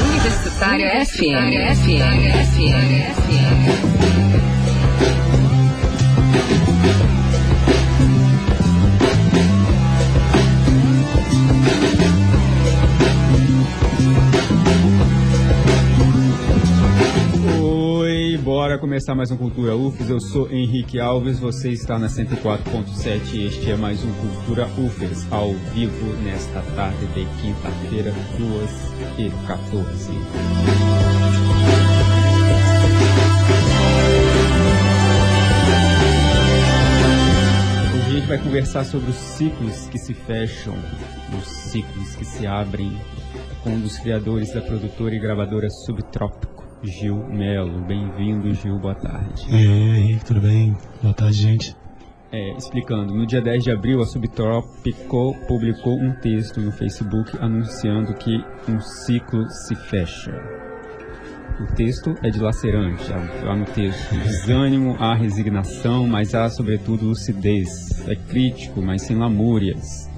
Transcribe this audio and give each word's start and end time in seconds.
Universitária 0.00 1.04
FM, 1.04 1.52
FM, 1.72 2.22
FM, 2.40 2.90
FM. 3.12 4.24
Bora 18.64 18.78
começar 18.78 19.14
mais 19.14 19.30
um 19.30 19.36
Cultura 19.36 19.76
UFES. 19.76 20.08
Eu 20.08 20.18
sou 20.18 20.50
Henrique 20.50 20.98
Alves, 20.98 21.38
você 21.38 21.68
está 21.68 21.98
na 21.98 22.06
104.7 22.06 23.34
e 23.34 23.46
este 23.46 23.70
é 23.70 23.76
mais 23.76 24.02
um 24.02 24.10
Cultura 24.14 24.66
UFES, 24.78 25.30
ao 25.30 25.52
vivo 25.52 26.06
nesta 26.22 26.62
tarde 26.74 27.04
de 27.08 27.26
quinta-feira, 27.42 28.10
2 28.38 29.18
e 29.18 29.30
14. 29.46 30.12
Hoje 37.92 38.06
a 38.06 38.10
gente 38.12 38.26
vai 38.26 38.38
conversar 38.38 38.84
sobre 38.84 39.10
os 39.10 39.16
ciclos 39.16 39.88
que 39.88 39.98
se 39.98 40.14
fecham, 40.14 40.74
os 41.38 41.46
ciclos 41.46 42.16
que 42.16 42.24
se 42.24 42.46
abrem, 42.46 42.96
com 43.62 43.72
um 43.72 43.80
dos 43.80 43.98
criadores 43.98 44.54
da 44.54 44.62
produtora 44.62 45.14
e 45.14 45.18
gravadora 45.18 45.68
Subtrópico. 45.68 46.53
Gil 46.84 47.16
Melo. 47.28 47.80
Bem-vindo, 47.80 48.52
Gil, 48.54 48.78
boa 48.78 48.94
tarde. 48.94 49.46
E 49.48 49.54
aí, 49.54 49.66
Henrique, 49.66 50.24
tudo 50.24 50.40
bem? 50.40 50.76
Boa 51.02 51.14
tarde, 51.14 51.34
gente. 51.34 51.76
É, 52.30 52.56
explicando, 52.56 53.14
no 53.14 53.26
dia 53.26 53.40
10 53.40 53.64
de 53.64 53.70
abril, 53.70 54.00
a 54.00 54.06
Subtropical 54.06 55.34
publicou 55.46 55.94
um 55.94 56.12
texto 56.20 56.60
no 56.60 56.72
Facebook 56.72 57.30
anunciando 57.40 58.12
que 58.14 58.36
um 58.68 58.80
ciclo 58.80 59.48
se 59.48 59.74
fecha. 59.74 60.32
O 61.60 61.74
texto 61.74 62.14
é 62.22 62.30
dilacerante, 62.30 63.08
lá 63.44 63.54
no 63.54 63.64
texto. 63.64 64.12
Desânimo, 64.16 64.96
há 64.98 65.14
resignação, 65.14 66.06
mas 66.06 66.34
há, 66.34 66.50
sobretudo, 66.50 67.06
lucidez. 67.06 68.06
É 68.08 68.16
crítico, 68.16 68.82
mas 68.82 69.02
sem 69.02 69.16
lamúrias 69.16 70.12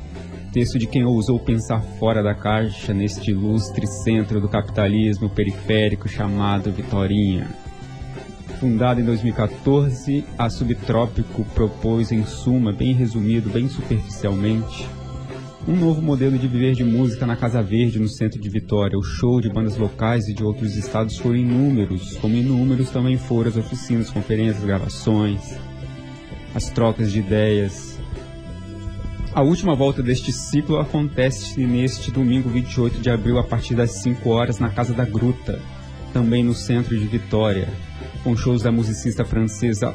texto 0.52 0.78
de 0.78 0.86
quem 0.86 1.05
ousou 1.05 1.39
pensar 1.39 1.80
fora 1.80 2.22
da 2.22 2.34
caixa 2.34 2.94
neste 2.94 3.30
ilustre 3.30 3.86
centro 3.86 4.41
do 4.41 4.48
capitalismo 4.48 5.28
periférico 5.28 6.08
chamado 6.08 6.72
Vitorinha. 6.72 7.48
Fundada 8.58 9.00
em 9.00 9.05
2014, 9.05 10.25
a 10.38 10.48
Subtrópico 10.48 11.44
propôs, 11.55 12.11
em 12.11 12.25
suma, 12.25 12.72
bem 12.72 12.94
resumido, 12.94 13.50
bem 13.50 13.69
superficialmente, 13.69 14.88
um 15.69 15.75
novo 15.75 16.00
modelo 16.00 16.38
de 16.38 16.47
viver 16.47 16.75
de 16.75 16.84
música 16.84 17.27
na 17.27 17.34
Casa 17.34 17.60
Verde, 17.60 17.98
no 17.98 18.08
centro 18.08 18.41
de 18.41 18.48
Vitória. 18.48 18.97
O 18.97 19.03
show 19.03 19.41
de 19.41 19.53
bandas 19.53 19.77
locais 19.77 20.28
e 20.28 20.33
de 20.33 20.44
outros 20.44 20.77
estados 20.77 21.19
foram 21.19 21.36
inúmeros, 21.36 22.16
como 22.19 22.36
inúmeros 22.36 22.88
também 22.91 23.19
foram 23.19 23.50
as 23.50 23.56
oficinas, 23.56 24.08
conferências, 24.08 24.64
gravações, 24.64 25.58
as 26.55 26.70
trocas 26.70 27.10
de 27.10 27.19
ideias, 27.19 27.95
a 29.37 29.42
última 29.42 29.75
volta 29.75 30.03
deste 30.03 30.33
ciclo 30.33 30.79
acontece 30.79 31.61
neste 31.61 32.11
domingo 32.11 32.48
28 32.48 33.03
de 33.03 33.11
abril, 33.11 33.39
a 33.39 33.45
partir 33.45 33.75
das 33.75 33.91
5 34.03 34.31
horas, 34.31 34.59
na 34.59 34.70
Casa 34.70 34.95
da 34.95 35.05
Gruta, 35.05 35.61
também 36.11 36.43
no 36.43 36.55
centro 36.55 36.98
de 36.98 37.06
Vitória, 37.06 37.69
com 38.25 38.34
shows 38.34 38.62
da 38.62 38.73
musicista 38.73 39.27
francesa 39.27 39.95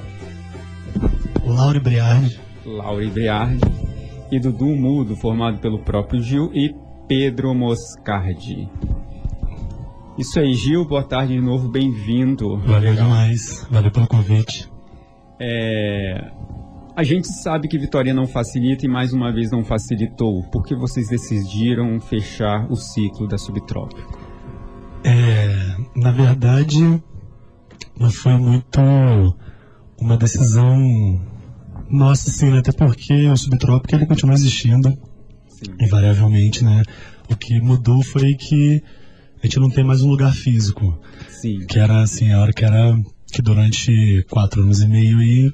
Laure 1.44 1.80
Briard, 1.80 2.39
Laure 2.64 3.09
Briard 3.09 3.59
e 4.31 4.39
Dudu 4.39 4.75
Mudo, 4.75 5.16
formado 5.16 5.58
pelo 5.58 5.80
próprio 5.80 6.22
Gil, 6.22 6.52
e 6.53 6.76
Pedro 7.08 7.55
Moscardi. 7.55 8.70
Isso 10.20 10.39
aí, 10.39 10.54
Gil, 10.54 10.86
boa 10.86 11.04
tarde 11.04 11.33
de 11.33 11.42
novo, 11.42 11.67
bem-vindo. 11.67 12.60
Valeu 12.60 12.94
demais, 12.94 13.65
valeu 13.71 13.89
pelo 13.89 14.05
convite. 14.05 14.70
É, 15.39 16.30
a 16.95 17.03
gente 17.03 17.27
sabe 17.27 17.67
que 17.67 17.77
Vitória 17.77 18.13
não 18.13 18.27
facilita 18.27 18.85
e 18.85 18.89
mais 18.89 19.13
uma 19.13 19.31
vez 19.31 19.49
não 19.52 19.63
facilitou. 19.63 20.43
Por 20.52 20.63
que 20.63 20.75
vocês 20.75 21.07
decidiram 21.07 21.99
fechar 21.99 22.69
o 22.69 22.75
ciclo 22.75 23.27
da 23.27 23.37
Subtrópico? 23.37 24.19
É, 25.03 25.75
na 25.95 26.11
verdade, 26.11 26.79
não 27.97 28.11
foi 28.11 28.37
muito 28.37 28.79
uma 29.99 30.17
decisão 30.17 30.77
nossa, 31.89 32.29
assim, 32.29 32.52
né? 32.52 32.59
até 32.59 32.71
porque 32.71 33.27
o 33.27 33.37
Subtrópico 33.37 33.95
ele 33.95 34.05
continua 34.05 34.33
existindo, 34.33 34.89
Sim. 35.47 35.73
invariavelmente, 35.79 36.63
né? 36.63 36.83
O 37.29 37.35
que 37.35 37.59
mudou 37.59 38.03
foi 38.03 38.33
que 38.35 38.83
a 39.41 39.45
gente 39.45 39.59
não 39.59 39.69
tem 39.69 39.83
mais 39.83 40.02
um 40.02 40.09
lugar 40.09 40.33
físico. 40.33 40.97
Sim. 41.29 41.65
Que 41.67 41.79
era 41.79 42.02
assim, 42.02 42.31
a 42.31 42.39
hora 42.39 42.53
que 42.53 42.63
era 42.63 42.97
que 43.31 43.41
durante 43.41 44.25
quatro 44.29 44.61
anos 44.61 44.81
e 44.81 44.87
meio 44.87 45.17
aí 45.19 45.53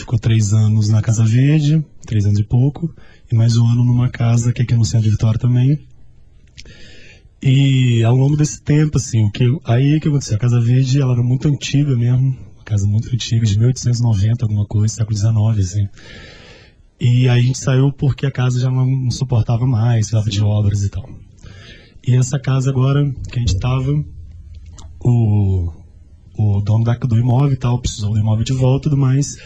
ficou 0.00 0.18
três 0.18 0.52
anos 0.52 0.88
na 0.88 1.02
Casa 1.02 1.24
Verde, 1.24 1.84
três 2.06 2.24
anos 2.24 2.38
e 2.38 2.44
pouco, 2.44 2.94
e 3.30 3.34
mais 3.34 3.56
um 3.56 3.66
ano 3.66 3.84
numa 3.84 4.08
casa 4.08 4.52
que 4.52 4.62
é 4.62 4.64
aqui 4.64 4.74
no 4.74 4.84
centro 4.84 5.04
de 5.04 5.10
Vitória 5.10 5.38
também. 5.38 5.78
E 7.42 8.02
ao 8.04 8.14
longo 8.14 8.36
desse 8.36 8.62
tempo, 8.62 8.98
assim, 8.98 9.24
o 9.24 9.30
que, 9.30 9.44
aí 9.64 9.98
que 10.00 10.08
aconteceu? 10.08 10.36
A 10.36 10.38
Casa 10.38 10.60
Verde 10.60 11.00
ela 11.00 11.12
era 11.12 11.22
muito 11.22 11.48
antiga 11.48 11.96
mesmo, 11.96 12.36
uma 12.54 12.64
casa 12.64 12.86
muito 12.86 13.12
antiga, 13.12 13.44
de 13.44 13.58
1890, 13.58 14.44
alguma 14.44 14.64
coisa, 14.64 14.94
século 14.94 15.16
XIX, 15.16 15.58
assim. 15.58 15.88
E 17.00 17.28
aí 17.28 17.40
a 17.40 17.42
gente 17.42 17.58
saiu 17.58 17.92
porque 17.92 18.24
a 18.24 18.30
casa 18.30 18.60
já 18.60 18.70
não, 18.70 19.10
suportava 19.10 19.66
mais, 19.66 20.06
precisava 20.06 20.30
de 20.30 20.40
obras 20.40 20.84
e 20.84 20.88
tal. 20.88 21.08
E 22.06 22.14
essa 22.14 22.38
casa 22.38 22.70
agora 22.70 23.12
que 23.28 23.38
a 23.38 23.40
gente 23.40 23.54
estava, 23.54 23.92
o, 25.00 25.72
o 26.38 26.60
dono 26.60 26.84
da, 26.84 26.94
do 26.94 27.18
imóvel 27.18 27.54
e 27.54 27.56
tal, 27.56 27.80
precisou 27.80 28.12
do 28.12 28.20
imóvel 28.20 28.44
de 28.44 28.52
volta 28.52 28.86
e 28.86 28.90
tudo 28.90 28.96
mais. 28.96 29.36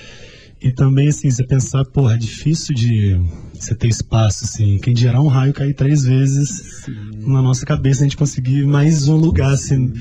E 0.67 0.73
também, 0.73 1.07
assim, 1.07 1.31
você 1.31 1.45
pensar, 1.45 1.85
porra, 1.85 2.15
é 2.15 2.19
difícil 2.19 2.75
de 2.75 3.17
você 3.55 3.73
ter 3.73 3.87
espaço, 3.87 4.45
assim. 4.45 4.79
Quem 4.79 4.93
dirá 4.93 5.21
um 5.21 5.29
raio 5.29 5.53
cair 5.53 5.73
três 5.75 6.05
vezes 6.05 6.83
Sim. 6.85 6.93
na 7.25 7.41
nossa 7.41 7.65
cabeça, 7.65 8.01
a 8.01 8.03
gente 8.03 8.17
conseguir 8.17 8.67
mais 8.67 9.07
um 9.07 9.15
lugar, 9.15 9.53
assim. 9.53 9.93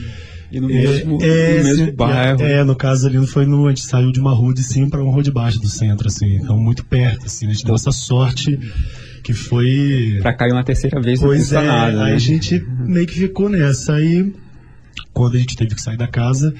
E 0.51 0.59
no 0.59 0.67
mesmo, 0.67 1.21
é, 1.21 1.57
no 1.59 1.63
mesmo 1.65 1.91
bairro. 1.93 2.41
É, 2.41 2.63
no 2.63 2.75
caso 2.75 3.05
ali, 3.05 3.15
não 3.15 3.27
foi 3.27 3.45
no. 3.45 3.67
A 3.67 3.69
gente 3.69 3.83
saiu 3.83 4.11
de 4.11 4.19
uma 4.19 4.33
rua 4.33 4.55
de 4.55 4.63
cima 4.63 4.89
para 4.89 5.03
uma 5.03 5.13
rua 5.13 5.21
de 5.21 5.31
baixo 5.31 5.59
do 5.59 5.67
centro, 5.67 6.07
assim. 6.07 6.37
Então, 6.37 6.57
muito 6.57 6.83
perto, 6.83 7.27
assim. 7.27 7.45
A 7.45 7.51
gente 7.51 7.63
deu 7.63 7.75
essa 7.75 7.91
sorte 7.91 8.59
que 9.23 9.33
foi. 9.33 10.17
Pra 10.19 10.33
cair 10.33 10.51
uma 10.51 10.63
terceira 10.63 10.99
vez 10.99 11.19
pois 11.19 11.51
não 11.51 11.61
é, 11.61 11.67
nada. 11.67 12.03
Aí 12.05 12.09
né? 12.09 12.15
a 12.15 12.19
gente 12.19 12.59
meio 12.79 13.05
que 13.05 13.19
ficou 13.19 13.49
nessa. 13.49 13.93
Aí, 13.93 14.33
quando 15.13 15.35
a 15.35 15.39
gente 15.39 15.55
teve 15.55 15.75
que 15.75 15.81
sair 15.81 15.97
da 15.97 16.07
casa 16.07 16.55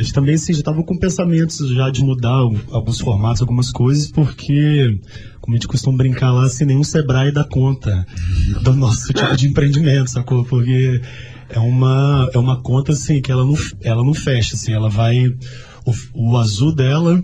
a 0.00 0.02
gente 0.02 0.14
também 0.14 0.34
assim, 0.34 0.54
já 0.54 0.60
estava 0.60 0.82
com 0.82 0.96
pensamentos 0.96 1.58
já 1.68 1.90
de 1.90 2.02
mudar 2.02 2.38
alguns 2.70 2.98
formatos, 2.98 3.42
algumas 3.42 3.70
coisas, 3.70 4.10
porque, 4.10 4.98
como 5.42 5.54
a 5.54 5.58
gente 5.58 5.68
costuma 5.68 5.98
brincar 5.98 6.32
lá, 6.32 6.44
assim, 6.44 6.64
nenhum 6.64 6.82
Sebrae 6.82 7.30
dá 7.30 7.44
conta 7.44 8.06
do 8.62 8.72
nosso 8.72 9.08
tipo 9.12 9.36
de 9.36 9.48
empreendimento, 9.48 10.10
sacou? 10.10 10.42
Porque 10.46 11.02
é 11.50 11.58
uma, 11.58 12.30
é 12.32 12.38
uma 12.38 12.62
conta 12.62 12.92
assim 12.92 13.20
que 13.20 13.30
ela 13.30 13.44
não, 13.44 13.54
ela 13.82 14.02
não 14.02 14.14
fecha, 14.14 14.56
assim, 14.56 14.72
ela 14.72 14.88
vai. 14.88 15.26
O, 15.84 15.92
o 16.14 16.38
azul 16.38 16.74
dela 16.74 17.22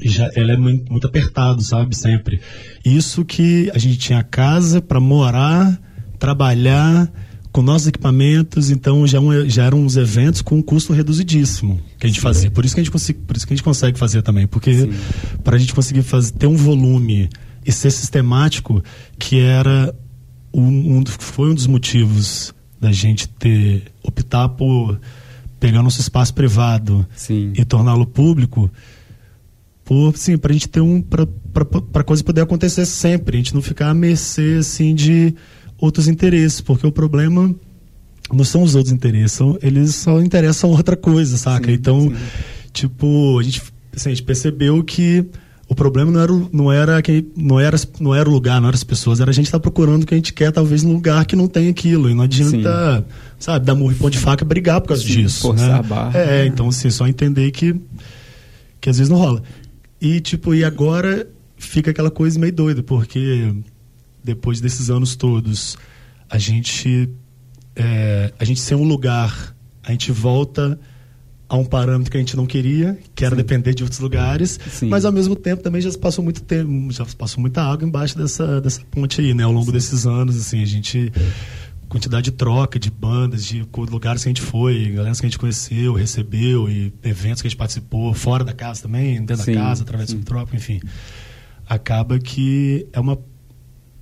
já 0.00 0.28
ela 0.34 0.54
é 0.54 0.56
muito, 0.56 0.90
muito 0.90 1.06
apertado, 1.06 1.62
sabe? 1.62 1.96
Sempre. 1.96 2.40
Isso 2.84 3.24
que 3.24 3.70
a 3.72 3.78
gente 3.78 3.96
tinha 3.96 4.24
casa 4.24 4.82
para 4.82 4.98
morar, 4.98 5.80
trabalhar 6.18 7.08
com 7.56 7.62
nossos 7.62 7.88
equipamentos, 7.88 8.70
então 8.70 9.06
já, 9.06 9.18
um, 9.18 9.48
já 9.48 9.64
eram 9.64 9.80
uns 9.80 9.96
eventos 9.96 10.42
com 10.42 10.56
um 10.56 10.62
custo 10.62 10.92
reduzidíssimo 10.92 11.80
que 11.98 12.04
a 12.04 12.06
gente 12.06 12.20
Sim. 12.20 12.22
fazia. 12.22 12.50
Por 12.50 12.66
isso 12.66 12.74
que 12.74 12.82
a 12.82 12.84
gente, 12.84 12.92
consegue, 12.92 13.18
por 13.20 13.34
isso 13.34 13.46
que 13.46 13.54
a 13.54 13.56
gente 13.56 13.64
consegue 13.64 13.98
fazer 13.98 14.20
também, 14.20 14.46
porque 14.46 14.90
para 15.42 15.56
a 15.56 15.58
gente 15.58 15.72
conseguir 15.72 16.02
fazer, 16.02 16.32
ter 16.32 16.46
um 16.46 16.54
volume 16.54 17.30
e 17.64 17.72
ser 17.72 17.90
sistemático, 17.90 18.84
que 19.18 19.40
era 19.40 19.94
um, 20.52 20.98
um, 20.98 21.04
foi 21.06 21.48
um 21.48 21.54
dos 21.54 21.66
motivos 21.66 22.54
da 22.78 22.92
gente 22.92 23.26
ter 23.26 23.84
optar 24.02 24.50
por 24.50 25.00
pegar 25.58 25.82
nosso 25.82 26.02
espaço 26.02 26.34
privado 26.34 27.06
Sim. 27.16 27.54
e 27.56 27.64
torná-lo 27.64 28.06
público 28.06 28.70
por 29.82 30.14
sim 30.14 30.36
para 30.36 30.50
a 30.50 30.52
gente 30.52 30.68
ter 30.68 30.82
um 30.82 31.00
para 31.00 32.04
coisa 32.04 32.22
poder 32.22 32.42
acontecer 32.42 32.84
sempre 32.84 33.36
a 33.36 33.38
gente 33.38 33.54
não 33.54 33.62
ficar 33.62 33.88
à 33.88 33.94
mercê 33.94 34.56
assim 34.58 34.94
de 34.94 35.34
outros 35.78 36.08
interesses, 36.08 36.60
porque 36.60 36.86
o 36.86 36.92
problema 36.92 37.54
não 38.32 38.44
são 38.44 38.62
os 38.62 38.74
outros 38.74 38.92
interesses, 38.92 39.32
são, 39.32 39.58
eles 39.62 39.94
só 39.94 40.20
interessam 40.20 40.70
outra 40.70 40.96
coisa, 40.96 41.36
saca? 41.36 41.66
Sim, 41.66 41.72
então, 41.72 42.00
sim. 42.00 42.16
tipo, 42.72 43.38
a 43.38 43.42
gente, 43.42 43.62
assim, 43.94 44.10
a 44.10 44.14
gente 44.14 44.24
percebeu 44.24 44.82
que 44.82 45.24
o 45.68 45.74
problema 45.74 46.10
não 46.10 46.20
era, 46.20 46.32
não 46.52 46.72
era 46.72 47.02
que 47.02 47.26
não 47.36 47.58
era 47.58 47.76
não 47.98 48.14
era 48.14 48.28
o 48.28 48.32
lugar, 48.32 48.60
não 48.60 48.68
eram 48.68 48.76
as 48.76 48.84
pessoas, 48.84 49.20
era 49.20 49.30
a 49.30 49.34
gente 49.34 49.46
estar 49.46 49.58
tá 49.58 49.62
procurando 49.62 50.04
o 50.04 50.06
que 50.06 50.14
a 50.14 50.16
gente 50.16 50.32
quer, 50.32 50.52
talvez 50.52 50.82
num 50.82 50.92
lugar 50.92 51.24
que 51.24 51.34
não 51.34 51.48
tem 51.48 51.68
aquilo. 51.68 52.08
E 52.08 52.14
não 52.14 52.22
adianta, 52.22 52.98
Sim. 52.98 53.04
sabe, 53.38 53.66
dar 53.66 53.74
murro 53.74 53.92
e 53.92 53.94
pão 53.96 54.08
de 54.08 54.18
faca 54.18 54.44
brigar 54.44 54.80
por 54.80 54.88
causa 54.88 55.02
Sim, 55.02 55.22
disso. 55.22 55.42
Forçar 55.42 55.68
né? 55.68 55.74
a 55.74 55.82
barra. 55.82 56.18
É, 56.18 56.46
então 56.46 56.68
assim, 56.68 56.88
só 56.88 57.06
entender 57.08 57.50
que, 57.50 57.74
que 58.80 58.88
às 58.88 58.98
vezes 58.98 59.10
não 59.10 59.18
rola. 59.18 59.42
E 60.00 60.20
tipo, 60.20 60.54
e 60.54 60.64
agora 60.64 61.26
fica 61.56 61.90
aquela 61.90 62.12
coisa 62.12 62.38
meio 62.38 62.52
doida, 62.52 62.82
porque 62.82 63.52
depois 64.26 64.60
desses 64.60 64.90
anos 64.90 65.14
todos, 65.14 65.78
a 66.28 66.36
gente, 66.36 67.08
é, 67.76 68.32
a 68.38 68.44
gente 68.44 68.60
ser 68.60 68.74
um 68.74 68.82
lugar, 68.82 69.56
a 69.84 69.92
gente 69.92 70.10
volta 70.10 70.78
a 71.48 71.56
um 71.56 71.64
parâmetro 71.64 72.10
que 72.10 72.16
a 72.16 72.20
gente 72.20 72.36
não 72.36 72.44
queria, 72.44 72.98
que 73.14 73.24
era 73.24 73.36
Sim. 73.36 73.42
depender 73.42 73.72
de 73.72 73.84
outros 73.84 74.00
lugares, 74.00 74.58
Sim. 74.68 74.88
mas 74.88 75.04
ao 75.04 75.12
mesmo 75.12 75.36
tempo 75.36 75.62
também 75.62 75.80
já 75.80 75.96
passou 75.96 76.24
muito 76.24 76.42
tempo, 76.42 76.90
já 76.90 77.06
passou 77.16 77.40
muita 77.40 77.62
água 77.62 77.86
embaixo 77.86 78.18
dessa, 78.18 78.60
dessa 78.60 78.80
ponte 78.90 79.20
aí, 79.20 79.32
né? 79.32 79.44
Ao 79.44 79.52
longo 79.52 79.66
Sim. 79.66 79.72
desses 79.72 80.06
anos, 80.06 80.36
assim, 80.36 80.60
a 80.60 80.66
gente 80.66 81.12
quantidade 81.88 82.24
de 82.24 82.32
troca 82.32 82.80
de 82.80 82.90
bandas, 82.90 83.44
de 83.44 83.64
lugares 83.88 84.24
que 84.24 84.28
a 84.28 84.30
gente 84.30 84.42
foi, 84.42 84.90
galera 84.90 85.14
que 85.14 85.24
a 85.24 85.28
gente 85.28 85.38
conheceu, 85.38 85.94
recebeu 85.94 86.68
e 86.68 86.92
eventos 87.04 87.40
que 87.40 87.46
a 87.46 87.50
gente 87.50 87.58
participou, 87.58 88.12
fora 88.12 88.42
da 88.42 88.52
casa 88.52 88.82
também, 88.82 89.24
dentro 89.24 89.46
da 89.46 89.52
casa, 89.52 89.84
através 89.84 90.12
do 90.12 90.24
troca, 90.24 90.56
enfim. 90.56 90.80
Acaba 91.68 92.18
que 92.18 92.88
é 92.92 92.98
uma 92.98 93.16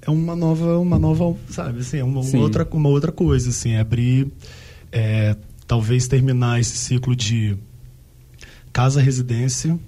é 0.06 0.10
uma 0.10 0.36
nova 0.36 0.78
uma 0.78 0.98
nova, 0.98 1.36
sabe, 1.48 1.80
assim, 1.80 1.98
é 1.98 2.04
uma, 2.04 2.20
uma 2.20 2.38
outra 2.40 2.68
uma 2.72 2.88
outra 2.88 3.10
coisa 3.10 3.50
assim, 3.50 3.72
é 3.72 3.80
abrir 3.80 4.30
é, 4.92 5.36
talvez 5.66 6.06
terminar 6.06 6.60
esse 6.60 6.76
ciclo 6.76 7.16
de 7.16 7.56
casa 8.72 9.00
residência 9.00 9.78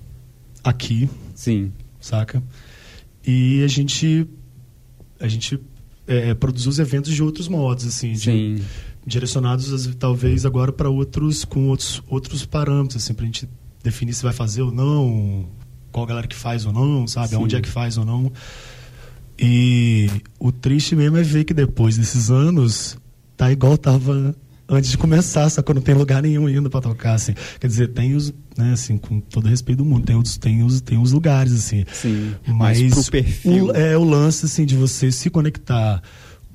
aqui. 0.65 1.09
Sim. 1.35 1.73
Saca? 2.01 2.43
E 3.27 3.63
a 3.63 3.69
gente 3.69 4.27
a 5.19 5.29
gente 5.29 5.59
é, 6.07 6.35
produzir 6.35 6.69
os 6.69 6.79
eventos 6.79 7.13
de 7.13 7.23
outros 7.23 7.49
modos, 7.49 7.87
assim, 7.87 8.13
de, 8.13 8.63
direcionados 9.07 9.95
talvez 9.97 10.45
agora 10.45 10.73
para 10.73 10.89
outros 10.89 11.45
com 11.45 11.69
outros 11.69 12.03
outros 12.09 12.45
parâmetros, 12.45 13.03
assim, 13.03 13.15
para 13.15 13.25
a 13.25 13.27
gente 13.27 13.49
definir 13.83 14.13
se 14.13 14.23
vai 14.23 14.33
fazer 14.33 14.63
ou 14.63 14.73
não, 14.73 15.49
qual 15.93 16.07
galera 16.07 16.27
que 16.27 16.37
faz 16.37 16.67
ou 16.67 16.73
não, 16.73 17.07
sabe, 17.07 17.29
Sim. 17.29 17.37
aonde 17.37 17.57
é 17.57 17.61
que 17.61 17.69
faz 17.69 17.97
ou 17.97 18.05
não. 18.05 18.33
E 19.39 20.11
o 20.39 20.51
triste 20.51 20.97
mesmo 20.97 21.17
é 21.17 21.23
ver 21.23 21.45
que 21.45 21.53
depois 21.53 21.97
desses 21.97 22.31
anos 22.31 22.97
tá 23.37 23.53
igual 23.53 23.77
tava 23.77 24.35
antes 24.69 24.91
de 24.91 24.99
começar, 24.99 25.49
só 25.49 25.63
que 25.63 25.73
não 25.73 25.81
tem 25.81 25.95
lugar 25.95 26.23
nenhum 26.23 26.49
indo 26.49 26.69
para 26.69 26.81
tocar, 26.81 27.15
assim. 27.15 27.35
Quer 27.61 27.67
dizer, 27.69 27.89
tem 27.89 28.15
os, 28.15 28.33
né, 28.57 28.73
assim, 28.73 28.97
com 28.97 29.21
todo 29.21 29.49
respeito 29.49 29.79
do 29.79 29.85
mundo, 29.85 30.05
tem 30.05 30.17
os, 30.17 30.37
tem 30.37 30.63
os, 30.63 30.81
tem 30.81 30.99
os 30.99 31.13
lugares, 31.13 31.53
assim. 31.53 31.85
Sim, 31.93 32.35
mas, 32.47 32.81
mas 32.81 32.95
pro 32.95 33.05
perfil... 33.13 33.67
O, 33.67 33.73
é 33.73 33.97
o 33.97 34.05
lance, 34.05 34.47
assim, 34.47 34.65
de 34.65 34.75
você 34.75 35.13
se 35.13 35.31
conectar 35.31 36.03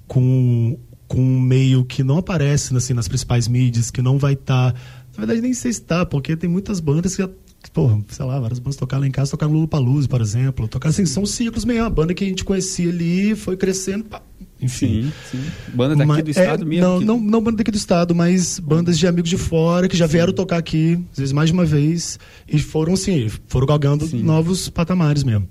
com, 0.08 0.78
com 1.08 1.22
um 1.22 1.40
meio 1.40 1.86
que 1.86 2.04
não 2.04 2.18
aparece, 2.18 2.76
assim, 2.76 2.94
nas 2.94 3.08
principais 3.08 3.48
mídias, 3.48 3.90
que 3.90 4.02
não 4.02 4.18
vai 4.18 4.34
estar... 4.34 4.74
Tá, 4.74 4.80
na 5.14 5.18
verdade, 5.18 5.42
nem 5.42 5.54
sei 5.54 5.72
se 5.72 5.82
está, 5.82 6.06
porque 6.06 6.36
tem 6.36 6.50
muitas 6.50 6.80
bandas 6.80 7.16
que 7.16 7.22
pô, 7.70 8.02
sei 8.10 8.26
lá, 8.26 8.40
várias 8.40 8.60
bandas 8.60 8.76
tocaram 8.76 9.02
lá 9.02 9.08
em 9.08 9.12
casa, 9.12 9.32
tocaram 9.32 9.54
Lula 9.54 9.68
Paluz, 9.68 10.08
por 10.08 10.22
exemplo. 10.22 10.68
Tocaram 10.68 10.92
assim, 10.92 11.06
são 11.06 11.26
ciclos 11.26 11.66
mesmo. 11.66 11.86
A 11.86 11.90
banda 11.90 12.14
que 12.14 12.24
a 12.24 12.28
gente 12.28 12.44
conhecia 12.44 12.90
ali 12.90 13.36
foi 13.36 13.56
crescendo, 13.56 14.06
pá, 14.06 14.22
enfim. 14.62 15.04
Sim, 15.04 15.12
sim. 15.32 15.52
Banda 15.74 15.96
daqui 15.96 16.08
mas, 16.08 16.24
do 16.24 16.32
estado 16.32 16.64
é, 16.64 16.66
mesmo? 16.66 16.88
Não, 16.88 17.00
que... 17.00 17.06
não, 17.06 17.20
não 17.20 17.42
banda 17.42 17.58
daqui 17.58 17.72
do 17.72 17.78
estado, 17.78 18.16
mas 18.16 18.60
bandas 18.60 18.98
de 18.98 19.08
amigos 19.08 19.30
de 19.30 19.38
fora 19.38 19.88
que 19.88 19.98
já 19.98 20.08
sim. 20.08 20.14
vieram 20.14 20.34
tocar 20.34 20.58
aqui, 20.58 21.00
às 21.12 21.20
vezes 21.20 21.34
mais 21.34 21.50
de 21.50 21.54
uma 21.54 21.66
vez, 21.66 22.20
e 22.48 22.60
foram 22.60 22.94
assim, 22.94 23.30
foram 23.48 23.68
galgando 23.68 24.08
sim. 24.08 24.22
novos 24.22 24.70
patamares 24.70 25.24
mesmo. 25.24 25.48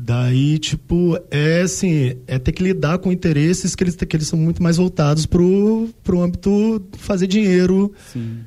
Daí, 0.00 0.58
tipo, 0.60 1.18
é 1.28 1.62
assim, 1.62 2.14
é 2.28 2.38
ter 2.38 2.52
que 2.52 2.62
lidar 2.62 2.98
com 2.98 3.10
interesses 3.10 3.74
que 3.74 3.82
eles, 3.82 3.96
que 3.96 4.16
eles 4.16 4.28
são 4.28 4.38
muito 4.38 4.62
mais 4.62 4.76
voltados 4.76 5.26
pro, 5.26 5.88
pro 6.04 6.22
âmbito 6.22 6.80
fazer 6.98 7.26
dinheiro. 7.26 7.92
Sim. 8.12 8.38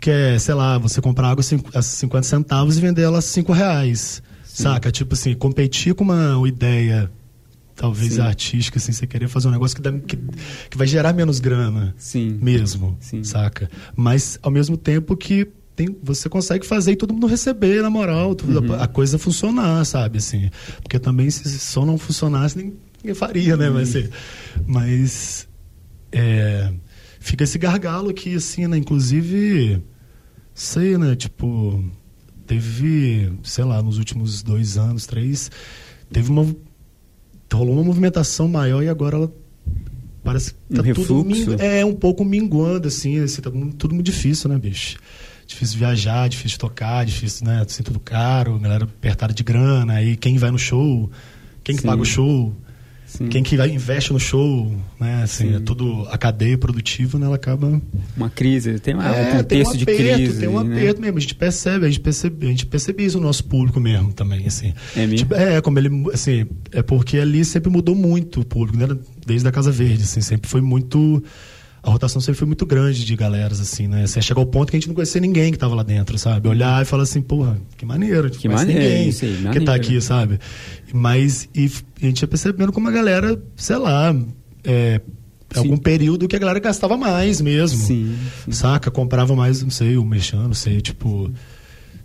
Que 0.00 0.10
é, 0.10 0.38
sei 0.38 0.54
lá, 0.54 0.78
você 0.78 1.00
comprar 1.00 1.28
água 1.28 1.44
a 1.74 1.82
50 1.82 2.26
centavos 2.26 2.78
e 2.78 2.80
vender 2.80 3.02
ela 3.02 3.18
a 3.18 3.22
5 3.22 3.52
reais. 3.52 4.22
Sim. 4.44 4.64
Saca? 4.64 4.90
Tipo 4.90 5.14
assim, 5.14 5.34
competir 5.34 5.94
com 5.94 6.04
uma 6.04 6.48
ideia 6.48 7.10
talvez 7.74 8.14
Sim. 8.14 8.20
artística, 8.20 8.78
assim, 8.78 8.92
você 8.92 9.06
querer 9.06 9.28
fazer 9.28 9.48
um 9.48 9.50
negócio 9.50 9.74
que, 9.74 9.82
dá, 9.82 9.92
que, 9.92 10.16
que 10.70 10.76
vai 10.78 10.86
gerar 10.86 11.12
menos 11.12 11.40
grana 11.40 11.94
Sim. 11.98 12.38
mesmo, 12.40 12.96
Sim. 13.00 13.24
saca? 13.24 13.70
Mas 13.96 14.38
ao 14.42 14.50
mesmo 14.50 14.76
tempo 14.76 15.16
que 15.16 15.48
tem, 15.74 15.96
você 16.02 16.28
consegue 16.28 16.66
fazer 16.66 16.92
e 16.92 16.96
todo 16.96 17.14
mundo 17.14 17.26
receber, 17.26 17.82
na 17.82 17.90
moral, 17.90 18.36
uhum. 18.44 18.74
a, 18.74 18.84
a, 18.84 18.86
coisa 18.86 19.18
funcionar, 19.18 19.84
sabe? 19.84 20.18
Assim, 20.18 20.50
porque 20.82 20.98
também 20.98 21.30
se 21.30 21.58
só 21.58 21.84
não 21.84 21.96
funcionasse, 21.96 22.56
ninguém 22.56 23.14
faria, 23.14 23.56
né? 23.56 23.68
Uhum. 23.68 23.74
Mas, 23.74 23.96
assim, 23.96 24.08
mas 24.66 25.48
é, 26.12 26.72
fica 27.22 27.44
esse 27.44 27.58
gargalo 27.58 28.10
aqui, 28.10 28.34
assim, 28.34 28.66
né? 28.66 28.76
Inclusive, 28.76 29.82
sei, 30.52 30.98
né? 30.98 31.16
Tipo, 31.16 31.82
teve, 32.46 33.32
sei 33.42 33.64
lá, 33.64 33.82
nos 33.82 33.98
últimos 33.98 34.42
dois 34.42 34.76
anos, 34.76 35.06
três, 35.06 35.50
teve 36.10 36.30
uma 36.30 36.54
rolou 37.54 37.74
uma 37.74 37.84
movimentação 37.84 38.48
maior 38.48 38.82
e 38.82 38.88
agora 38.88 39.16
ela 39.16 39.32
parece 40.24 40.52
que 40.52 40.74
tá 40.74 40.82
um 40.82 40.94
tudo 40.94 41.24
mingu, 41.24 41.52
é 41.58 41.84
um 41.84 41.94
pouco 41.94 42.24
minguando 42.24 42.88
assim, 42.88 43.18
assim 43.18 43.42
tá 43.42 43.50
tudo 43.50 43.94
muito 43.94 44.06
difícil, 44.06 44.48
né, 44.48 44.58
bicho? 44.58 44.98
Difícil 45.46 45.78
viajar, 45.78 46.28
difícil 46.28 46.58
tocar, 46.58 47.04
difícil, 47.04 47.46
né, 47.46 47.62
assim, 47.66 47.82
tudo 47.82 48.00
caro, 48.00 48.58
galera 48.58 48.84
apertada 48.84 49.34
de 49.34 49.42
grana, 49.42 49.94
aí 49.94 50.16
quem 50.16 50.38
vai 50.38 50.50
no 50.50 50.58
show, 50.58 51.10
quem 51.62 51.76
que 51.76 51.82
paga 51.82 52.00
o 52.00 52.06
show, 52.06 52.54
Sim. 53.12 53.26
Quem 53.26 53.42
que 53.42 53.56
investe 53.56 54.10
no 54.10 54.18
show, 54.18 54.74
né? 54.98 55.22
Assim, 55.22 55.54
é 55.54 55.60
tudo 55.60 56.06
a 56.08 56.16
cadeia 56.16 56.56
produtiva, 56.56 57.18
né? 57.18 57.26
Ela 57.26 57.36
acaba 57.36 57.78
uma 58.16 58.30
crise, 58.30 58.78
tem 58.78 58.94
uma, 58.94 59.06
é, 59.06 59.10
um 59.10 59.44
tem 59.44 59.58
um 59.58 59.68
aperto, 59.68 59.76
de 59.76 59.84
crise, 59.84 60.40
tem 60.40 60.48
um 60.48 60.62
né? 60.64 60.76
aperto 60.76 61.00
mesmo. 61.02 61.18
A 61.18 61.20
gente 61.20 61.34
percebe, 61.34 61.84
a 61.84 61.90
gente 61.90 62.00
percebe, 62.00 62.46
a 62.46 62.48
gente 62.48 62.64
percebe 62.64 63.04
isso 63.04 63.18
no 63.18 63.26
nosso 63.26 63.44
público 63.44 63.78
mesmo 63.78 64.14
também, 64.14 64.46
assim. 64.46 64.72
É 64.96 65.00
mesmo? 65.00 65.16
Tipo, 65.16 65.34
é 65.34 65.60
como 65.60 65.78
ele, 65.78 65.90
assim, 66.10 66.46
é 66.70 66.80
porque 66.80 67.18
ali 67.18 67.44
sempre 67.44 67.70
mudou 67.70 67.94
muito 67.94 68.40
o 68.40 68.44
público, 68.46 68.78
né? 68.78 68.96
Desde 69.26 69.46
a 69.46 69.52
Casa 69.52 69.70
Verde, 69.70 70.04
assim, 70.04 70.22
sempre 70.22 70.48
foi 70.48 70.62
muito 70.62 71.22
a 71.82 71.90
rotação 71.90 72.20
sempre 72.20 72.38
foi 72.38 72.46
muito 72.46 72.64
grande 72.64 73.04
de 73.04 73.16
galeras, 73.16 73.60
assim, 73.60 73.88
né? 73.88 74.06
Você 74.06 74.22
chegou 74.22 74.42
ao 74.42 74.46
ponto 74.46 74.70
que 74.70 74.76
a 74.76 74.78
gente 74.78 74.86
não 74.86 74.94
conhecia 74.94 75.20
ninguém 75.20 75.50
que 75.50 75.56
estava 75.56 75.74
lá 75.74 75.82
dentro, 75.82 76.16
sabe? 76.16 76.48
Olhar 76.48 76.80
e 76.80 76.84
falar 76.84 77.02
assim, 77.02 77.20
porra, 77.20 77.58
que 77.76 77.84
maneiro, 77.84 78.30
que 78.30 78.48
maneiro, 78.48 78.80
ninguém 78.80 79.08
isso 79.08 79.24
aí, 79.24 79.48
que 79.52 79.60
tá 79.60 79.74
aqui, 79.74 80.00
sabe? 80.00 80.38
Mas 80.92 81.48
e, 81.54 81.70
a 82.00 82.06
gente 82.06 82.20
ia 82.22 82.28
percebendo 82.28 82.72
como 82.72 82.88
a 82.88 82.92
galera, 82.92 83.42
sei 83.56 83.76
lá, 83.76 84.14
é, 84.62 85.00
algum 85.56 85.76
período 85.76 86.28
que 86.28 86.36
a 86.36 86.38
galera 86.38 86.60
gastava 86.60 86.96
mais 86.96 87.40
mesmo. 87.40 87.84
Sim, 87.84 88.16
sim. 88.44 88.52
Saca? 88.52 88.88
Comprava 88.88 89.34
mais, 89.34 89.60
não 89.60 89.70
sei, 89.70 89.96
o 89.96 90.04
mexendo, 90.04 90.44
não 90.44 90.54
sei, 90.54 90.80
tipo 90.80 91.32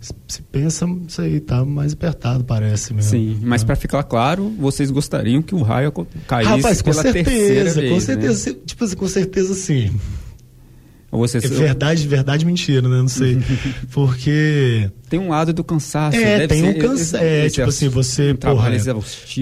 se 0.00 0.42
pensa, 0.42 0.86
isso 1.06 1.20
aí 1.20 1.40
tá 1.40 1.64
mais 1.64 1.92
apertado, 1.92 2.44
parece 2.44 2.94
mesmo. 2.94 3.10
Sim, 3.10 3.38
mas 3.42 3.62
né? 3.62 3.66
para 3.66 3.76
ficar 3.76 4.02
claro, 4.04 4.48
vocês 4.58 4.90
gostariam 4.90 5.42
que 5.42 5.54
o 5.54 5.62
raio 5.62 5.92
caísse 6.26 6.50
Rapaz, 6.50 6.82
com 6.82 6.92
certeza, 6.92 7.80
vez, 7.80 7.88
com 7.88 7.94
né? 7.94 8.00
certeza, 8.00 8.50
né? 8.50 8.56
tipo 8.64 8.84
assim, 8.84 8.96
com 8.96 9.08
certeza 9.08 9.54
sim. 9.54 9.90
Vocês... 11.10 11.42
É 11.42 11.48
verdade, 11.48 12.06
verdade, 12.06 12.44
mentira, 12.44 12.86
né? 12.86 12.98
Não 12.98 13.08
sei. 13.08 13.38
Porque. 13.92 14.90
Tem 15.08 15.18
um 15.18 15.30
lado 15.30 15.54
do 15.54 15.64
cansaço. 15.64 16.18
É, 16.18 16.46
tem 16.46 16.62
um 16.62 16.74
cansaço. 16.74 17.16
É, 17.16 17.48
tipo 17.48 17.66
assim, 17.66 17.88
você. 17.88 18.32
Um 18.32 18.36
porra, 18.36 18.70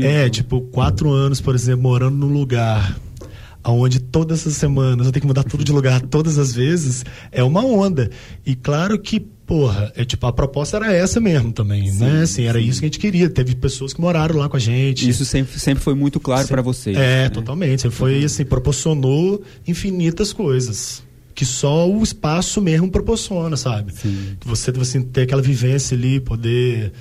é, 0.00 0.30
tipo, 0.30 0.60
quatro 0.60 1.10
anos, 1.10 1.40
por 1.40 1.56
exemplo, 1.56 1.82
morando 1.82 2.16
num 2.16 2.32
lugar 2.32 2.96
onde 3.64 3.98
todas 3.98 4.46
as 4.46 4.54
semanas 4.54 5.06
eu 5.06 5.12
tenho 5.12 5.22
que 5.22 5.26
mudar 5.26 5.42
tudo 5.42 5.64
de 5.64 5.72
lugar 5.72 6.00
todas 6.00 6.38
as 6.38 6.54
vezes, 6.54 7.04
é 7.32 7.42
uma 7.42 7.64
onda. 7.64 8.10
E 8.44 8.54
claro 8.54 8.96
que 8.96 9.26
porra, 9.46 9.92
é 9.96 10.04
tipo, 10.04 10.26
a 10.26 10.32
proposta 10.32 10.76
era 10.76 10.92
essa 10.92 11.20
mesmo 11.20 11.52
também, 11.52 11.90
sim, 11.90 12.00
né? 12.00 12.22
Assim, 12.22 12.44
era 12.44 12.58
sim. 12.58 12.66
isso 12.66 12.80
que 12.80 12.86
a 12.86 12.88
gente 12.88 12.98
queria. 12.98 13.30
Teve 13.30 13.54
pessoas 13.54 13.92
que 13.92 14.00
moraram 14.00 14.36
lá 14.36 14.48
com 14.48 14.56
a 14.56 14.60
gente. 14.60 15.08
Isso 15.08 15.24
sempre, 15.24 15.58
sempre 15.60 15.82
foi 15.82 15.94
muito 15.94 16.18
claro 16.18 16.46
para 16.48 16.60
vocês. 16.60 16.96
É, 16.96 17.24
né? 17.24 17.28
totalmente. 17.28 17.82
Sempre 17.82 17.96
foi 17.96 18.24
assim, 18.24 18.44
proporcionou 18.44 19.42
infinitas 19.66 20.32
coisas. 20.32 21.02
Que 21.34 21.44
só 21.44 21.88
o 21.88 22.02
espaço 22.02 22.62
mesmo 22.62 22.90
proporciona, 22.90 23.56
sabe? 23.56 23.92
Sim. 23.92 24.36
Que 24.40 24.48
você, 24.48 24.72
assim, 24.80 25.02
ter 25.02 25.22
aquela 25.22 25.42
vivência 25.42 25.96
ali, 25.96 26.18
poder 26.18 26.92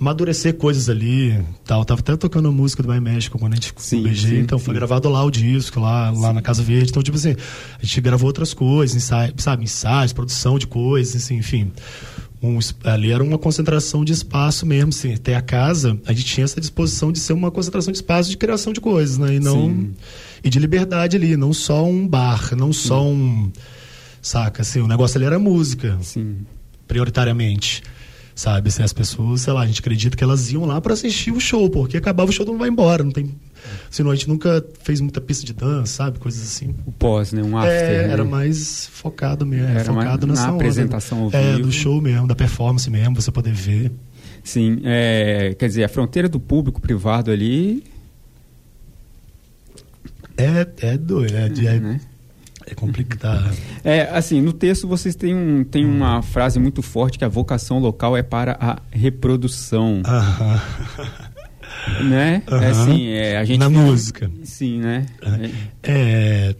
amadurecer 0.00 0.54
coisas 0.54 0.88
ali 0.88 1.38
tal. 1.64 1.84
Tava 1.84 2.00
até 2.00 2.16
tocando 2.16 2.50
música 2.50 2.82
do 2.82 2.88
My 2.88 3.00
México 3.00 3.38
quando 3.38 3.52
a 3.52 3.56
gente 3.56 3.72
sim, 3.76 4.02
BG, 4.02 4.28
sim, 4.28 4.38
então 4.38 4.58
sim. 4.58 4.64
foi 4.64 4.74
gravado 4.74 5.08
lá 5.08 5.22
o 5.22 5.30
disco, 5.30 5.78
lá, 5.78 6.10
lá 6.10 6.32
na 6.32 6.40
Casa 6.40 6.62
Verde. 6.62 6.90
Então, 6.90 7.02
tipo 7.02 7.16
assim, 7.16 7.36
a 7.78 7.84
gente 7.84 8.00
gravou 8.00 8.26
outras 8.26 8.54
coisas, 8.54 8.96
ensaio, 8.96 9.34
sabe, 9.36 9.64
ensaios, 9.64 10.12
produção 10.12 10.58
de 10.58 10.66
coisas, 10.66 11.22
assim, 11.22 11.36
enfim. 11.36 11.70
Um, 12.42 12.58
ali 12.84 13.12
era 13.12 13.22
uma 13.22 13.36
concentração 13.36 14.02
de 14.02 14.14
espaço 14.14 14.64
mesmo, 14.64 14.88
assim. 14.88 15.12
Até 15.12 15.36
a 15.36 15.42
casa, 15.42 15.98
a 16.06 16.12
gente 16.14 16.24
tinha 16.24 16.44
essa 16.44 16.58
disposição 16.58 17.12
de 17.12 17.18
ser 17.18 17.34
uma 17.34 17.50
concentração 17.50 17.92
de 17.92 17.98
espaço 17.98 18.30
de 18.30 18.38
criação 18.38 18.72
de 18.72 18.80
coisas, 18.80 19.18
né? 19.18 19.34
E 19.34 19.40
não. 19.40 19.90
E 20.42 20.48
de 20.48 20.58
liberdade 20.58 21.18
ali, 21.18 21.36
não 21.36 21.52
só 21.52 21.84
um 21.84 22.08
bar, 22.08 22.56
não 22.56 22.72
só 22.72 23.04
um. 23.06 23.52
Saca, 24.22 24.62
assim, 24.62 24.80
o 24.80 24.86
negócio 24.86 25.18
ali 25.18 25.26
era 25.26 25.38
música. 25.38 25.98
Sim. 26.00 26.38
Prioritariamente 26.88 27.82
sabe? 28.34 28.68
Assim, 28.68 28.82
as 28.82 28.92
pessoas, 28.92 29.42
sei 29.42 29.52
lá, 29.52 29.62
a 29.62 29.66
gente 29.66 29.80
acredita 29.80 30.16
que 30.16 30.24
elas 30.24 30.50
iam 30.52 30.64
lá 30.64 30.80
para 30.80 30.94
assistir 30.94 31.30
o 31.30 31.40
show, 31.40 31.68
porque 31.70 31.96
acabava 31.96 32.30
o 32.30 32.32
show, 32.32 32.46
não 32.46 32.58
vai 32.58 32.68
embora, 32.68 33.04
não 33.04 33.12
tem... 33.12 33.34
Senão 33.90 34.10
a 34.10 34.14
gente 34.14 34.28
nunca 34.28 34.64
fez 34.82 35.00
muita 35.00 35.20
pista 35.20 35.44
de 35.44 35.52
dança, 35.52 35.92
sabe? 35.92 36.18
Coisas 36.18 36.42
assim. 36.42 36.74
O 36.86 36.92
pós, 36.92 37.32
né? 37.32 37.42
Um 37.42 37.58
after. 37.58 37.72
É, 37.72 38.06
né? 38.06 38.12
era 38.12 38.24
mais 38.24 38.86
focado 38.86 39.44
mesmo, 39.44 39.68
era 39.68 39.84
focado 39.84 40.26
mais 40.26 40.38
nessa 40.38 40.50
na 40.50 40.56
apresentação 40.56 41.26
onda, 41.26 41.36
É, 41.36 41.58
do 41.58 41.70
show 41.70 42.00
mesmo, 42.00 42.26
da 42.26 42.34
performance 42.34 42.88
mesmo, 42.90 43.20
você 43.20 43.30
poder 43.30 43.52
ver. 43.52 43.92
Sim, 44.42 44.80
é, 44.84 45.54
quer 45.58 45.68
dizer, 45.68 45.84
a 45.84 45.88
fronteira 45.88 46.28
do 46.28 46.40
público 46.40 46.80
privado 46.80 47.30
ali 47.30 47.84
É, 50.36 50.66
é 50.80 50.96
doido, 50.96 51.36
é, 51.36 51.46
é, 51.46 51.80
né? 51.80 52.00
É 52.70 52.74
complicado. 52.74 53.56
É, 53.84 54.02
assim, 54.12 54.40
no 54.40 54.52
texto 54.52 54.86
vocês 54.86 55.14
têm, 55.14 55.34
um, 55.34 55.64
têm 55.64 55.84
uma 55.84 56.22
frase 56.22 56.58
muito 56.58 56.82
forte 56.82 57.18
que 57.18 57.24
a 57.24 57.28
vocação 57.28 57.78
local 57.78 58.16
é 58.16 58.22
para 58.22 58.56
a 58.60 58.78
reprodução, 58.90 60.02
Aham. 60.06 60.62
né? 62.04 62.42
É 62.46 62.54
Aham. 62.54 62.70
assim, 62.70 63.08
é, 63.08 63.36
a 63.38 63.44
gente... 63.44 63.58
Na 63.58 63.68
música. 63.68 64.30
Sim, 64.44 64.80
né? 64.80 65.06
É, 65.82 66.54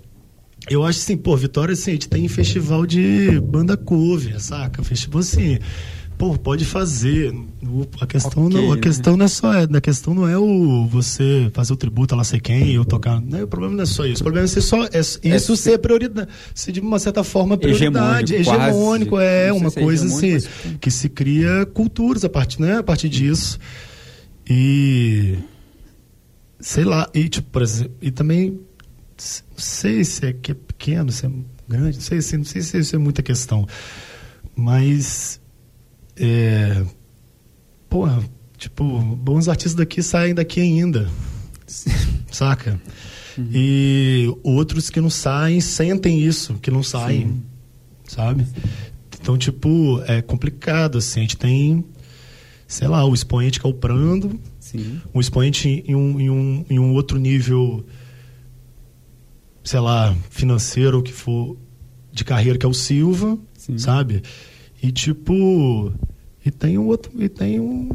eu 0.68 0.84
acho 0.84 0.98
assim, 0.98 1.16
pô, 1.16 1.36
Vitória, 1.36 1.72
assim, 1.72 1.90
a 1.90 1.94
gente 1.94 2.08
tem 2.08 2.26
festival 2.28 2.84
de 2.86 3.40
banda 3.40 3.76
cover, 3.76 4.40
saca? 4.40 4.82
Festival 4.82 5.20
assim, 5.20 5.58
pô, 6.20 6.36
pode 6.38 6.64
fazer. 6.66 7.32
O- 7.62 7.86
A 8.00 8.06
questão, 8.06 8.46
Ok, 8.46 8.60
não, 8.60 8.72
a 8.72 8.74
né? 8.76 8.80
questão 8.82 9.16
não 9.16 9.24
é 9.24 9.28
só, 9.28 9.54
é, 9.54 9.62
a 9.72 9.80
questão 9.80 10.12
não 10.14 10.28
é 10.28 10.36
o 10.38 10.86
você 10.86 11.50
fazer 11.54 11.72
o 11.72 11.76
tributo 11.76 12.14
a 12.14 12.18
lá 12.18 12.24
sei 12.24 12.38
quem, 12.38 12.72
eu 12.74 12.84
tocar. 12.84 13.20
Não, 13.20 13.42
o 13.42 13.46
problema 13.48 13.74
não 13.76 13.82
é 13.82 13.86
só 13.86 14.04
isso. 14.04 14.20
O 14.22 14.24
problema 14.24 14.44
é 14.44 14.48
ser 14.48 14.60
só 14.60 14.84
é, 14.84 15.00
isso 15.36 15.56
ser 15.56 15.78
prioridade, 15.78 16.28
ser 16.54 16.72
de 16.72 16.80
uma 16.80 16.98
certa 16.98 17.24
forma 17.24 17.56
prioridade, 17.56 18.34
Hegemônico, 18.34 18.68
hegemônico, 18.70 19.18
é 19.18 19.52
uma 19.52 19.70
se 19.70 19.78
é 19.78 19.82
coisa 19.82 20.04
assim 20.06 20.32
mas- 20.32 20.48
que 20.80 20.90
se 20.90 21.08
cria 21.08 21.64
culturas 21.72 22.22
a 22.24 22.28
partir, 22.28 22.60
né, 22.60 22.76
a 22.78 22.82
partir 22.82 23.08
disso. 23.08 23.58
E 24.48 25.38
sei 26.60 26.84
lá, 26.84 27.08
e 27.14 27.28
tipo, 27.28 27.48
por 27.50 27.62
exemplo, 27.62 27.92
e 28.02 28.10
também 28.10 28.50
não 28.50 28.58
sei 29.56 30.04
se 30.04 30.26
é 30.26 30.32
que 30.34 30.52
é 30.52 30.54
pequeno, 30.54 31.10
se 31.10 31.24
é 31.26 31.30
grande, 31.68 31.96
não 31.98 32.04
sei, 32.04 32.20
se- 32.20 32.36
não 32.36 32.44
sei 32.44 32.60
se 32.62 32.78
isso 32.78 32.94
é 32.94 32.98
muita 32.98 33.22
questão. 33.22 33.66
Mas 34.56 35.39
é 36.20 36.84
porra, 37.88 38.22
tipo, 38.56 38.84
bons 39.16 39.48
artistas 39.48 39.74
daqui 39.74 40.02
saem 40.02 40.34
daqui 40.34 40.60
ainda. 40.60 41.10
Saca? 42.30 42.80
E 43.52 44.32
outros 44.42 44.90
que 44.90 45.00
não 45.00 45.10
saem 45.10 45.60
sentem 45.60 46.20
isso, 46.20 46.54
que 46.54 46.70
não 46.70 46.82
saem. 46.82 47.42
Sabe? 48.06 48.46
Então, 49.20 49.36
tipo, 49.38 50.02
é 50.06 50.20
complicado, 50.20 50.98
assim. 50.98 51.20
A 51.20 51.22
gente 51.22 51.36
tem, 51.36 51.84
sei 52.66 52.88
lá, 52.88 53.04
o 53.04 53.14
expoente 53.14 53.60
que 53.60 53.66
é 53.66 53.70
o 53.70 53.74
Prando, 53.74 54.38
Sim. 54.58 55.00
um 55.14 55.20
expoente 55.20 55.84
em 55.86 55.94
um, 55.94 56.20
em 56.20 56.30
um, 56.30 56.64
em 56.68 56.78
um 56.78 56.92
outro 56.92 57.18
nível, 57.18 57.84
sei 59.62 59.80
lá, 59.80 60.14
financeiro 60.30 60.98
ou 60.98 61.02
que 61.02 61.12
for 61.12 61.56
de 62.12 62.24
carreira, 62.24 62.58
que 62.58 62.66
é 62.66 62.68
o 62.68 62.74
Silva, 62.74 63.38
Sim. 63.56 63.78
sabe? 63.78 64.22
E 64.82 64.90
tipo, 64.90 65.92
e 66.44 66.50
tem 66.50 66.78
um 66.78 66.87
outro, 66.87 67.12
e 67.18 67.28
tem 67.28 67.60
um 67.60 67.90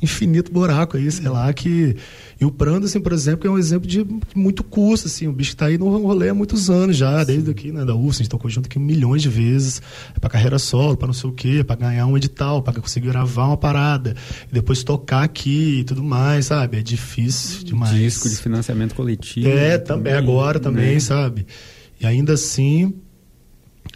infinito 0.00 0.52
buraco 0.52 0.96
aí, 0.96 1.10
sei 1.10 1.28
lá, 1.28 1.52
que 1.52 1.96
e 2.40 2.44
o 2.44 2.50
Prando, 2.50 2.86
assim, 2.86 2.98
por 2.98 3.12
exemplo, 3.12 3.46
é 3.46 3.50
um 3.50 3.56
exemplo 3.56 3.86
de 3.86 4.04
muito 4.34 4.64
custo, 4.64 5.06
assim, 5.06 5.28
o 5.28 5.32
bicho 5.32 5.56
tá 5.56 5.66
aí 5.66 5.78
no 5.78 5.96
rolê 5.98 6.28
há 6.28 6.34
muitos 6.34 6.68
anos 6.68 6.96
já, 6.96 7.22
desde 7.22 7.48
aqui, 7.48 7.70
né, 7.70 7.84
da 7.84 7.94
UFS, 7.94 8.16
a 8.16 8.18
gente 8.18 8.30
tocou 8.30 8.50
junto 8.50 8.66
aqui 8.66 8.80
milhões 8.80 9.22
de 9.22 9.28
vezes, 9.28 9.80
é 10.12 10.18
pra 10.18 10.28
carreira 10.28 10.58
solo, 10.58 10.96
pra 10.96 11.06
não 11.06 11.14
sei 11.14 11.30
o 11.30 11.32
quê, 11.32 11.62
pra 11.62 11.76
ganhar 11.76 12.04
um 12.04 12.16
edital, 12.16 12.60
pra 12.60 12.72
conseguir 12.72 13.10
gravar 13.10 13.46
uma 13.46 13.56
parada, 13.56 14.16
e 14.50 14.52
depois 14.52 14.82
tocar 14.82 15.22
aqui 15.22 15.78
e 15.80 15.84
tudo 15.84 16.02
mais, 16.02 16.46
sabe? 16.46 16.78
É 16.78 16.82
difícil 16.82 17.64
demais. 17.64 17.94
Disco 17.94 18.28
de 18.28 18.36
financiamento 18.36 18.96
coletivo. 18.96 19.48
É, 19.48 19.78
também, 19.78 20.12
agora 20.12 20.58
também, 20.58 20.94
né? 20.94 21.00
sabe? 21.00 21.46
E 22.00 22.06
ainda 22.06 22.32
assim, 22.32 22.92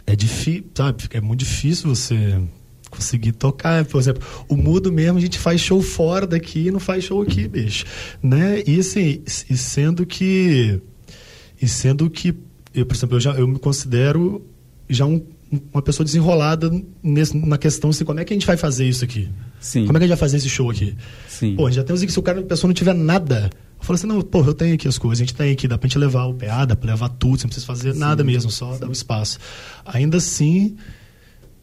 é 0.07 0.15
difícil, 0.15 0.65
sabe? 0.73 1.03
É 1.11 1.19
muito 1.21 1.41
difícil 1.41 1.93
você 1.93 2.41
conseguir 2.89 3.33
tocar. 3.33 3.83
Por 3.85 3.99
exemplo, 3.99 4.23
o 4.47 4.55
mudo 4.55 4.91
mesmo, 4.91 5.17
a 5.17 5.21
gente 5.21 5.37
faz 5.37 5.59
show 5.59 5.81
fora 5.81 6.25
daqui 6.25 6.67
e 6.67 6.71
não 6.71 6.79
faz 6.79 7.03
show 7.03 7.21
aqui, 7.21 7.47
bicho. 7.47 7.85
Né? 8.23 8.63
E 8.65 8.79
assim, 8.79 9.21
e 9.49 9.57
sendo 9.57 10.05
que. 10.05 10.81
E 11.61 11.67
sendo 11.67 12.09
que, 12.09 12.33
eu, 12.73 12.85
por 12.85 12.95
exemplo, 12.95 13.17
eu, 13.17 13.19
já, 13.19 13.33
eu 13.33 13.47
me 13.47 13.59
considero 13.59 14.45
já 14.89 15.05
um- 15.05 15.21
uma 15.73 15.81
pessoa 15.81 16.05
desenrolada 16.05 16.69
nesse, 17.01 17.37
na 17.37 17.57
questão 17.57 17.89
assim, 17.89 18.03
como 18.03 18.19
é 18.19 18.25
que 18.25 18.33
a 18.33 18.35
gente 18.35 18.45
vai 18.45 18.57
fazer 18.57 18.87
isso 18.87 19.03
aqui? 19.03 19.29
Sim. 19.59 19.85
Como 19.85 19.97
é 19.97 19.99
que 19.99 20.05
a 20.05 20.07
gente 20.07 20.17
vai 20.17 20.17
fazer 20.17 20.37
esse 20.37 20.49
show 20.49 20.69
aqui? 20.69 20.95
Sim. 21.27 21.55
Pô, 21.55 21.69
já 21.71 21.83
temos 21.83 22.01
aqui, 22.01 22.11
se 22.11 22.19
o 22.19 22.23
cara, 22.23 22.39
a 22.39 22.43
pessoa 22.43 22.67
não 22.67 22.73
tiver 22.73 22.93
nada, 22.93 23.49
eu 23.79 23.85
falo 23.85 23.95
assim, 23.95 24.07
não, 24.07 24.21
pô, 24.21 24.43
eu 24.43 24.53
tenho 24.53 24.75
aqui 24.75 24.87
as 24.87 24.97
coisas, 24.97 25.19
a 25.21 25.25
gente 25.25 25.35
tem 25.35 25.51
aqui, 25.51 25.67
dá 25.67 25.77
pra 25.77 25.87
gente 25.87 25.97
levar 25.97 26.25
o 26.25 26.33
PA, 26.33 26.65
dá 26.65 26.75
pra 26.75 26.91
levar 26.91 27.09
tudo, 27.09 27.37
você 27.37 27.43
não 27.43 27.49
precisa 27.49 27.65
fazer 27.65 27.95
nada 27.95 28.23
mesmo, 28.23 28.51
só 28.51 28.77
dar 28.77 28.89
o 28.89 28.91
espaço. 28.91 29.39
Ainda 29.85 30.17
assim, 30.17 30.75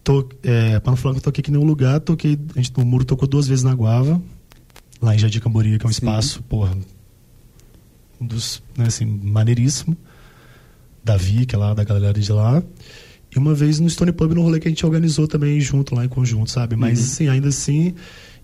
tô, 0.03 0.29
é, 0.43 0.81
pra 0.81 0.91
não 0.91 0.97
falar 0.97 1.15
que 1.15 1.19
eu 1.19 1.25
toquei 1.25 1.41
aqui 1.41 1.51
em 1.51 1.55
nenhum 1.55 1.67
lugar, 1.67 2.01
toquei, 2.01 2.39
a 2.55 2.61
gente 2.61 2.77
no 2.77 2.85
muro 2.85 3.05
tocou 3.05 3.29
duas 3.29 3.47
vezes 3.47 3.65
na 3.65 3.75
Guava, 3.75 4.21
lá 5.01 5.15
em 5.15 5.19
Jardim 5.19 5.41
Camboriú, 5.41 5.79
que 5.79 5.87
é 5.87 5.89
um 5.89 5.93
Sim. 5.93 5.99
espaço, 5.99 6.43
porra, 6.45 6.77
um 8.21 8.27
dos, 8.27 8.63
né, 8.77 8.87
assim, 8.87 9.05
maneiríssimo. 9.05 9.97
Davi, 11.05 11.45
que 11.45 11.55
é 11.55 11.59
lá 11.59 11.75
da 11.75 11.85
galera 11.85 12.19
de 12.19 12.33
lá. 12.33 12.63
E 13.35 13.39
uma 13.39 13.55
vez 13.55 13.81
no 13.81 13.89
Stone 13.91 14.13
Pub, 14.13 14.33
no 14.33 14.43
rolê 14.43 14.61
que 14.61 14.69
a 14.69 14.71
gente 14.71 14.85
organizou 14.87 15.27
também 15.27 15.61
junto, 15.61 15.95
lá 15.95 16.05
em 16.05 16.09
conjunto, 16.09 16.51
sabe? 16.51 16.77
Mas, 16.77 16.99
Uhum. 17.01 17.05
assim, 17.05 17.29
ainda 17.29 17.49
assim, 17.49 17.95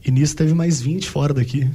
e 0.05 0.11
nisso 0.11 0.35
teve 0.35 0.53
mais 0.55 0.81
20 0.81 1.09
fora 1.09 1.33
daqui, 1.33 1.69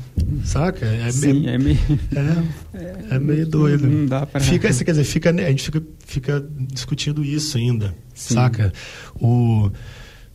saca? 0.44 0.86
É, 0.86 1.12
Sim, 1.12 1.34
meio, 1.34 1.50
é 1.50 1.58
meio. 1.58 1.78
é, 3.12 3.16
é 3.16 3.20
meio 3.20 3.48
doido. 3.48 3.88
Não 3.88 4.06
dá 4.06 4.26
pra- 4.26 4.42
Fica, 4.42 4.68
quer 4.74 4.92
dizer, 4.92 5.04
fica, 5.06 5.32
né, 5.32 5.46
a 5.46 5.50
gente 5.50 5.64
fica, 5.64 5.84
fica 6.06 6.46
discutindo 6.74 7.24
isso 7.24 7.58
ainda, 7.58 7.96
Sim. 8.14 8.34
saca? 8.34 8.74
O... 9.20 9.70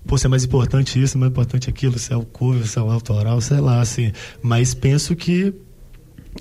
Pô, 0.07 0.17
se 0.17 0.25
é 0.25 0.29
mais 0.31 0.45
importante 0.45 1.01
isso, 1.01 1.19
mais 1.19 1.31
importante 1.31 1.69
aquilo, 1.69 1.99
se 1.99 2.11
é 2.11 2.17
o 2.17 2.23
cover, 2.25 2.67
se 2.67 2.79
é 2.79 2.83
o 2.83 2.91
autoral, 2.91 3.39
sei 3.43 3.61
lá, 3.61 3.83
assim. 3.83 4.11
Mas 4.43 4.73
penso 4.73 5.15
que 5.15 5.53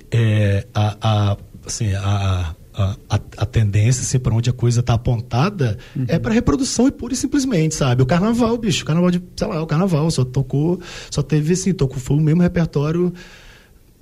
é, 0.10 0.66
a, 0.74 0.96
a, 1.02 1.38
assim, 1.66 1.94
a, 1.94 2.56
a, 2.84 3.20
a, 3.38 3.46
tendência, 3.46 4.02
assim, 4.02 4.20
para 4.20 4.34
onde 4.34 4.50
a 4.50 4.54
coisa 4.54 4.82
tá 4.82 4.94
apontada, 4.94 5.78
é 6.08 6.18
para 6.18 6.34
reprodução 6.34 6.88
e 6.88 6.92
pura 6.92 7.14
e 7.14 7.18
simplesmente, 7.18 7.76
sabe? 7.76 8.02
O 8.02 8.06
carnaval, 8.06 8.58
bicho, 8.58 8.84
o 8.84 8.86
carnaval 8.86 9.12
de, 9.12 9.22
sei 9.36 9.48
lá, 9.48 9.62
o 9.62 9.68
carnaval 9.68 10.10
só 10.12 10.24
tocou, 10.24 10.80
só 11.10 11.22
teve 11.22 11.54
assim, 11.54 11.74
tocou, 11.74 11.98
foi 11.98 12.18
o 12.18 12.22
mesmo 12.22 12.42
repertório 12.42 13.14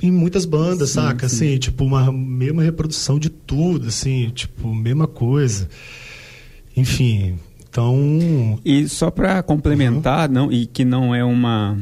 em 0.02 0.12
muitas 0.12 0.46
bandas, 0.46 0.90
Sim, 0.90 0.96
saca? 0.96 1.28
sim. 1.28 1.36
Assim, 1.36 1.58
tipo, 1.58 1.84
uma 1.84 2.12
mesma 2.12 2.62
reprodução 2.62 3.18
de 3.18 3.30
tudo, 3.30 3.88
assim, 3.88 4.30
tipo, 4.30 4.74
mesma 4.74 5.08
coisa. 5.08 5.68
Enfim, 6.76 7.40
então. 7.68 8.60
E 8.64 8.88
só 8.88 9.10
para 9.10 9.42
complementar, 9.42 10.30
não, 10.30 10.52
e 10.52 10.68
que 10.68 10.86
não 10.86 11.16
é 11.16 11.24
uma 11.24 11.78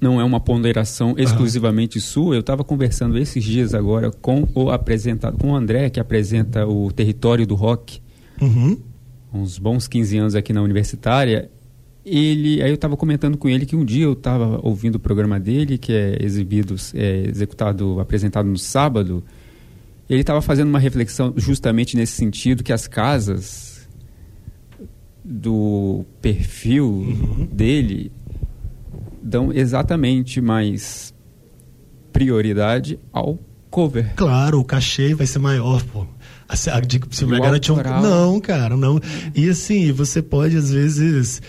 não 0.00 0.20
é 0.20 0.24
uma 0.24 0.40
ponderação 0.40 1.14
exclusivamente 1.18 2.00
sua, 2.00 2.34
eu 2.34 2.40
estava 2.40 2.64
conversando 2.64 3.18
esses 3.18 3.44
dias 3.44 3.74
agora 3.74 4.10
com 4.10 4.48
o 4.54 4.70
apresentado, 4.70 5.36
com 5.38 5.50
o 5.50 5.54
André, 5.54 5.90
que 5.90 6.00
apresenta 6.00 6.66
o 6.66 6.90
Território 6.90 7.46
do 7.46 7.54
Rock, 7.54 8.00
Uhum. 8.40 8.78
uns 9.34 9.58
bons 9.58 9.86
15 9.86 10.16
anos 10.16 10.34
aqui 10.34 10.52
na 10.52 10.62
universitária. 10.62 11.50
Ele, 12.04 12.62
aí 12.62 12.70
eu 12.70 12.74
estava 12.76 12.96
comentando 12.96 13.36
com 13.36 13.46
ele 13.48 13.66
que 13.66 13.76
um 13.76 13.84
dia 13.84 14.04
eu 14.06 14.14
estava 14.14 14.58
ouvindo 14.66 14.94
o 14.94 14.98
programa 14.98 15.38
dele, 15.38 15.76
que 15.76 15.92
é 15.92 16.16
exibido, 16.24 16.74
é 16.94 17.26
executado, 17.28 18.00
apresentado 18.00 18.46
no 18.48 18.56
sábado. 18.56 19.22
Ele 20.08 20.22
estava 20.22 20.40
fazendo 20.40 20.68
uma 20.70 20.78
reflexão 20.78 21.34
justamente 21.36 21.96
nesse 21.96 22.14
sentido 22.14 22.64
que 22.64 22.72
as 22.72 22.88
casas 22.88 23.86
do 25.22 26.04
perfil 26.22 26.86
Uhum. 26.86 27.48
dele 27.52 28.10
dão 29.22 29.52
exatamente 29.52 30.40
mais 30.40 31.14
prioridade 32.12 32.98
ao 33.12 33.38
cover. 33.70 34.14
Claro, 34.16 34.60
o 34.60 34.64
cachê 34.64 35.14
vai 35.14 35.26
ser 35.26 35.38
maior, 35.38 35.82
pô. 35.84 36.06
A, 36.48 36.76
a, 36.76 36.80
dica- 36.80 37.08
se 37.10 37.24
vai 37.24 37.40
garantir 37.40 37.70
um. 37.70 37.76
Não, 37.76 38.40
cara, 38.40 38.76
não. 38.76 39.00
E 39.34 39.48
assim, 39.48 39.92
você 39.92 40.20
pode, 40.20 40.56
às 40.56 40.70
vezes, 40.70 41.40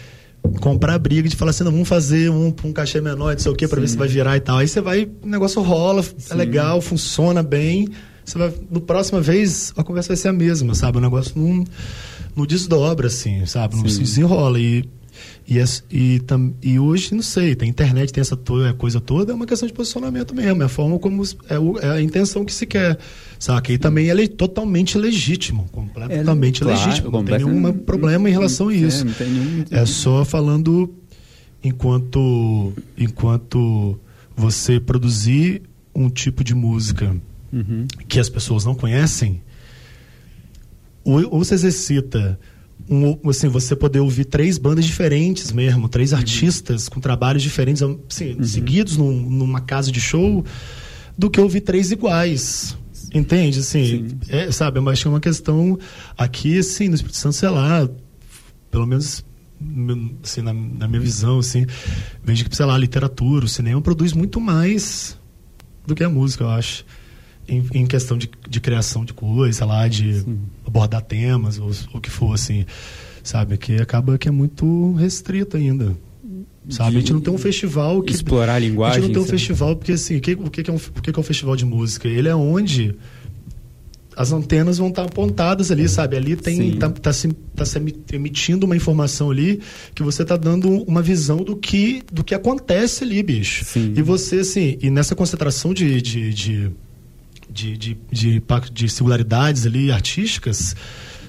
comprar 0.59 0.99
briga 0.99 1.27
de 1.27 1.35
falar 1.35 1.49
assim, 1.51 1.63
não, 1.63 1.71
vamos 1.71 1.89
fazer 1.89 2.29
um, 2.29 2.53
um 2.63 2.71
cachê 2.71 3.01
menor, 3.01 3.33
não 3.33 3.39
sei 3.39 3.51
o 3.51 3.55
quê, 3.55 3.67
pra 3.67 3.79
ver 3.79 3.87
Sim. 3.87 3.93
se 3.93 3.97
vai 3.97 4.07
virar 4.07 4.37
e 4.37 4.39
tal. 4.39 4.57
Aí 4.59 4.67
você 4.67 4.79
vai, 4.79 5.09
o 5.23 5.27
negócio 5.27 5.61
rola, 5.61 6.03
Sim. 6.03 6.13
é 6.29 6.35
legal, 6.35 6.79
funciona 6.81 7.41
bem. 7.41 7.87
Você 8.23 8.37
vai, 8.37 8.53
no 8.69 8.79
próxima 8.79 9.19
vez, 9.19 9.73
a 9.75 9.83
conversa 9.83 10.09
vai 10.09 10.17
ser 10.17 10.27
a 10.27 10.33
mesma, 10.33 10.75
sabe? 10.75 10.99
O 10.99 11.01
negócio 11.01 11.33
não, 11.35 11.63
não 12.35 12.45
desdobra, 12.45 13.07
assim, 13.07 13.43
sabe? 13.47 13.75
Não 13.75 13.83
Sim. 13.83 13.89
se 13.89 13.99
desenrola. 14.01 14.59
E, 14.59 14.85
e, 15.47 15.57
e, 15.91 16.19
tam- 16.21 16.53
e 16.61 16.79
hoje, 16.79 17.13
não 17.13 17.21
sei, 17.21 17.55
tem 17.55 17.69
internet, 17.69 18.11
tem 18.13 18.21
essa 18.21 18.35
to- 18.37 18.73
coisa 18.77 18.99
toda, 19.01 19.31
é 19.31 19.35
uma 19.35 19.45
questão 19.45 19.67
de 19.67 19.73
posicionamento 19.73 20.33
mesmo, 20.35 20.61
é 20.61 20.65
a 20.65 20.69
forma 20.69 20.97
como 20.99 21.23
é, 21.49 21.59
o- 21.59 21.77
é 21.79 21.89
a 21.91 22.01
intenção 22.01 22.43
que 22.45 22.53
se 22.53 22.65
quer, 22.65 22.97
saca? 23.39 23.71
E 23.73 23.77
também 23.77 24.07
ele 24.09 24.23
é 24.23 24.27
totalmente 24.27 24.97
legítimo, 24.97 25.67
completamente 25.71 26.61
É, 26.61 26.65
claro, 26.65 26.79
legítimo, 26.85 27.11
não 27.11 27.23
tem 27.25 27.37
nenhum 27.37 27.73
problema 27.73 28.29
em 28.29 28.31
relação 28.31 28.69
a 28.69 28.73
É, 28.73 28.77
isso. 28.77 29.05
tem 29.17 29.29
nenhum- 29.29 29.65
É 29.71 29.85
só 29.85 30.23
falando 30.25 30.93
enquanto 31.63 32.73
enquanto 32.97 33.99
você 34.35 34.79
produzir 34.79 35.61
um 35.93 36.09
tipo 36.09 36.43
de 36.43 36.55
música 36.55 37.15
Uhum. 37.53 37.85
que 38.07 38.19
as 38.19 38.29
pessoas 38.29 38.63
não 38.65 38.73
conhecem, 38.73 39.41
ou, 41.03 41.21
ou 41.33 41.43
você 41.43 41.53
exercita 41.55 42.39
um, 42.89 43.29
assim, 43.29 43.47
você 43.47 43.75
poder 43.75 43.99
ouvir 43.99 44.25
três 44.25 44.57
bandas 44.57 44.85
diferentes 44.85 45.51
mesmo, 45.51 45.87
três 45.87 46.13
artistas 46.13 46.89
com 46.89 46.99
trabalhos 46.99 47.41
diferentes, 47.41 47.81
assim, 47.81 48.41
seguidos 48.43 48.97
num- 48.97 49.29
numa 49.29 49.61
casa 49.61 49.91
de 49.91 50.01
show, 50.01 50.43
do 51.17 51.29
que 51.29 51.39
ouvir 51.39 51.61
três 51.61 51.91
iguais. 51.91 52.77
Entende? 53.13 53.59
Assim, 53.59 54.07
é, 54.29 54.51
sabe, 54.51 54.79
eu 54.79 54.89
acho 54.89 55.01
que 55.01 55.07
é 55.07 55.11
uma 55.11 55.19
questão 55.19 55.77
aqui, 56.17 56.59
assim, 56.59 56.87
no 56.87 56.95
Espírito 56.95 57.17
Santo, 57.17 57.35
sei 57.35 57.49
lá, 57.49 57.89
pelo 58.69 58.87
menos 58.87 59.23
assim, 60.23 60.41
na, 60.41 60.53
na, 60.53 60.87
minha 60.87 60.99
visão, 60.99 61.39
assim, 61.39 61.65
vejo 62.23 62.45
que, 62.45 62.55
sei 62.55 62.65
lá, 62.65 62.75
a 62.75 62.77
literatura, 62.77 63.45
o 63.45 63.49
cinema 63.49 63.81
produz 63.81 64.13
muito 64.13 64.39
mais 64.39 65.19
do 65.85 65.93
que 65.93 66.03
a 66.03 66.09
música, 66.09 66.43
eu 66.43 66.49
acho. 66.49 66.85
Em, 67.47 67.65
em 67.73 67.85
questão 67.85 68.17
de, 68.17 68.29
de, 68.47 68.61
criação 68.61 69.03
de 69.03 69.13
coisa, 69.13 69.65
lá, 69.65 69.87
de 69.87 70.21
Sim. 70.21 70.39
abordar 70.65 71.01
temas, 71.01 71.59
ou 71.59 71.71
o 71.93 71.99
que 71.99 72.09
for, 72.09 72.33
assim, 72.33 72.65
sabe? 73.23 73.57
Que 73.57 73.77
acaba 73.77 74.17
que 74.17 74.27
é 74.27 74.31
muito 74.31 74.93
restrito 74.93 75.57
ainda. 75.57 75.97
Sabe? 76.69 76.97
A 76.97 76.99
gente 76.99 77.11
não 77.11 77.19
tem 77.19 77.33
um 77.33 77.37
festival 77.37 78.01
que. 78.03 78.13
Explorar 78.13 78.55
a 78.55 78.59
linguagem. 78.59 78.97
A 78.97 79.01
gente 79.01 79.15
não 79.17 79.25
tem 79.25 79.35
um 79.35 79.55
sabe? 79.55 79.75
porque 79.75 79.93
assim, 79.93 80.17
o 80.17 80.21
que, 80.21 80.33
o, 80.33 80.49
que 80.49 80.69
é 80.69 80.73
um, 80.73 80.77
o 80.77 81.01
que 81.01 81.09
é 81.09 81.19
um 81.19 81.23
festival 81.23 81.55
de 81.55 81.65
música? 81.65 82.07
Ele 82.07 82.29
é 82.29 82.35
onde 82.35 82.95
as 84.15 84.31
antenas 84.31 84.77
vão 84.77 84.89
estar 84.89 85.03
apontadas 85.03 85.71
ali, 85.71 85.87
sabe? 85.87 86.15
Ali 86.17 86.35
tem 86.35 86.77
tá, 86.77 86.89
tá, 86.89 87.13
se, 87.13 87.29
tá 87.55 87.65
se 87.65 87.79
emitindo 88.11 88.65
uma 88.65 88.75
informação 88.75 89.31
ali 89.31 89.59
que 89.95 90.03
você 90.03 90.23
tá 90.23 90.35
dando 90.37 90.69
uma 90.83 91.01
visão 91.01 91.37
do 91.37 91.55
que 91.55 92.03
do 92.11 92.23
que 92.23 92.35
acontece 92.35 93.03
ali, 93.03 93.23
bicho. 93.23 93.65
Sim. 93.65 93.93
E 93.95 94.01
você 94.01 94.37
assim, 94.37 94.77
e 94.81 94.89
nessa 94.89 95.15
concentração 95.15 95.73
de 95.73 96.01
de, 96.01 96.33
de, 96.33 96.71
de, 97.51 97.77
de, 97.77 97.97
de, 98.11 98.43
de 98.71 98.89
singularidades 98.89 99.65
ali 99.65 99.91
artísticas, 99.91 100.75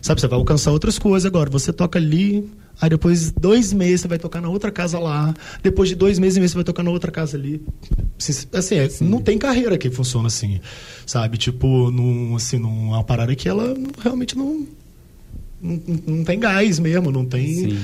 sabe? 0.01 0.21
Você 0.21 0.29
vai 0.29 0.39
alcançar 0.39 0.71
outras 0.71 0.99
coisas 0.99 1.27
agora. 1.27 1.51
Você 1.51 1.73
toca 1.73 1.99
ali 1.99 2.49
Aí 2.81 2.91
depois, 2.91 3.31
dois 3.31 3.73
meses, 3.73 4.01
você 4.01 4.09
vai 4.09 4.19
tocar 4.19 4.41
na 4.41 4.49
outra 4.49 4.71
casa 4.71 4.99
lá. 4.99 5.33
Depois 5.63 5.89
de 5.89 5.95
dois 5.95 6.19
meses, 6.19 6.51
você 6.51 6.55
vai 6.55 6.65
tocar 6.65 6.83
na 6.83 6.91
outra 6.91 7.13
casa 7.13 7.37
ali. 7.37 7.63
Assim, 8.53 8.75
é, 8.77 8.89
não 9.01 9.21
tem 9.21 9.39
carreira 9.39 9.79
que 9.79 9.89
funciona 9.89 10.27
assim. 10.27 10.61
Sabe? 11.07 11.37
Tipo, 11.37 11.93
num, 11.93 12.35
assim, 12.35 12.59
numa 12.59 13.05
parada 13.05 13.37
que 13.37 13.49
ela 13.49 13.75
realmente 14.03 14.37
não, 14.37 14.67
não, 15.61 15.81
não 16.07 16.25
tem 16.25 16.41
gás 16.41 16.81
mesmo, 16.81 17.13
não 17.13 17.25
tem 17.25 17.71
Sim. 17.71 17.79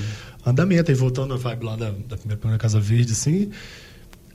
andamento. 0.44 0.90
E 0.90 0.94
voltando 0.94 1.34
à 1.34 1.36
vibe 1.36 1.64
lá 1.64 1.76
da, 1.76 1.90
da 1.90 2.16
primeira, 2.16 2.36
primeira 2.36 2.58
Casa 2.58 2.80
Verde, 2.80 3.12
assim, 3.12 3.50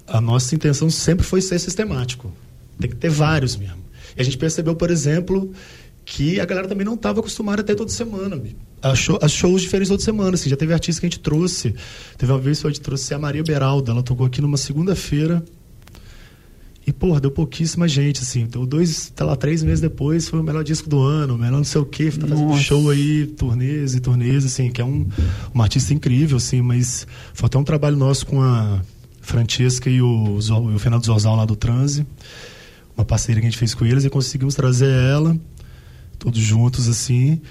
a 0.08 0.22
nossa 0.22 0.56
intenção 0.56 0.90
sempre 0.90 1.26
foi 1.26 1.42
ser 1.42 1.60
sistemático. 1.60 2.32
Tem 2.80 2.90
que 2.90 2.96
ter 2.96 3.10
vários 3.10 3.58
mesmo. 3.58 3.83
E 4.16 4.22
a 4.22 4.24
gente 4.24 4.38
percebeu, 4.38 4.76
por 4.76 4.92
exemplo, 4.92 5.52
que 6.06 6.40
a 6.40 6.46
galera 6.46 6.68
também 6.68 6.86
não 6.86 6.96
estava 6.96 7.20
acostumada 7.20 7.62
a 7.62 7.64
ter 7.64 7.76
toda 7.76 7.92
semana. 7.92 8.42
A, 8.82 8.96
show, 8.96 9.18
a 9.22 9.28
shows 9.28 9.62
diferentes 9.62 9.90
toda 9.90 10.04
semana. 10.04 10.36
Assim, 10.36 10.50
já 10.50 10.58
teve 10.58 10.74
artista 10.74 11.00
que 11.00 11.08
a 11.08 11.10
gente 11.10 11.20
trouxe. 11.20 11.74
Teve 12.18 12.32
uma 12.32 12.40
vez 12.40 12.62
que 12.62 12.68
a 12.68 12.70
gente 12.70 12.82
trouxe 12.82 13.14
a 13.14 13.20
Maria 13.20 13.44
Beralda. 13.44 13.92
Ela 13.92 14.04
tocou 14.04 14.26
aqui 14.26 14.42
numa 14.42 14.58
segunda-feira. 14.58 15.44
E, 16.86 16.92
porra, 16.92 17.22
deu 17.22 17.32
pouquíssima 17.32 17.88
gente, 17.88 18.22
assim. 18.22 18.46
Deu 18.46 18.66
dois, 18.66 19.14
sei 19.16 19.26
lá, 19.26 19.38
três 19.38 19.64
meses 19.64 19.80
depois, 19.80 20.28
foi 20.28 20.42
o 20.42 20.44
melhor 20.44 20.66
disco 20.66 20.90
do 20.90 21.00
ano, 21.00 21.36
o 21.36 21.38
melhor 21.38 21.58
não 21.58 21.64
sei 21.64 21.80
o 21.80 21.86
quê. 21.86 22.12
Tá 22.12 22.28
fazendo 22.28 22.58
show 22.58 22.90
aí, 22.90 23.26
turnês 23.26 23.96
e 23.96 24.02
turnês, 24.02 24.46
assim, 24.46 24.70
que 24.70 24.82
é 24.82 24.86
um, 24.86 25.08
uma 25.54 25.64
artista 25.64 25.94
incrível, 25.94 26.36
assim, 26.36 26.62
mas 26.62 27.08
foi 27.34 27.48
até 27.48 27.58
um 27.58 27.64
trabalho 27.64 27.96
nosso 27.96 28.26
com 28.26 28.42
a 28.42 28.82
Francesca 29.22 29.90
e 29.90 30.02
o, 30.02 30.38
o 30.38 30.80
Fernando 30.80 31.06
Zorzal 31.06 31.38
lá 31.38 31.46
do 31.46 31.56
Transe. 31.56 32.06
Uma 32.96 33.06
parceria 33.06 33.42
que 33.42 33.48
a 33.48 33.50
gente 33.50 33.60
fez 33.60 33.74
com 33.74 33.86
eles 33.86 34.06
e 34.06 34.10
conseguimos 34.10 34.56
trazer 34.56 34.90
ela 34.90 35.38
todos 36.20 36.40
juntos 36.40 36.88
assim, 36.88 37.42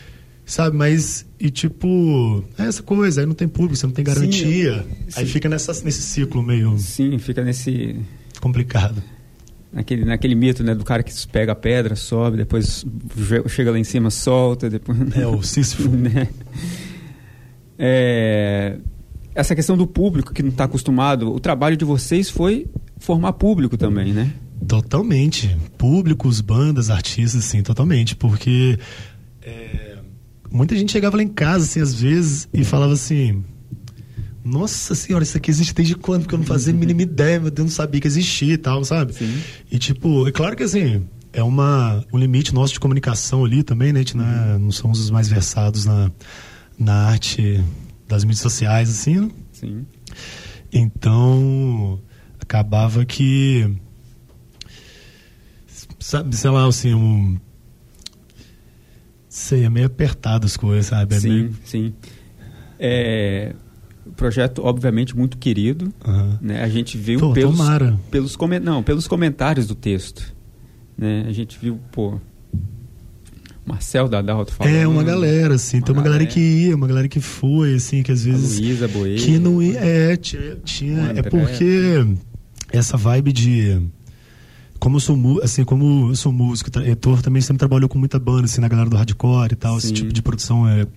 sabe? 0.47 0.77
Mas, 0.77 1.27
e 1.39 1.51
tipo, 1.51 2.43
é 2.59 2.65
essa 2.65 2.83
coisa, 2.83 3.21
aí 3.21 3.27
não 3.27 3.35
tem 3.35 3.47
público, 3.47 3.77
você 3.77 3.87
não 3.87 3.93
tem 3.93 4.05
garantia. 4.05 4.85
Sim, 5.09 5.21
aí 5.21 5.27
fica 5.27 5.49
nessa, 5.49 5.73
nesse 5.85 6.03
ciclo 6.03 6.43
meio. 6.43 6.77
Sim, 6.79 7.19
fica 7.19 7.45
nesse. 7.45 7.97
Complicado. 8.41 9.03
Naquele, 9.73 10.05
naquele 10.05 10.35
mito, 10.35 10.63
né, 10.63 10.75
do 10.75 10.85
cara 10.85 11.03
que 11.03 11.13
pega 11.29 11.53
a 11.53 11.55
pedra, 11.55 11.97
sobe, 11.97 12.37
depois 12.37 12.85
chega 13.49 13.71
lá 13.71 13.79
em 13.79 13.85
cima, 13.85 14.11
solta, 14.11 14.69
depois... 14.69 14.99
É, 15.17 15.27
o 15.27 15.41
Sísifo. 15.43 15.89
né? 15.89 16.29
É, 17.79 18.77
essa 19.35 19.55
questão 19.55 19.75
do 19.75 19.87
público 19.87 20.35
que 20.35 20.43
não 20.43 20.51
está 20.51 20.65
acostumado, 20.65 21.33
o 21.33 21.41
trabalho 21.41 21.75
de 21.75 21.87
vocês 21.87 22.29
foi 22.29 22.67
formar 22.99 23.33
público 23.33 23.79
também, 23.79 24.13
né? 24.13 24.31
Totalmente. 24.67 25.57
Públicos, 25.77 26.41
bandas, 26.41 26.91
artistas, 26.91 27.45
assim, 27.45 27.63
totalmente. 27.63 28.15
Porque 28.15 28.79
é, 29.43 29.99
muita 30.51 30.77
gente 30.77 30.93
chegava 30.93 31.17
lá 31.17 31.23
em 31.23 31.29
casa, 31.29 31.65
assim, 31.65 31.81
às 31.81 31.95
vezes, 31.95 32.49
e 32.53 32.65
falava 32.65 32.93
assim. 32.93 33.45
Nossa 34.45 34.97
senhora, 34.97 35.23
isso 35.23 35.37
aqui 35.37 35.51
existe 35.51 35.73
desde 35.73 35.95
quando? 35.95 36.23
Porque 36.23 36.35
eu 36.35 36.39
não 36.39 36.47
fazia 36.47 36.73
a 36.73 36.77
mínima 36.77 37.03
ideia, 37.03 37.39
meu 37.39 37.51
Deus, 37.51 37.67
não 37.67 37.73
sabia 37.73 38.01
que 38.01 38.09
existia 38.09 38.55
e 38.55 38.59
tal, 38.59 38.85
sabe? 38.85 39.15
Sim. 39.15 39.41
E 39.71 39.79
tipo, 39.79 40.27
é 40.27 40.33
claro 40.33 40.57
que 40.57 40.65
assim, 40.65 41.05
é 41.33 41.43
uma, 41.45 42.05
um 42.13 42.19
limite 42.19 42.53
nosso 42.53 42.73
de 42.73 42.81
comunicação 42.81 43.45
ali 43.45 43.63
também, 43.63 43.93
né? 43.93 44.01
A 44.01 44.03
gente 44.03 44.17
não, 44.17 44.25
é, 44.25 44.59
não 44.59 44.73
somos 44.73 44.99
os 44.99 45.11
mais 45.11 45.29
versados 45.29 45.85
na, 45.85 46.11
na 46.77 47.07
arte 47.07 47.63
das 48.09 48.25
mídias 48.25 48.41
sociais, 48.41 48.91
assim, 48.91 49.21
né? 49.21 49.31
Sim. 49.53 49.87
Então, 50.73 52.01
acabava 52.41 53.05
que 53.05 53.71
sabe, 56.03 56.37
sei 56.37 56.51
lá, 56.51 56.67
assim, 56.67 56.95
um. 56.95 57.39
Sei, 59.29 59.65
é 59.65 59.71
meio 59.71 59.87
apertado 59.87 60.47
as 60.47 60.57
coisas, 60.57 60.87
sabe? 60.87 61.15
É 61.15 61.21
sim, 61.21 61.29
meio... 61.29 61.55
sim. 61.65 61.95
É, 62.79 63.55
projeto, 64.17 64.63
obviamente, 64.65 65.17
muito 65.17 65.39
querido. 65.39 65.93
Uhum. 66.07 66.39
Né? 66.41 66.63
A 66.63 66.69
gente 66.69 66.99
viu 66.99 67.19
pô, 67.19 67.33
pelos, 67.33 67.59
pelos, 68.11 68.37
coment... 68.37 68.61
não, 68.61 68.83
pelos 68.83 69.07
comentários 69.07 69.67
do 69.67 69.75
texto. 69.75 70.35
Né? 70.97 71.25
A 71.27 71.33
gente 71.33 71.59
viu, 71.61 71.81
pô. 71.91 72.21
Marcel 73.65 74.09
da 74.09 74.21
Dalto 74.21 74.53
falando. 74.53 74.75
É, 74.75 74.89
uma 74.89 75.05
galera, 75.05 75.55
assim. 75.55 75.79
Uma 75.79 75.87
tem 75.87 75.95
uma 75.95 76.03
galera, 76.03 76.25
galera, 76.25 76.35
que 76.35 76.41
ia, 76.41 76.77
uma 76.77 76.87
galera 76.89 77.09
que 77.09 77.21
foi, 77.21 77.75
assim, 77.75 78.03
que 78.03 78.11
às 78.11 78.25
vezes. 78.25 78.59
Luísa 78.59 78.89
Boê. 78.89 79.15
Que 79.15 79.39
não 79.39 79.63
ia. 79.63 79.79
É, 79.79 80.17
tinha. 80.17 80.57
tinha 80.65 81.13
é 81.17 81.23
porque 81.23 82.05
essa 82.73 82.97
vibe 82.97 83.33
de 83.33 83.81
como 84.83 84.97
eu 84.97 85.01
sou 85.01 85.41
assim 85.45 85.65
como 85.65 86.11
eu 86.11 86.17
sou 86.17 86.33
músico 86.33 86.77
Heitor 86.81 87.23
também 87.23 87.41
sempre 87.41 87.61
trabalhou 87.61 87.89
com 87.89 88.01
muita 88.01 88.19
banda 88.19 88.47
assim 88.47 88.61
na 88.61 88.67
galera 88.67 88.91
do 88.91 88.97
hardcore 88.97 89.53
e 89.53 89.55
tal 89.55 89.79
Sim. 89.79 89.87
esse 89.87 89.93
tipo 89.95 90.13
de 90.13 90.21
produção 90.21 90.69
é, 90.69 90.89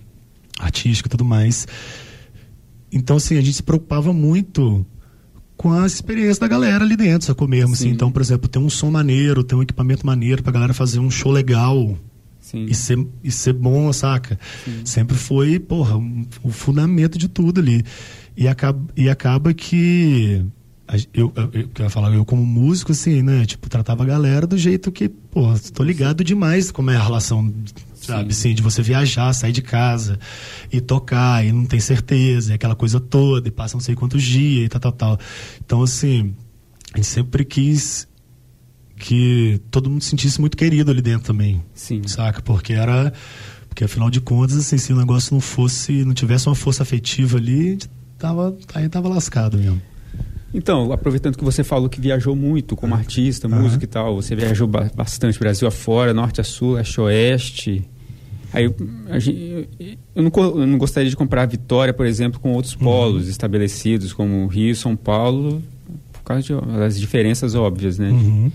artística 0.58 1.06
e 1.06 1.10
tudo 1.10 1.24
mais 1.24 1.68
então 2.90 3.16
assim 3.16 3.38
a 3.38 3.40
gente 3.40 3.54
se 3.54 3.62
preocupava 3.62 4.12
muito 4.12 4.84
com 5.56 5.72
a 5.72 5.86
experiência 5.86 6.40
da 6.40 6.48
galera 6.48 6.84
ali 6.84 6.96
dentro 6.96 7.28
sacou 7.28 7.46
mesmo 7.46 7.74
assim 7.74 7.90
então 7.90 8.10
por 8.10 8.20
exemplo 8.20 8.48
ter 8.48 8.58
um 8.58 8.68
som 8.68 8.90
maneiro 8.90 9.44
ter 9.44 9.54
um 9.54 9.62
equipamento 9.62 10.04
maneiro 10.04 10.42
pra 10.42 10.50
galera 10.50 10.74
fazer 10.74 10.98
um 10.98 11.08
show 11.08 11.30
legal 11.30 11.96
Sim. 12.40 12.66
E, 12.66 12.74
ser, 12.76 13.04
e 13.24 13.30
ser 13.32 13.54
bom, 13.54 13.92
saca? 13.92 14.38
Sim. 14.64 14.82
Sempre 14.84 15.16
foi, 15.16 15.58
porra, 15.58 15.96
um, 15.96 16.24
o 16.44 16.50
fundamento 16.50 17.18
de 17.18 17.26
tudo 17.26 17.60
ali. 17.60 17.84
E 18.36 18.46
acaba, 18.46 18.86
e 18.96 19.10
acaba 19.10 19.52
que 19.52 20.46
eu, 21.12 21.32
eu, 21.34 21.68
eu, 21.78 21.90
falar, 21.90 22.14
eu 22.14 22.24
como 22.24 22.44
músico, 22.44 22.92
assim, 22.92 23.22
né? 23.22 23.44
Tipo, 23.44 23.68
tratava 23.68 24.04
a 24.04 24.06
galera 24.06 24.46
do 24.46 24.56
jeito 24.56 24.92
que, 24.92 25.08
pô, 25.08 25.42
tô 25.74 25.82
ligado 25.82 26.22
demais 26.22 26.70
como 26.70 26.90
é 26.90 26.96
a 26.96 27.02
relação, 27.02 27.52
sabe? 27.94 28.32
Sim. 28.32 28.48
Assim, 28.50 28.54
de 28.54 28.62
você 28.62 28.82
viajar, 28.82 29.32
sair 29.32 29.52
de 29.52 29.62
casa 29.62 30.18
e 30.72 30.80
tocar 30.80 31.44
e 31.44 31.50
não 31.50 31.64
tem 31.64 31.80
certeza, 31.80 32.52
e 32.52 32.54
aquela 32.54 32.76
coisa 32.76 33.00
toda, 33.00 33.48
e 33.48 33.50
passa 33.50 33.74
não 33.76 33.80
sei 33.80 33.96
quantos 33.96 34.22
dias 34.22 34.66
e 34.66 34.68
tal, 34.68 34.80
tal, 34.80 34.92
tal. 34.92 35.18
Então, 35.64 35.82
assim, 35.82 36.34
a 36.94 36.98
gente 36.98 37.08
sempre 37.08 37.44
quis 37.44 38.06
que 38.96 39.60
todo 39.70 39.90
mundo 39.90 40.02
se 40.02 40.10
sentisse 40.10 40.40
muito 40.40 40.56
querido 40.56 40.90
ali 40.90 41.02
dentro 41.02 41.26
também. 41.26 41.62
Sim. 41.74 42.02
Saca? 42.06 42.40
Porque 42.40 42.72
era. 42.72 43.12
Porque 43.68 43.84
afinal 43.84 44.08
de 44.08 44.20
contas, 44.20 44.56
assim, 44.56 44.78
se 44.78 44.92
o 44.92 44.96
negócio 44.96 45.34
não 45.34 45.40
fosse, 45.40 46.04
não 46.04 46.14
tivesse 46.14 46.48
uma 46.48 46.54
força 46.54 46.82
afetiva 46.82 47.36
ali, 47.36 47.78
tava, 48.16 48.56
aí 48.72 48.88
tava 48.88 49.08
lascado 49.08 49.58
mesmo. 49.58 49.82
Então, 50.56 50.90
aproveitando 50.90 51.36
que 51.36 51.44
você 51.44 51.62
falou 51.62 51.86
que 51.86 52.00
viajou 52.00 52.34
muito 52.34 52.74
como 52.74 52.94
uhum. 52.94 52.98
artista, 52.98 53.46
uhum. 53.46 53.60
músico 53.60 53.84
e 53.84 53.86
tal, 53.86 54.16
você 54.16 54.34
viajou 54.34 54.66
ba 54.66 54.90
bastante 54.94 55.38
Brasil 55.38 55.68
afora, 55.68 56.14
norte 56.14 56.40
a 56.40 56.44
sul, 56.44 56.72
leste 56.72 56.98
a 56.98 57.02
oeste. 57.02 57.84
Aí 58.54 58.74
gente, 59.18 59.68
eu, 60.14 60.22
não, 60.22 60.32
eu 60.34 60.66
não 60.66 60.78
gostaria 60.78 61.10
de 61.10 61.14
comparar 61.14 61.42
a 61.42 61.46
Vitória, 61.46 61.92
por 61.92 62.06
exemplo, 62.06 62.40
com 62.40 62.52
outros 62.52 62.72
uhum. 62.72 62.80
polos 62.80 63.24
uhum. 63.24 63.30
estabelecidos, 63.30 64.14
como 64.14 64.46
Rio 64.46 64.74
São 64.74 64.96
Paulo, 64.96 65.62
por 66.10 66.22
causa 66.22 66.58
das 66.62 66.98
diferenças 66.98 67.54
óbvias, 67.54 67.98
né? 67.98 68.08
Uhum. 68.08 68.50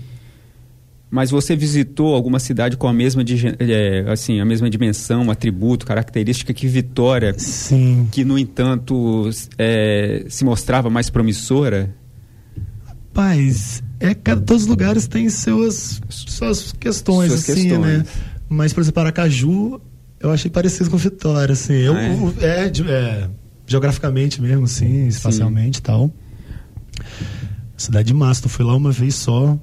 Mas 1.12 1.30
você 1.30 1.54
visitou 1.54 2.14
alguma 2.14 2.38
cidade 2.38 2.74
com 2.74 2.88
a 2.88 2.92
mesma, 2.92 3.22
é, 3.58 4.10
assim, 4.10 4.40
a 4.40 4.46
mesma 4.46 4.70
dimensão, 4.70 5.30
atributo, 5.30 5.84
característica 5.84 6.54
que 6.54 6.66
Vitória, 6.66 7.34
Sim. 7.36 8.08
que 8.10 8.24
no 8.24 8.38
entanto 8.38 9.28
é, 9.58 10.24
se 10.30 10.42
mostrava 10.42 10.88
mais 10.88 11.10
promissora? 11.10 11.94
Rapaz, 12.86 13.82
é, 14.00 14.14
todos 14.14 14.62
os 14.62 14.66
lugares 14.66 15.06
têm 15.06 15.28
suas, 15.28 16.00
suas 16.08 16.72
questões, 16.72 17.30
suas 17.30 17.50
assim, 17.50 17.64
né? 17.64 17.68
questões. 17.68 17.98
né? 17.98 18.04
Mas, 18.48 18.72
por 18.72 18.80
exemplo, 18.80 19.02
Aracaju, 19.02 19.82
eu 20.18 20.30
achei 20.30 20.50
parecido 20.50 20.88
com 20.88 20.96
Vitória, 20.96 21.52
assim. 21.52 21.74
Eu, 21.74 21.92
ah, 21.92 22.02
é? 22.40 22.64
é? 22.64 22.72
É, 22.88 23.30
geograficamente 23.66 24.40
mesmo, 24.40 24.64
assim, 24.64 25.08
espacialmente 25.08 25.78
e 25.78 25.82
tal. 25.82 26.10
Cidade 27.76 28.08
de 28.08 28.14
massa, 28.14 28.46
eu 28.46 28.48
fui 28.48 28.64
lá 28.64 28.74
uma 28.74 28.92
vez 28.92 29.14
só. 29.14 29.58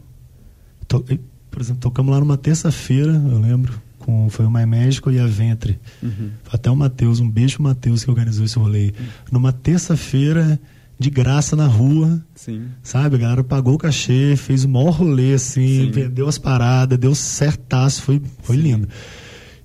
Tô, 0.88 1.03
por 1.49 1.62
exemplo, 1.62 1.81
tocamos 1.81 2.12
lá 2.12 2.19
numa 2.19 2.38
terça-feira, 2.38 3.12
eu 3.12 3.39
lembro, 3.39 3.81
com, 3.97 4.29
foi 4.29 4.45
o 4.45 4.51
My 4.51 4.65
Médico 4.65 5.12
e 5.12 5.19
a 5.19 5.25
Ventre. 5.25 5.79
Uhum. 6.01 6.31
Até 6.51 6.69
o 6.71 6.75
Matheus, 6.75 7.19
um 7.19 7.29
beijo 7.29 7.55
pro 7.55 7.63
Matheus 7.63 8.03
que 8.03 8.09
organizou 8.09 8.45
esse 8.45 8.57
rolê. 8.57 8.93
Numa 9.31 9.51
terça-feira, 9.51 10.59
de 10.99 11.09
graça 11.09 11.55
na 11.55 11.65
rua, 11.65 12.21
Sim. 12.35 12.65
sabe? 12.83 13.15
A 13.15 13.19
galera 13.19 13.43
pagou 13.43 13.75
o 13.75 13.77
cachê, 13.77 14.35
fez 14.35 14.65
o 14.65 14.69
maior 14.69 14.89
rolê, 14.89 15.33
assim, 15.33 15.85
Sim. 15.85 15.91
vendeu 15.91 16.27
as 16.27 16.38
paradas, 16.38 16.99
deu 16.99 17.15
certaço, 17.15 18.01
foi, 18.01 18.21
foi 18.43 18.57
lindo. 18.57 18.88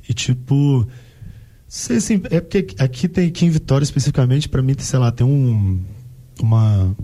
E 0.09 0.15
tipo, 0.15 0.87
sei 1.67 1.97
assim, 1.97 2.21
é 2.31 2.41
porque 2.41 2.67
aqui 2.79 3.09
tem, 3.09 3.27
aqui 3.27 3.47
em 3.47 3.51
Vitória 3.51 3.83
especificamente, 3.83 4.49
pra 4.49 4.63
mim, 4.63 4.77
sei 4.79 4.99
lá, 4.99 5.11
tem 5.11 5.27
um, 5.27 5.83
uma, 6.41 6.97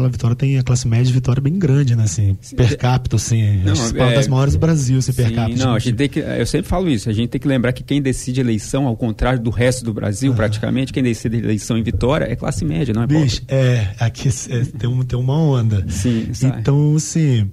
lá, 0.00 0.08
Vitória 0.08 0.34
tem 0.36 0.58
a 0.58 0.62
classe 0.62 0.86
média 0.88 1.04
de 1.06 1.12
Vitória 1.12 1.40
bem 1.40 1.58
grande, 1.58 1.94
né, 1.94 2.04
assim, 2.04 2.34
per 2.56 2.76
capita, 2.76 3.16
assim, 3.16 3.62
Não, 3.62 3.72
acho 3.72 3.92
que 3.94 4.00
é 4.00 4.02
uma 4.02 4.12
é- 4.12 4.14
das 4.14 4.28
maiores 4.28 4.54
do 4.54 4.60
Brasil, 4.60 4.98
assim, 4.98 5.12
per 5.12 5.28
Sim, 5.28 5.34
capita. 5.34 5.64
não, 5.64 5.74
a 5.74 5.78
tipo, 5.78 5.90
gente 5.90 5.96
tem 5.96 6.08
que, 6.08 6.18
eu 6.20 6.46
sempre 6.46 6.68
falo 6.68 6.88
isso, 6.88 7.08
a 7.08 7.12
gente 7.12 7.28
tem 7.30 7.40
que 7.40 7.46
lembrar 7.48 7.72
que 7.72 7.82
quem 7.84 8.02
decide 8.02 8.40
eleição, 8.40 8.86
ao 8.86 8.96
contrário 8.96 9.40
do 9.40 9.50
resto 9.50 9.84
do 9.84 9.94
Brasil, 9.94 10.34
praticamente, 10.34 10.92
quem 10.92 11.02
decide 11.02 11.36
eleição 11.38 11.78
em 11.78 11.82
Vitória 11.82 12.24
é 12.24 12.34
classe 12.34 12.64
média, 12.64 12.92
não 12.92 13.02
é 13.02 13.06
pobre. 13.06 13.22
Bicho, 13.22 13.42
é, 13.48 13.94
aqui 14.00 14.28
é, 14.28 14.64
tem, 14.64 14.88
um, 14.88 15.02
tem 15.02 15.18
uma 15.18 15.38
onda. 15.38 15.84
Sim, 15.88 16.32
sabe? 16.34 16.60
Então, 16.60 16.94
assim, 16.96 17.50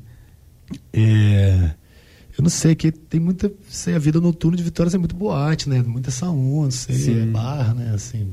é, 0.91 1.71
eu 2.37 2.41
não 2.41 2.49
sei, 2.49 2.73
que 2.75 2.91
tem 2.91 3.19
muita, 3.19 3.51
sei, 3.69 3.95
a 3.95 3.99
vida 3.99 4.19
noturna 4.19 4.57
de 4.57 4.63
Vitória 4.63 4.89
é 4.93 4.97
muito 4.97 5.15
boate, 5.15 5.69
né? 5.69 5.83
Muita 5.85 6.09
onda, 6.25 6.71
sei, 6.71 6.95
Sim. 6.95 7.21
é 7.21 7.25
bar, 7.27 7.75
né? 7.75 7.91
Assim, 7.93 8.27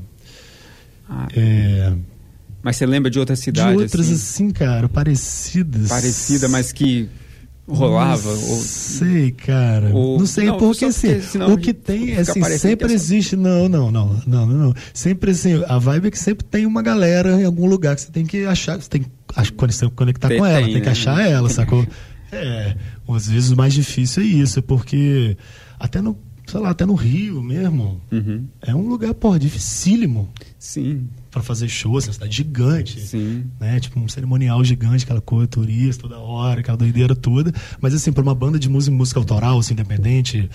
Ah, 1.09 1.27
é, 1.35 1.93
Mas 2.63 2.75
você 2.77 2.85
lembra 2.85 3.09
de 3.09 3.17
outra 3.19 3.35
de 3.35 3.41
cidade 3.41 3.77
outras, 3.81 4.05
assim, 4.07 4.13
assim, 4.13 4.49
cara, 4.51 4.87
parecidas. 4.87 5.89
parecida, 5.89 6.47
mas 6.47 6.71
que 6.71 7.09
rolava? 7.67 8.33
Não 8.33 8.49
ou- 8.49 8.57
sei, 8.61 9.31
cara. 9.31 9.89
ou- 9.93 10.19
não 10.19 10.25
sei, 10.25 10.45
não, 10.45 10.57
porque 10.57 10.85
assim, 10.85 11.07
o 11.51 11.57
que 11.57 11.73
tem, 11.73 12.17
assim, 12.17 12.43
sempre 12.57 12.91
é 12.91 12.95
existe. 12.95 13.35
Não, 13.35 13.67
não, 13.69 13.89
não, 13.91 14.21
não, 14.27 14.45
não. 14.45 14.73
Sempre 14.93 15.31
assim, 15.31 15.63
a 15.67 15.77
vibe 15.77 16.07
é 16.07 16.11
que 16.11 16.19
sempre 16.19 16.45
tem 16.45 16.65
uma 16.65 16.81
galera 16.81 17.41
em 17.41 17.45
algum 17.45 17.65
lugar 17.67 17.95
que 17.95 18.01
você 18.01 18.11
tem 18.11 18.25
que 18.25 18.45
achar, 18.45 18.79
você 18.81 18.89
tem 18.89 19.03
que 19.03 19.09
conectar 19.95 20.27
Tem- 20.27 20.37
com 20.39 20.45
ela, 20.45 20.61
tem, 20.63 20.73
tem 20.73 20.81
que 20.81 20.85
né? 20.87 20.91
achar 20.91 21.21
ela, 21.27 21.49
sacou? 21.49 21.85
É, 22.33 22.77
às 23.09 23.27
vezes 23.27 23.51
o 23.51 23.57
mais 23.57 23.73
difícil 23.73 24.23
é 24.23 24.25
isso, 24.25 24.61
porque 24.61 25.35
até 25.77 26.01
no, 26.01 26.17
sei 26.47 26.61
lá, 26.61 26.69
até 26.69 26.85
no 26.85 26.93
Rio 26.95 27.43
mesmo, 27.43 27.99
Uhum. 28.09 28.45
é 28.61 28.73
um 28.73 28.87
lugar, 28.87 29.13
pô, 29.13 29.37
dificílimo 29.37 30.29
Sim, 30.57 31.09
pra 31.31 31.41
fazer 31.41 31.67
show, 31.69 31.97
assim, 31.97 32.07
uma 32.09 32.13
cidade 32.13 32.35
gigante 32.35 32.99
sim. 32.99 33.45
né? 33.59 33.79
Tipo 33.79 33.99
um 33.99 34.07
cerimonial 34.07 34.61
gigante, 34.63 35.05
aquela 35.05 35.21
coisa 35.21 35.47
turista 35.47 36.03
toda 36.03 36.19
hora, 36.19 36.59
aquela 36.59 36.77
doideira 36.77 37.15
toda. 37.15 37.53
Mas 37.79 37.93
assim, 37.93 38.11
pra 38.11 38.21
uma 38.21 38.35
banda 38.35 38.59
de 38.59 38.67
música, 38.69 38.93
música 38.95 39.19
autoral, 39.19 39.57
assim, 39.57 39.73
independente, 39.73 40.49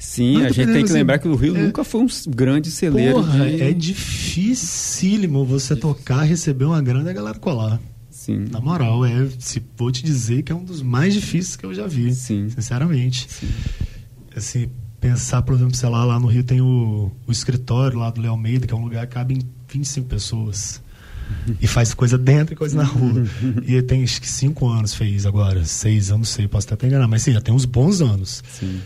Sim, 0.00 0.36
a 0.42 0.48
gente 0.50 0.66
tem 0.66 0.74
que 0.76 0.84
assim, 0.84 0.92
lembrar 0.94 1.18
que 1.18 1.28
o 1.28 1.34
Rio 1.36 1.56
é- 1.56 1.62
nunca 1.62 1.84
foi 1.84 2.00
um 2.02 2.06
grande 2.28 2.70
celeiro 2.70 3.14
porra, 3.16 3.46
de... 3.50 3.62
é 3.62 3.72
dificílimo 3.72 5.44
você 5.44 5.76
tocar, 5.76 6.22
receber 6.22 6.64
uma 6.64 6.80
grana 6.80 7.08
e 7.08 7.10
a 7.10 7.14
galera 7.14 7.38
colar. 7.38 7.80
Sim, 8.10 8.46
Na 8.50 8.60
moral, 8.60 9.04
é, 9.04 9.28
se 9.38 9.62
vou 9.76 9.92
te 9.92 10.02
dizer 10.02 10.42
que 10.42 10.50
é 10.50 10.54
um 10.54 10.64
dos 10.64 10.80
mais 10.80 11.12
difíceis 11.12 11.56
que 11.56 11.66
eu 11.66 11.74
já 11.74 11.86
vi, 11.86 12.14
Sim. 12.14 12.48
sinceramente. 12.48 13.26
sim. 13.28 13.48
Assim, 14.34 14.68
pensar, 15.00 15.42
por 15.42 15.54
exemplo, 15.54 15.76
sei 15.76 15.88
lá, 15.88 16.04
lá 16.04 16.18
no 16.18 16.26
Rio 16.28 16.42
tem 16.42 16.60
o, 16.60 17.12
o 17.26 17.30
escritório 17.32 17.98
lá 17.98 18.08
do 18.10 18.20
Léo 18.22 18.30
Almeida, 18.30 18.66
que 18.66 18.72
é 18.72 18.76
um 18.76 18.82
lugar 18.82 19.06
que 19.06 19.12
cabe 19.14 19.34
em 19.34 19.42
25 19.74 20.08
pessoas. 20.08 20.82
E 21.60 21.66
faz 21.66 21.94
coisa 21.94 22.18
dentro 22.18 22.54
e 22.54 22.56
coisa 22.56 22.76
na 22.76 22.84
rua. 22.84 23.24
e 23.66 23.80
tem 23.82 24.02
acho 24.02 24.20
que 24.20 24.28
cinco 24.28 24.68
anos 24.68 24.94
fez 24.94 25.24
agora, 25.24 25.64
seis, 25.64 26.10
não 26.10 26.22
sei, 26.22 26.46
posso 26.46 26.72
até 26.72 26.86
enganar, 26.86 27.08
mas 27.08 27.22
sim, 27.22 27.32
já 27.32 27.40
tem 27.40 27.54
uns 27.54 27.64
bons 27.64 28.00
anos. 28.00 28.42
Sim. 28.50 28.80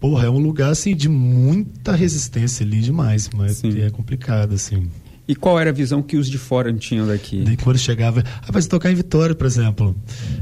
Porra, 0.00 0.26
é 0.26 0.30
um 0.30 0.38
lugar 0.38 0.70
assim 0.70 0.94
de 0.94 1.08
muita 1.08 1.94
resistência 1.94 2.64
ali 2.64 2.80
demais, 2.80 3.28
mas 3.34 3.56
Sim. 3.56 3.80
é 3.80 3.90
complicado, 3.90 4.54
assim. 4.54 4.88
E 5.26 5.34
qual 5.34 5.60
era 5.60 5.70
a 5.70 5.72
visão 5.72 6.00
que 6.00 6.16
os 6.16 6.30
de 6.30 6.38
fora 6.38 6.72
tinham 6.72 7.06
daqui? 7.06 7.42
Daí 7.44 7.56
quando 7.56 7.76
chegava, 7.78 8.24
ah, 8.46 8.62
se 8.62 8.68
tocar 8.68 8.90
em 8.90 8.94
Vitória, 8.94 9.34
por 9.34 9.46
exemplo. 9.46 9.94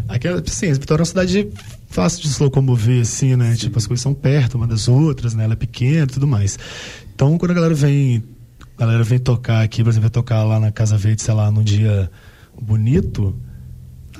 Aquela, 0.08 0.40
assim, 0.46 0.72
Vitória 0.74 1.00
é 1.00 1.02
uma 1.02 1.06
cidade 1.06 1.48
fácil 1.88 2.22
de 2.22 2.28
se 2.28 2.40
locomover, 2.40 3.00
assim, 3.00 3.34
né? 3.34 3.56
Tipo, 3.56 3.78
as 3.78 3.86
coisas 3.86 4.02
são 4.02 4.14
perto 4.14 4.56
uma 4.56 4.66
das 4.66 4.86
outras, 4.86 5.34
né? 5.34 5.44
Ela 5.44 5.54
é 5.54 5.56
pequena 5.56 6.04
e 6.04 6.06
tudo 6.06 6.26
mais. 6.26 6.58
Então, 7.14 7.36
quando 7.38 7.50
a 7.50 7.54
galera 7.54 7.74
vem, 7.74 8.22
a 8.76 8.80
galera 8.80 9.02
vem 9.02 9.18
tocar 9.18 9.62
aqui, 9.62 9.82
por 9.82 9.90
exemplo, 9.90 10.02
vai 10.02 10.10
tocar 10.10 10.44
lá 10.44 10.60
na 10.60 10.70
Casa 10.70 10.98
Verde, 10.98 11.22
sei 11.22 11.32
lá, 11.32 11.50
num 11.50 11.62
dia 11.62 12.10
bonito. 12.60 13.34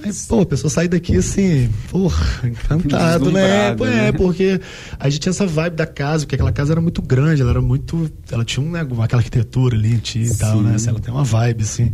Aí, 0.02 0.12
pô, 0.28 0.40
a 0.40 0.46
pessoa 0.46 0.70
sai 0.70 0.88
daqui 0.88 1.16
assim, 1.16 1.70
porra, 1.90 2.48
encantado, 2.48 3.30
né? 3.30 3.74
Pô, 3.74 3.84
né? 3.84 4.08
É, 4.08 4.12
porque 4.12 4.60
a 4.98 5.08
gente 5.08 5.20
tinha 5.20 5.30
essa 5.30 5.46
vibe 5.46 5.76
da 5.76 5.86
casa, 5.86 6.24
porque 6.24 6.34
aquela 6.34 6.52
casa 6.52 6.72
era 6.72 6.80
muito 6.80 7.02
grande, 7.02 7.42
ela 7.42 7.50
era 7.50 7.62
muito. 7.62 8.10
Ela 8.30 8.44
tinha 8.44 8.64
um, 8.64 8.70
né, 8.70 8.80
aquela 8.80 9.20
arquitetura 9.20 9.76
ali 9.76 9.98
tinha 9.98 10.26
e 10.26 10.36
tal, 10.36 10.62
né? 10.62 10.74
Assim, 10.76 10.88
ela 10.88 11.00
tem 11.00 11.12
uma 11.12 11.24
vibe, 11.24 11.62
assim, 11.62 11.92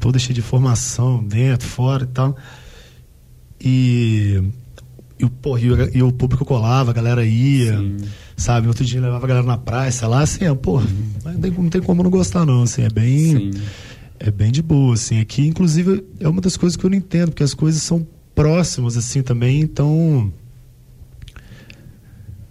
toda 0.00 0.18
cheia 0.18 0.34
de 0.34 0.40
informação 0.40 1.22
dentro, 1.22 1.66
fora 1.66 2.04
e 2.04 2.08
tal. 2.08 2.36
E. 3.60 4.42
E 5.16 5.24
o, 5.24 5.30
porra, 5.30 5.60
e, 5.60 5.70
o, 5.70 5.96
e 5.96 6.02
o 6.02 6.12
público 6.12 6.44
colava, 6.44 6.90
a 6.90 6.94
galera 6.94 7.24
ia, 7.24 7.78
Sim. 7.78 7.96
Sabe? 8.36 8.68
Outro 8.68 8.84
dia 8.84 9.00
levava 9.00 9.24
a 9.24 9.28
galera 9.28 9.46
na 9.46 9.58
praia, 9.58 9.90
sei 9.90 10.08
lá, 10.08 10.20
assim, 10.20 10.46
ó, 10.46 10.54
porra, 10.54 10.86
não 11.24 11.40
tem, 11.40 11.50
não 11.50 11.70
tem 11.70 11.82
como 11.82 12.02
não 12.02 12.10
gostar, 12.10 12.44
não, 12.44 12.62
assim, 12.62 12.82
é 12.82 12.90
bem. 12.90 13.18
Sim. 13.18 13.50
É 14.18 14.30
bem 14.30 14.50
de 14.50 14.62
boa, 14.62 14.94
assim. 14.94 15.20
Aqui, 15.20 15.46
inclusive, 15.46 16.04
é 16.20 16.28
uma 16.28 16.40
das 16.40 16.56
coisas 16.56 16.76
que 16.76 16.84
eu 16.84 16.90
não 16.90 16.96
entendo, 16.96 17.30
porque 17.30 17.42
as 17.42 17.52
coisas 17.52 17.82
são 17.82 18.06
próximas, 18.34 18.96
assim, 18.96 19.22
também, 19.22 19.60
então. 19.60 20.32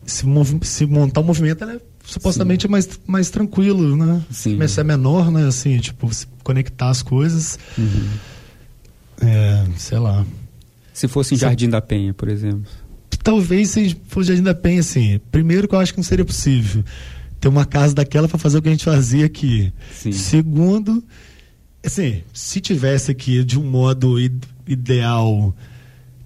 Se, 0.05 0.25
se 0.63 0.85
montar 0.85 1.21
um 1.21 1.23
movimento, 1.23 1.63
ela 1.63 1.73
é 1.73 1.81
supostamente 2.03 2.67
mais, 2.67 2.87
mais 3.07 3.29
tranquilo, 3.29 3.95
né? 3.95 4.21
Sim. 4.29 4.57
Mas 4.57 4.77
é 4.77 4.83
menor, 4.83 5.31
né? 5.31 5.47
Assim, 5.47 5.77
tipo, 5.79 6.13
se 6.13 6.27
conectar 6.43 6.89
as 6.89 7.01
coisas. 7.01 7.57
Uhum. 7.77 8.09
É, 9.21 9.65
sei 9.77 9.99
lá. 9.99 10.25
Se 10.93 11.07
fosse 11.07 11.35
em. 11.35 11.37
Jardim 11.37 11.69
da 11.69 11.81
Penha, 11.81 12.13
por 12.13 12.27
exemplo. 12.27 12.69
Talvez 13.23 13.69
se 13.69 13.95
fosse 14.07 14.27
Jardim 14.27 14.43
da 14.43 14.53
Penha, 14.53 14.81
assim. 14.81 15.19
Primeiro 15.31 15.67
que 15.67 15.73
eu 15.75 15.79
acho 15.79 15.93
que 15.93 15.99
não 15.99 16.03
seria 16.03 16.25
possível 16.25 16.83
ter 17.39 17.47
uma 17.47 17.65
casa 17.65 17.93
daquela 17.95 18.27
para 18.27 18.37
fazer 18.37 18.57
o 18.57 18.61
que 18.61 18.67
a 18.67 18.71
gente 18.71 18.83
fazia 18.85 19.25
aqui. 19.25 19.71
Sim. 19.93 20.11
Segundo, 20.11 21.03
assim, 21.85 22.21
se 22.33 22.59
tivesse 22.59 23.11
aqui 23.11 23.43
de 23.43 23.57
um 23.59 23.63
modo 23.63 24.17
ideal, 24.67 25.55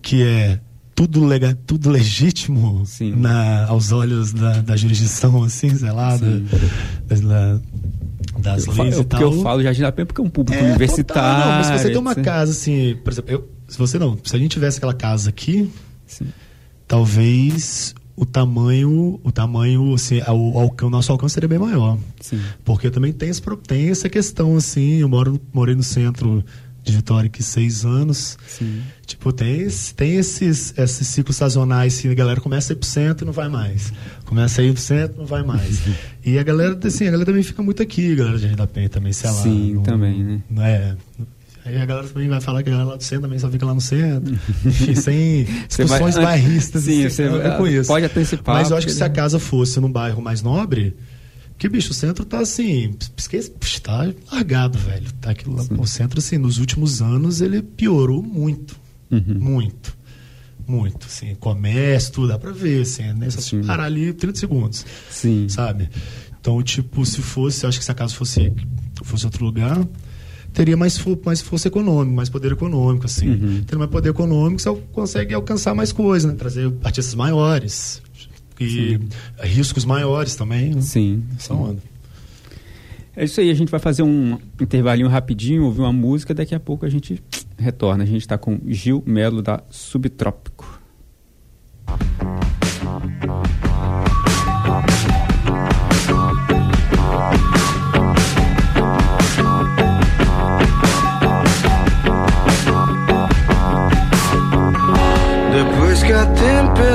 que 0.01 0.23
é 0.23 0.59
tudo, 0.95 1.23
lega, 1.25 1.57
tudo 1.67 1.89
legítimo 1.91 2.83
Sim. 2.85 3.13
na, 3.15 3.65
aos 3.67 3.91
olhos 3.91 4.33
da, 4.33 4.61
da 4.61 4.75
jurisdição, 4.75 5.43
assim, 5.43 5.75
sei 5.75 5.91
lá, 5.91 6.17
Sim. 6.17 6.45
da- 6.51 6.57
das, 7.07 7.21
da- 7.21 7.59
das 8.39 8.65
Eu 8.67 8.73
leis 8.73 8.95
eu- 8.95 9.01
e 9.01 9.05
porque 9.05 9.23
tal. 9.23 9.33
eu 9.33 9.41
falo 9.43 9.61
Jardim 9.63 9.81
da 9.81 9.91
Penha 9.91 10.05
porque 10.07 10.21
é 10.21 10.23
um 10.23 10.29
público 10.29 10.59
É, 10.59 10.65
universitário. 10.67 11.05
total, 11.05 11.39
não, 11.39 11.57
mas 11.57 11.67
se 11.67 11.73
você 11.83 11.89
tem 11.89 11.97
uma 11.97 12.11
etc. 12.13 12.23
casa 12.23 12.51
assim, 12.51 12.95
por 13.03 13.13
exemplo, 13.13 13.31
eu- 13.31 13.49
se 13.67 13.77
você 13.77 13.99
não, 13.99 14.17
se 14.23 14.35
a 14.35 14.39
gente 14.39 14.51
tivesse 14.51 14.77
aquela 14.77 14.93
casa 14.93 15.29
aqui, 15.29 15.69
Sim. 16.07 16.27
Talvez 16.87 17.93
o 18.15 18.25
tamanho, 18.25 19.19
o 19.23 19.31
tamanho, 19.31 19.93
assim, 19.93 20.19
o, 20.27 20.89
nosso 20.89 21.11
alcance 21.11 21.35
seria 21.35 21.47
bem 21.47 21.59
maior. 21.59 21.97
Sim. 22.19 22.41
Porque 22.65 22.89
também 22.89 23.13
tem, 23.13 23.29
esse, 23.29 23.41
tem 23.67 23.89
essa 23.89 24.09
questão, 24.09 24.55
assim, 24.55 25.01
eu 25.01 25.09
moro, 25.09 25.39
morei 25.53 25.75
no 25.75 25.83
centro 25.83 26.43
de 26.83 26.93
Vitória 26.93 27.27
aqui 27.27 27.43
seis 27.43 27.85
anos. 27.85 28.37
Sim. 28.47 28.81
Tipo, 29.05 29.31
tem, 29.31 29.67
tem 29.95 30.15
esses, 30.15 30.73
esses 30.77 31.07
ciclos 31.07 31.35
sazonais, 31.35 31.95
assim, 31.97 32.09
a 32.09 32.13
galera 32.15 32.41
começa 32.41 32.71
a 32.71 32.73
ir 32.73 32.77
pro 32.77 32.87
centro 32.87 33.23
e 33.23 33.27
não 33.27 33.33
vai 33.33 33.49
mais. 33.49 33.93
Começa 34.25 34.61
a 34.61 34.65
ir 34.65 34.73
pro 34.73 34.81
centro 34.81 35.17
e 35.17 35.19
não 35.19 35.25
vai 35.27 35.43
mais. 35.43 35.81
e 36.25 36.39
a 36.39 36.43
galera, 36.43 36.79
assim, 36.83 37.03
a 37.07 37.11
galera 37.11 37.25
também 37.25 37.43
fica 37.43 37.61
muito 37.61 37.83
aqui, 37.83 38.13
a 38.13 38.15
galera 38.15 38.37
de 38.37 38.41
Jardim 38.43 38.57
da 38.57 38.65
Penha 38.65 38.89
também, 38.89 39.13
sei 39.13 39.29
lá. 39.29 39.35
Sim, 39.35 39.73
não- 39.75 39.83
também, 39.83 40.23
né? 40.23 40.41
Não 40.49 40.63
é. 40.63 40.97
Aí 41.67 41.77
a 41.77 41.85
galera 41.85 42.07
também 42.07 42.29
vai 42.29 42.39
falar 42.41 42.63
que 42.63 42.69
a 42.69 42.71
galera 42.71 42.89
lá 42.91 42.95
do 42.95 43.03
centro 43.03 43.23
também 43.23 43.39
só 43.39 43.49
fica 43.49 43.65
lá 43.65 43.73
no 43.73 43.81
centro. 43.81 44.33
Enfim, 44.65 44.95
sem 44.95 45.45
Você 45.67 45.83
vai- 45.83 45.99
discussões 45.99 46.15
bairristas. 46.15 46.83
Sim, 46.83 47.05
assim, 47.05 47.15
você 47.15 47.29
vai- 47.29 47.57
conheço. 47.57 47.87
pode 47.87 48.05
antecipar, 48.05 48.55
Mas 48.55 48.71
eu 48.71 48.77
acho 48.77 48.87
que 48.87 48.93
se 48.93 49.03
a 49.03 49.09
casa 49.09 49.37
fosse 49.39 49.79
num 49.79 49.91
bairro 49.91 50.21
mais 50.21 50.41
nobre, 50.41 50.95
que 51.57 51.67
bicho, 51.67 51.91
o 51.91 51.93
centro 51.93 52.23
tá 52.23 52.39
assim, 52.39 52.95
esquece, 53.17 53.51
tá 53.83 54.11
largado, 54.31 54.77
velho. 54.79 55.11
Tá 55.19 55.31
aquilo 55.31 55.55
lá, 55.55 55.63
o 55.77 55.87
centro 55.87 56.19
assim, 56.19 56.37
nos 56.37 56.57
últimos 56.57 57.01
anos 57.01 57.41
ele 57.41 57.61
piorou 57.61 58.21
muito, 58.23 58.75
Uhum. 59.11 59.23
muito. 59.39 59.97
Muito, 60.67 61.07
assim, 61.07 61.33
comércio, 61.35 62.11
tudo, 62.11 62.27
dá 62.27 62.37
pra 62.37 62.51
ver, 62.51 62.81
assim, 62.81 63.13
né? 63.13 63.29
Só 63.29 63.57
parar 63.65 63.85
ali 63.85 64.11
30 64.11 64.37
segundos 64.37 64.85
Sim. 65.09 65.47
sabe? 65.47 65.89
Então, 66.41 66.61
tipo, 66.61 67.05
se 67.05 67.21
fosse, 67.21 67.63
eu 67.63 67.69
acho 67.69 67.79
que 67.79 67.85
se 67.85 67.91
a 67.91 67.93
casa 67.93 68.13
fosse, 68.13 68.51
fosse 69.03 69.25
outro 69.25 69.45
lugar, 69.45 69.77
teria 70.53 70.77
mais, 70.77 71.03
mais 71.25 71.41
força 71.41 71.67
econômica, 71.67 72.15
mais 72.15 72.29
poder 72.29 72.51
econômico, 72.51 73.05
assim. 73.05 73.29
Uhum. 73.29 73.63
Tendo 73.65 73.79
mais 73.79 73.91
poder 73.91 74.09
econômico, 74.09 74.61
você 74.61 74.73
consegue 74.91 75.33
alcançar 75.33 75.73
mais 75.75 75.91
coisas, 75.91 76.29
né? 76.31 76.37
Trazer 76.37 76.71
artistas 76.83 77.15
maiores 77.15 78.01
e 78.59 78.99
riscos 79.39 79.85
maiores 79.85 80.35
também. 80.35 80.73
Né? 80.73 80.81
Sim. 80.81 81.23
Essa 81.37 81.53
onda. 81.53 81.81
É 83.15 83.23
isso 83.23 83.41
aí, 83.41 83.49
a 83.49 83.53
gente 83.53 83.69
vai 83.69 83.79
fazer 83.79 84.03
um 84.03 84.37
intervalinho 84.61 85.09
rapidinho, 85.09 85.63
ouvir 85.63 85.81
uma 85.81 85.93
música, 85.93 86.35
daqui 86.35 86.53
a 86.53 86.59
pouco 86.59 86.85
a 86.85 86.89
gente 86.89 87.21
retorna. 87.57 88.03
A 88.03 88.07
gente 88.07 88.21
está 88.21 88.37
com 88.37 88.59
Gil 88.67 89.03
Melo 89.05 89.41
da 89.41 89.63
Subtrópico. 89.71 90.76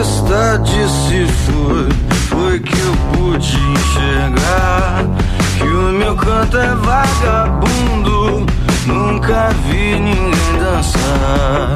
Tempestade 0.02 0.88
se 0.88 1.26
foi, 1.26 1.88
foi 2.28 2.60
que 2.60 2.76
eu 2.76 2.96
pude 3.12 3.56
enxergar 3.56 5.04
que 5.56 5.64
o 5.64 5.92
meu 5.92 6.16
canto 6.16 6.56
é 6.58 6.74
vagabundo. 6.74 8.46
Nunca 8.86 9.50
vi 9.68 10.00
ninguém 10.00 10.58
dançar. 10.58 11.74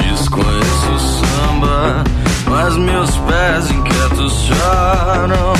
Desconheço 0.00 0.92
o 0.92 1.00
samba, 1.00 2.04
mas 2.46 2.76
meus 2.76 3.10
pés 3.16 3.70
inquietos 3.70 4.32
choram. 4.44 5.52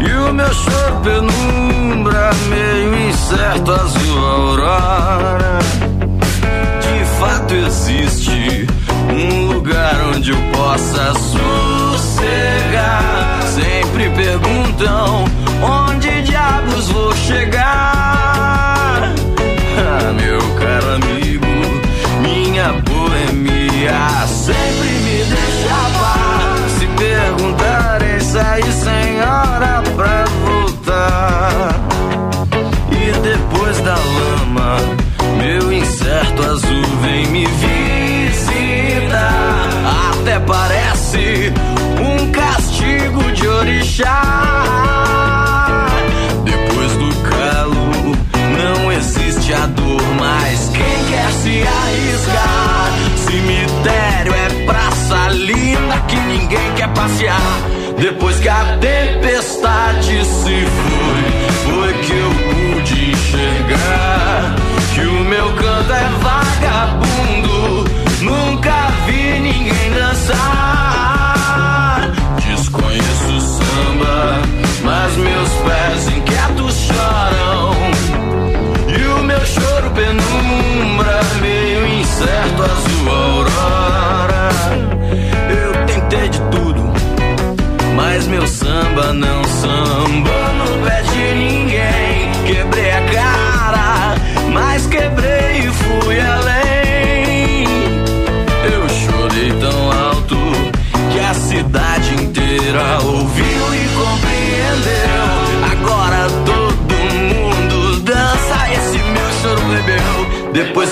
E 0.00 0.12
o 0.12 0.34
meu 0.34 0.52
choro 0.52 1.00
penumbra, 1.04 2.30
meio 2.48 3.08
incerto, 3.08 3.70
azul 3.70 4.26
aurora. 4.26 5.58
De 6.82 7.04
fato 7.20 7.54
existe 7.54 8.66
lugar 9.90 10.14
onde 10.14 10.30
eu 10.30 10.38
possa 10.52 11.12
sossegar. 11.14 12.62
Sempre 13.46 14.08
perguntam 14.10 15.24
onde 15.62 16.22
diabos 16.22 16.88
vou 16.88 17.14
chegar. 17.16 19.12
Ah, 19.78 20.12
meu 20.12 20.38
caro 20.58 20.94
amigo, 20.94 21.46
minha 22.22 22.72
boemia 22.84 24.26
sempre 24.26 24.88
me 24.88 25.24
deixava. 25.24 26.10
Se 26.78 26.86
perguntarem, 26.86 28.20
sair 28.20 28.72
sem 28.72 29.20
hora 29.20 29.82
pra 29.96 30.19
parece 41.10 41.52
um 42.00 42.30
castigo 42.30 43.32
de 43.32 43.48
orixá. 43.48 44.22
Depois 46.44 46.92
do 46.92 47.14
calo, 47.28 48.16
não 48.56 48.92
existe 48.92 49.52
a 49.52 49.66
dor 49.66 50.02
mais. 50.18 50.68
Quem 50.68 51.04
quer 51.10 51.30
se 51.32 51.62
arriscar? 51.62 52.92
Cemitério 53.26 54.34
é 54.34 54.64
praça 54.64 55.28
linda 55.32 55.98
que 56.06 56.16
ninguém 56.16 56.74
quer 56.76 56.88
passear. 56.92 57.60
Depois 57.98 58.38
que 58.38 58.48
a 58.48 58.78
tempestade 58.78 59.59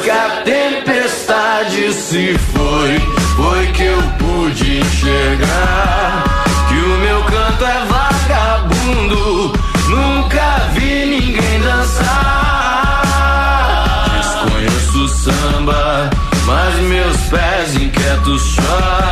que 0.08 0.12
a 0.12 0.42
tempestade 0.42 1.92
se 1.92 2.38
foi, 2.38 2.98
foi 3.36 3.66
que 3.72 3.82
eu 3.82 4.02
pude 4.16 4.78
enxergar 4.78 6.24
que 6.66 6.76
o 6.76 6.98
meu 6.98 7.22
canto 7.24 7.62
é 7.62 7.84
vagabundo. 7.84 9.52
Nunca 9.86 10.70
vi 10.72 11.04
ninguém 11.04 11.60
dançar. 11.60 13.02
Desconheço 14.16 15.04
o 15.04 15.08
samba, 15.08 16.08
mas 16.46 16.74
meus 16.76 17.16
pés 17.28 17.74
inquietos 17.74 18.42
choram. 18.54 19.07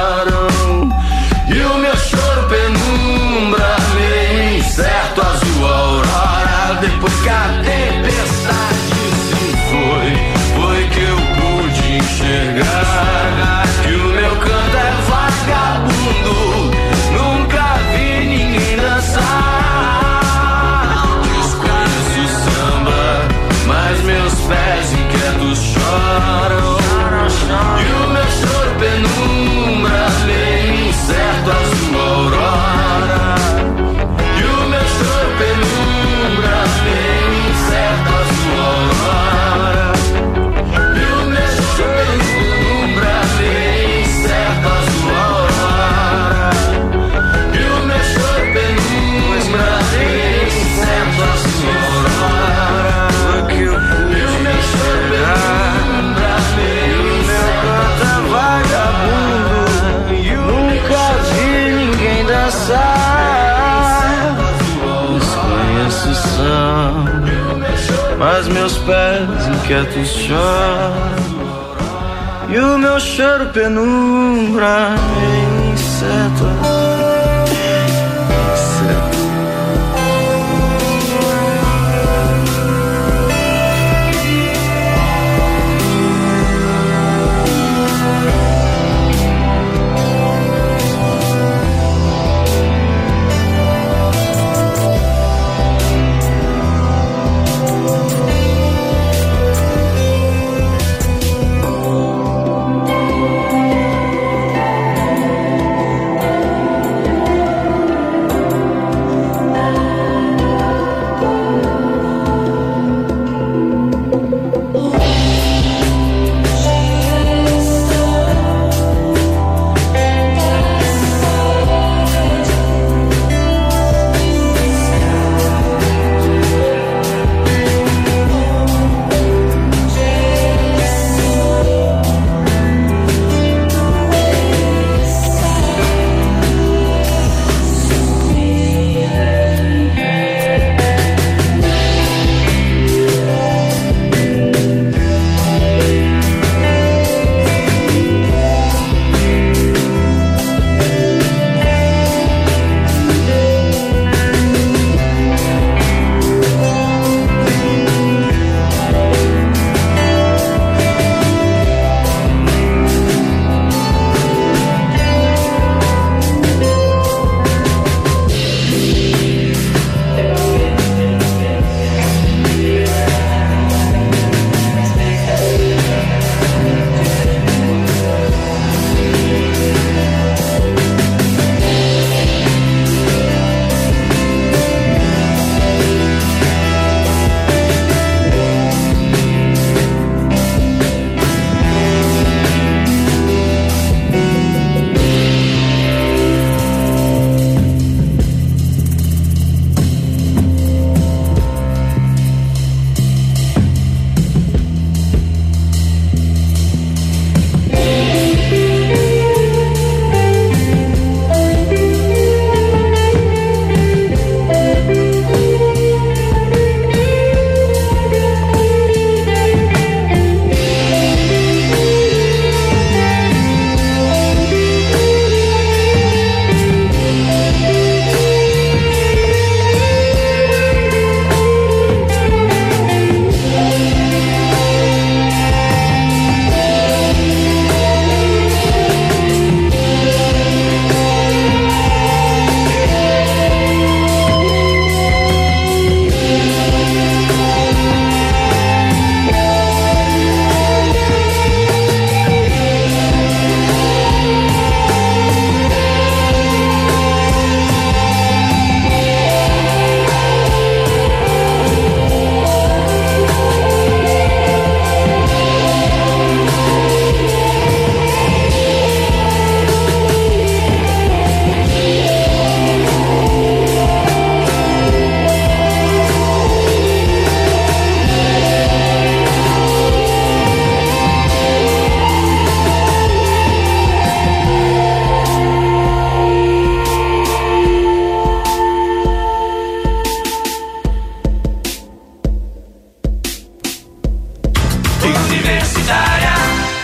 Mas 68.18 68.48
meus 68.48 68.79
pés 68.79 69.46
inquietos 69.48 70.09
choram. 70.09 71.16
E 72.48 72.59
o 72.59 72.79
meu 72.79 72.98
cheiro 73.00 73.46
penumbra, 73.46 74.94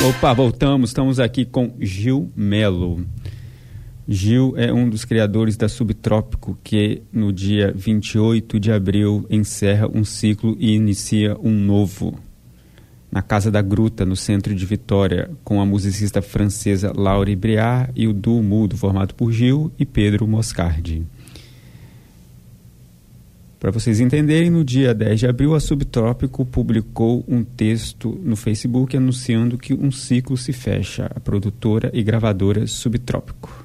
Opa, 0.04 0.32
voltamos. 0.32 0.90
Estamos 0.90 1.20
aqui 1.20 1.44
com 1.44 1.76
Gil 1.78 2.28
Melo. 2.34 3.06
Gil 4.08 4.52
é 4.56 4.72
um 4.72 4.90
dos 4.90 5.04
criadores 5.04 5.56
da 5.56 5.68
Subtrópico, 5.68 6.58
que 6.64 7.02
no 7.12 7.32
dia 7.32 7.72
28 7.72 8.58
de 8.58 8.72
abril 8.72 9.24
encerra 9.30 9.88
um 9.88 10.04
ciclo 10.04 10.56
e 10.58 10.72
inicia 10.72 11.38
um 11.38 11.52
novo. 11.52 12.18
Na 13.12 13.22
Casa 13.22 13.48
da 13.48 13.62
Gruta, 13.62 14.04
no 14.04 14.16
centro 14.16 14.52
de 14.52 14.66
Vitória, 14.66 15.30
com 15.44 15.60
a 15.60 15.66
musicista 15.66 16.20
francesa 16.20 16.92
Laure 16.96 17.36
Briard 17.36 17.92
e 17.94 18.08
o 18.08 18.12
duo 18.12 18.42
mudo 18.42 18.76
formado 18.76 19.14
por 19.14 19.30
Gil 19.30 19.70
e 19.78 19.86
Pedro 19.86 20.26
Moscardi. 20.26 21.06
Para 23.62 23.70
vocês 23.70 24.00
entenderem, 24.00 24.50
no 24.50 24.64
dia 24.64 24.92
10 24.92 25.20
de 25.20 25.26
abril, 25.28 25.54
a 25.54 25.60
Subtrópico 25.60 26.44
publicou 26.44 27.24
um 27.28 27.44
texto 27.44 28.20
no 28.24 28.34
Facebook 28.34 28.96
anunciando 28.96 29.56
que 29.56 29.72
um 29.72 29.92
ciclo 29.92 30.36
se 30.36 30.52
fecha, 30.52 31.08
a 31.14 31.20
produtora 31.20 31.88
e 31.94 32.02
gravadora 32.02 32.66
Subtrópico. 32.66 33.64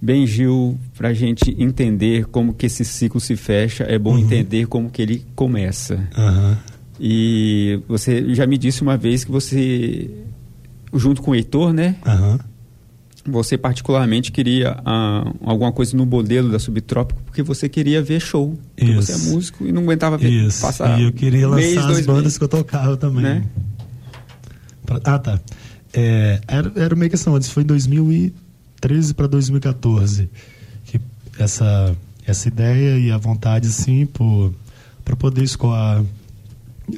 Bem, 0.00 0.24
Gil, 0.28 0.78
para 0.96 1.08
a 1.08 1.12
gente 1.12 1.56
entender 1.60 2.26
como 2.26 2.54
que 2.54 2.66
esse 2.66 2.84
ciclo 2.84 3.18
se 3.20 3.34
fecha, 3.34 3.82
é 3.82 3.98
bom 3.98 4.12
Uhum. 4.12 4.20
entender 4.20 4.68
como 4.68 4.88
que 4.88 5.02
ele 5.02 5.24
começa. 5.34 6.08
Aham. 6.16 6.56
E 7.00 7.80
você 7.88 8.32
já 8.32 8.46
me 8.46 8.56
disse 8.56 8.80
uma 8.80 8.96
vez 8.96 9.24
que 9.24 9.30
você, 9.32 10.08
junto 10.94 11.20
com 11.20 11.32
o 11.32 11.34
Heitor, 11.34 11.72
né? 11.72 11.96
Aham. 12.06 12.38
Você 13.26 13.56
particularmente 13.56 14.30
queria 14.30 14.76
ah, 14.84 15.32
alguma 15.42 15.72
coisa 15.72 15.96
no 15.96 16.04
modelo 16.04 16.50
da 16.52 16.58
Subtrópico 16.58 17.22
porque 17.24 17.42
você 17.42 17.68
queria 17.70 18.02
ver 18.02 18.20
show. 18.20 18.58
Porque 18.76 18.90
Isso. 18.92 19.02
você 19.02 19.12
é 19.12 19.32
músico 19.32 19.66
e 19.66 19.72
não 19.72 19.82
aguentava 19.82 20.18
ver 20.18 20.28
Isso. 20.28 20.60
passar 20.60 21.00
E 21.00 21.04
eu 21.04 21.12
queria 21.12 21.48
lançar 21.48 21.62
mês, 21.62 21.78
as 21.78 22.06
bandas 22.06 22.22
meses. 22.24 22.38
que 22.38 22.44
eu 22.44 22.48
tocava 22.48 22.96
também. 22.98 23.22
Né? 23.22 23.44
Pra- 24.84 25.00
ah, 25.04 25.18
tá. 25.18 25.40
É, 25.92 26.40
era, 26.46 26.72
era 26.76 26.94
meio 26.94 27.08
que 27.08 27.14
assim, 27.14 27.34
isso 27.38 27.50
foi 27.50 27.62
em 27.62 27.66
2013 27.66 29.14
para 29.14 29.26
2014. 29.26 30.28
Que 30.84 31.00
essa, 31.38 31.96
essa 32.26 32.48
ideia 32.48 32.98
e 32.98 33.10
a 33.10 33.16
vontade, 33.16 33.68
assim, 33.68 34.04
por, 34.04 34.52
pra 35.04 35.16
poder 35.16 35.42
escoar. 35.42 36.02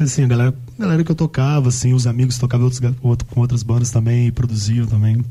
Assim, 0.00 0.24
a 0.24 0.26
galera, 0.26 0.54
a 0.76 0.82
galera 0.82 1.04
que 1.04 1.10
eu 1.12 1.14
tocava, 1.14 1.68
assim, 1.68 1.92
os 1.94 2.06
amigos 2.08 2.36
tocavam 2.38 2.64
outros, 2.66 2.82
outro- 3.02 3.28
com 3.28 3.40
outras 3.40 3.62
bandas 3.62 3.90
também, 3.92 4.26
e 4.26 4.32
produziam 4.32 4.86
também. 4.86 5.24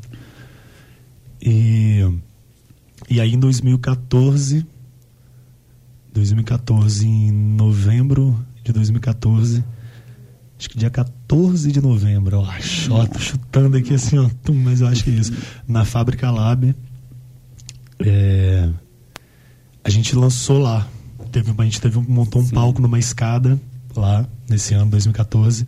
E, 1.40 2.00
e 3.10 3.20
aí 3.20 3.32
em 3.34 3.38
2014, 3.38 4.66
2014, 6.12 7.06
em 7.06 7.30
novembro 7.32 8.38
de 8.64 8.72
2014, 8.72 9.62
acho 10.58 10.70
que 10.70 10.78
dia 10.78 10.90
14 10.90 11.70
de 11.70 11.80
novembro, 11.80 12.38
ó, 12.90 13.06
tô 13.06 13.18
chutando 13.18 13.76
aqui 13.76 13.94
assim, 13.94 14.18
ó, 14.18 14.28
tum, 14.42 14.54
mas 14.54 14.80
eu 14.80 14.86
acho 14.88 15.04
que 15.04 15.10
é 15.10 15.14
isso, 15.14 15.32
na 15.68 15.84
Fábrica 15.84 16.30
Lab, 16.30 16.74
é, 18.00 18.68
a 19.84 19.90
gente 19.90 20.16
lançou 20.16 20.58
lá, 20.58 20.88
teve, 21.30 21.52
a 21.56 21.64
gente 21.64 21.80
teve, 21.80 21.98
um- 21.98 22.04
montou 22.08 22.40
um 22.42 22.46
Sim. 22.46 22.54
palco 22.54 22.80
numa 22.80 22.98
escada 22.98 23.60
lá, 23.94 24.26
nesse 24.48 24.74
ano, 24.74 24.90
2014, 24.90 25.66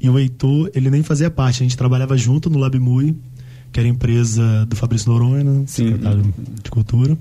e 0.00 0.10
o 0.10 0.18
Heitor, 0.18 0.70
ele 0.74 0.90
nem 0.90 1.02
fazia 1.02 1.30
parte, 1.30 1.62
a 1.62 1.64
gente 1.64 1.76
trabalhava 1.76 2.16
junto 2.16 2.50
no 2.50 2.58
Lab 2.58 2.78
Mui, 2.78 3.16
que 3.72 3.80
era 3.80 3.88
empresa 3.88 4.66
do 4.66 4.76
Fabrício 4.76 5.10
Noronha, 5.10 5.44
Sim. 5.66 5.86
secretário 5.86 6.34
de 6.62 6.70
Cultura 6.70 7.16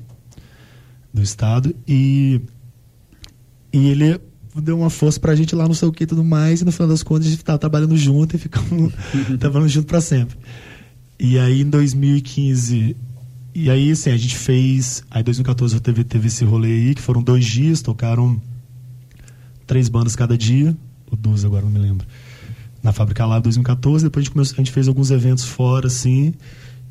do 1.14 1.22
Estado, 1.22 1.76
e, 1.88 2.42
e 3.72 3.88
ele 3.88 4.20
deu 4.62 4.78
uma 4.78 4.90
força 4.90 5.20
pra 5.20 5.36
gente 5.36 5.56
lá, 5.56 5.68
não 5.68 5.74
sei 5.74 5.88
o 5.88 5.92
que 5.92 6.04
e 6.04 6.08
tudo 6.08 6.24
mais, 6.24 6.62
e 6.62 6.66
no 6.66 6.72
final 6.72 6.88
das 6.88 7.04
contas 7.04 7.28
a 7.28 7.30
gente 7.30 7.44
tava 7.44 7.58
trabalhando 7.58 7.96
junto 7.98 8.36
e 8.36 8.40
ficamos 8.40 8.94
trabalhando 9.40 9.70
junto 9.70 9.88
pra 9.88 10.02
sempre. 10.02 10.38
E 11.20 11.40
aí 11.40 11.62
em 11.62 11.70
2015, 11.70 12.96
e 13.54 13.70
aí 13.70 13.92
assim, 13.92 14.12
a 14.12 14.18
gente 14.18 14.38
fez, 14.38 15.04
aí 15.10 15.22
em 15.22 15.26
2014 15.26 15.80
teve, 15.80 16.04
teve 16.04 16.28
esse 16.28 16.44
rolê 16.44 16.68
aí, 16.68 16.96
que 16.96 17.02
foram 17.02 17.22
dois 17.22 17.46
dias, 17.46 17.82
tocaram 17.82 18.42
três 19.66 19.90
bandas 19.90 20.16
cada 20.16 20.38
dia, 20.38 20.76
ou 21.10 21.18
duas 21.18 21.46
agora, 21.46 21.64
não 21.64 21.72
me 21.72 21.80
lembro. 21.80 22.06
Na 22.86 22.92
Fábrica 22.92 23.26
Lab 23.26 23.42
2014, 23.42 24.04
depois 24.06 24.22
a 24.22 24.24
gente, 24.26 24.32
começou, 24.32 24.54
a 24.54 24.58
gente 24.58 24.72
fez 24.72 24.88
alguns 24.88 25.10
eventos 25.10 25.44
fora, 25.44 25.88
assim, 25.88 26.36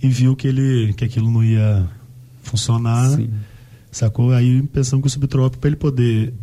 e 0.02 0.08
viu 0.08 0.34
que, 0.34 0.48
ele, 0.48 0.92
que 0.92 1.04
aquilo 1.04 1.30
não 1.30 1.44
ia 1.44 1.88
funcionar, 2.42 3.10
Sim. 3.10 3.30
sacou? 3.92 4.32
Aí 4.32 4.60
pensamos 4.64 5.04
que 5.04 5.06
o 5.06 5.10
Subtrópico, 5.10 5.60
para 5.60 5.68
ele 5.68 5.76
poder 5.76 6.34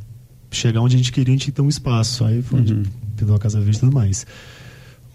chegar 0.49 0.79
onde 0.79 0.95
a 0.95 0.97
gente 0.97 1.11
queria, 1.11 1.33
a 1.33 1.35
gente 1.35 1.41
tinha 1.41 1.51
que 1.51 1.57
ter 1.57 1.61
um 1.61 1.67
espaço. 1.67 2.23
Aí 2.23 2.41
foi 2.41 2.61
onde 2.61 2.75
Uhum. 2.75 2.83
teve 3.17 3.33
a 3.33 3.37
Casa 3.37 3.59
Verde 3.59 3.75
e 3.75 3.79
tudo 3.81 3.93
mais. 3.93 4.25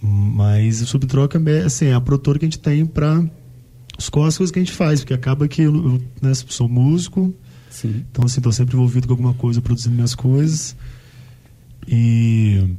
Mas 0.03 0.83
o 0.83 0.87
Subtroca 0.87 1.43
é 1.51 1.63
assim, 1.65 1.87
é 1.87 1.95
a 1.95 2.01
produtora 2.01 2.39
que 2.39 2.45
a 2.45 2.49
gente 2.49 2.59
tem 2.59 2.85
para 2.85 3.25
as 3.97 4.11
coisas 4.11 4.51
que 4.51 4.59
a 4.59 4.63
gente 4.63 4.73
faz, 4.73 5.01
porque 5.01 5.15
acaba 5.15 5.49
que 5.49 5.63
eu, 5.63 5.75
eu, 5.75 6.03
né, 6.21 6.35
sou 6.35 6.69
músico, 6.69 7.35
Sim. 7.71 8.05
então, 8.11 8.27
assim, 8.27 8.43
tô 8.43 8.53
sempre 8.53 8.77
envolvido 8.77 9.07
com 9.07 9.15
alguma 9.15 9.33
coisa, 9.33 9.63
produzindo 9.63 9.95
minhas 9.95 10.15
coisas. 10.15 10.77
E, 11.89 12.77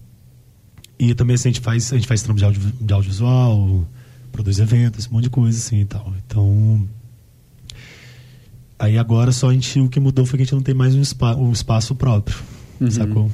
e 1.00 1.14
também, 1.14 1.36
assim, 1.36 1.50
a 1.50 1.52
gente 1.52 1.62
faz, 1.62 1.92
a 1.94 1.96
gente 1.96 2.08
faz 2.08 2.22
trampo 2.22 2.40
de, 2.40 2.46
audio, 2.46 2.62
de 2.80 2.94
audiovisual, 2.94 3.88
produz 4.32 4.60
eventos, 4.60 5.02
esse 5.06 5.14
monte 5.14 5.26
de 5.26 5.30
coisa, 5.30 5.58
assim, 5.58 5.82
e 5.82 5.86
tal. 5.86 6.14
Então... 6.26 6.88
Aí 8.80 8.98
agora 8.98 9.32
só 9.32 9.50
a 9.50 9.54
gente, 9.54 9.80
o 9.80 9.90
que 9.90 10.00
mudou 10.00 10.26
foi 10.26 10.38
que 10.38 10.44
a 10.44 10.46
gente 10.46 10.54
não 10.54 10.62
tem 10.62 10.76
mais 10.76 10.94
um, 10.94 11.04
spa, 11.04 11.36
um 11.36 11.52
espaço 11.52 11.96
próprio, 11.96 12.38
Uhum. 12.80 12.92
sacou? 12.92 13.32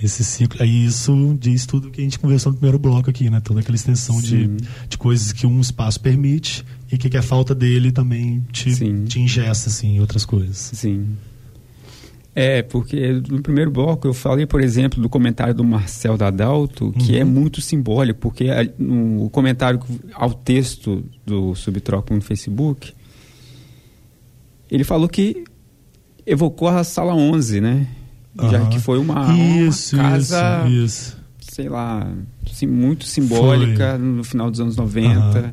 Esse 0.00 0.22
ciclo, 0.22 0.62
aí 0.62 0.84
isso 0.84 1.36
diz 1.40 1.66
tudo 1.66 1.90
que 1.90 2.00
a 2.00 2.04
gente 2.04 2.18
conversou 2.18 2.52
no 2.52 2.58
primeiro 2.58 2.78
bloco 2.78 3.10
aqui, 3.10 3.28
né? 3.30 3.40
Toda 3.40 3.60
aquela 3.60 3.74
extensão 3.74 4.20
de, 4.20 4.28
Sim. 4.46 4.56
de 4.88 4.96
coisas 4.98 5.32
que 5.32 5.44
um 5.46 5.58
espaço 5.60 5.98
permite 5.98 6.64
e 6.92 6.96
que, 6.96 7.08
que 7.08 7.16
a 7.16 7.22
falta 7.22 7.52
dele 7.54 7.90
também 7.90 8.44
te, 8.52 8.72
Sim. 8.72 9.04
te 9.06 9.18
ingessa, 9.18 9.70
assim, 9.70 9.96
em 9.96 10.00
outras 10.00 10.24
coisas. 10.24 10.70
Sim. 10.74 11.16
É, 12.40 12.62
porque 12.62 13.20
no 13.28 13.42
primeiro 13.42 13.68
bloco 13.68 14.06
eu 14.06 14.14
falei, 14.14 14.46
por 14.46 14.60
exemplo, 14.60 15.02
do 15.02 15.08
comentário 15.08 15.52
do 15.52 15.64
Marcel 15.64 16.16
Dadalto, 16.16 16.92
que 16.92 17.14
Uhum. 17.14 17.18
é 17.18 17.24
muito 17.24 17.60
simbólico, 17.60 18.20
porque 18.20 18.44
a- 18.48 18.68
no 18.78 19.28
comentário 19.30 19.80
ao 20.14 20.32
texto 20.32 21.02
do 21.26 21.54
Subtropa 21.56 22.14
no 22.14 22.20
Facebook, 22.20 22.92
ele 24.70 24.84
falou 24.84 25.08
que 25.08 25.42
evocou 26.26 26.68
a 26.68 26.84
Sala 26.84 27.14
11, 27.14 27.60
né? 27.60 27.86
Já 28.50 28.58
Aham. 28.58 28.68
que 28.70 28.78
foi 28.78 28.98
uma, 28.98 29.34
isso, 29.36 29.96
uma 29.96 30.10
casa, 30.10 30.64
isso, 30.68 30.84
isso. 30.84 31.16
sei 31.40 31.68
lá, 31.68 32.08
sim, 32.52 32.66
muito 32.68 33.04
simbólica 33.04 33.98
no 33.98 34.22
final 34.22 34.48
dos 34.48 34.60
anos 34.60 34.76
90. 34.76 35.18
Aham. 35.18 35.52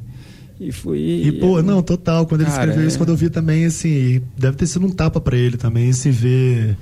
E 0.59 0.71
foi... 0.71 0.99
E, 0.99 1.31
pô, 1.33 1.61
não, 1.61 1.81
total. 1.83 2.25
Quando 2.25 2.41
ele 2.41 2.49
Cara, 2.49 2.63
escreveu 2.63 2.87
isso, 2.87 2.95
é- 2.95 2.99
quando 2.99 3.09
eu 3.09 3.15
vi 3.15 3.29
também, 3.29 3.65
assim, 3.65 4.21
deve 4.37 4.55
ter 4.57 4.67
sido 4.67 4.85
um 4.85 4.89
tapa 4.89 5.19
pra 5.19 5.35
ele 5.35 5.57
também, 5.57 5.91
se 5.91 6.09
ver, 6.09 6.77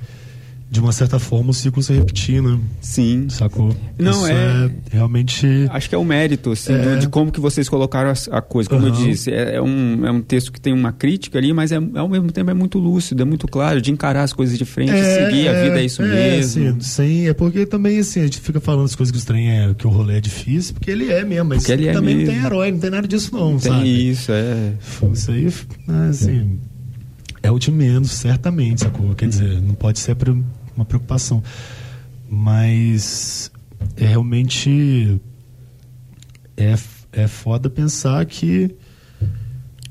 de 0.70 0.80
uma 0.80 0.90
certa 0.92 1.18
forma, 1.20 1.50
o 1.50 1.54
ciclo 1.54 1.80
se 1.82 1.92
repetir, 1.92 2.42
né? 2.42 2.58
Sim. 2.80 3.28
Sacou? 3.28 3.74
Não, 3.96 4.10
Isso 4.12 4.26
é- 4.26 4.70
realmente. 4.90 5.46
Acho 5.70 5.88
que 5.88 5.94
é 5.94 5.98
o 5.98 6.04
mérito, 6.04 6.50
assim, 6.50 6.72
É. 6.72 6.78
do- 6.78 6.98
de 6.98 7.08
como 7.08 7.30
que 7.30 7.38
vocês 7.38 7.68
colocaram 7.68 8.10
a, 8.10 8.36
a 8.38 8.42
coisa. 8.42 8.68
Como 8.68 8.84
eu 8.86 8.92
Aham. 8.92 9.04
disse, 9.06 9.30
é, 9.30 9.54
é 9.56 9.62
um, 9.62 10.04
é 10.04 10.10
um 10.10 10.20
texto 10.20 10.50
que 10.50 10.60
tem 10.60 10.72
uma 10.72 10.90
crítica 10.92 11.38
ali, 11.38 11.52
mas 11.52 11.70
é, 11.70 11.76
ao 11.76 12.08
mesmo 12.08 12.32
tempo 12.32 12.50
é 12.50 12.54
muito 12.54 12.78
lúcido, 12.78 13.22
é 13.22 13.24
muito 13.24 13.46
claro, 13.46 13.80
de 13.80 13.92
encarar 13.92 14.22
as 14.24 14.32
coisas 14.32 14.58
de 14.58 14.64
frente, 14.64 14.92
seguir, 15.04 15.46
a 15.48 15.52
vida 15.52 15.80
é 15.80 15.84
isso 15.84 16.02
mesmo. 16.02 16.68
Assim, 16.68 16.80
sim, 16.80 17.28
é 17.28 17.34
porque 17.34 17.66
também 17.66 17.98
assim, 18.00 18.20
a 18.20 18.24
gente 18.24 18.40
fica 18.40 18.58
falando 18.58 18.86
as 18.86 18.96
coisas 18.96 19.12
que 19.12 19.18
os 19.18 19.24
trem 19.24 19.48
é, 19.50 19.72
que 19.74 19.86
o 19.86 19.90
rolê 19.90 20.16
é 20.16 20.20
difícil, 20.20 20.74
porque 20.74 20.90
ele 20.90 21.12
é 21.12 21.24
mesmo, 21.24 21.50
mas 21.50 21.58
Porque 21.58 21.72
ele 21.72 21.86
é 21.88 21.92
também 21.92 22.14
não 22.16 22.22
mesmo. 22.24 22.34
tem 22.34 22.44
herói, 22.44 22.72
não 22.72 22.78
tem 22.80 22.90
nada 22.90 23.06
disso 23.06 23.30
não, 23.32 23.58
tem 23.58 23.70
sabe? 23.72 24.10
isso, 24.10 24.32
é. 24.32 24.72
Isso 25.12 25.30
aí, 25.30 25.44
né, 25.86 26.08
assim, 26.10 26.58
é 27.44 27.50
o 27.50 27.58
de 27.58 27.70
menos, 27.70 28.10
certamente, 28.12 28.80
sacou? 28.82 29.14
Quer 29.14 29.28
dizer, 29.28 29.60
não 29.60 29.74
pode 29.74 29.98
ser 29.98 30.16
uma 30.74 30.84
preocupação. 30.84 31.42
Mas 32.28 33.50
é 33.96 34.06
realmente 34.06 35.20
é, 36.56 36.74
é 37.12 37.28
foda 37.28 37.68
pensar 37.70 38.24
que 38.26 38.74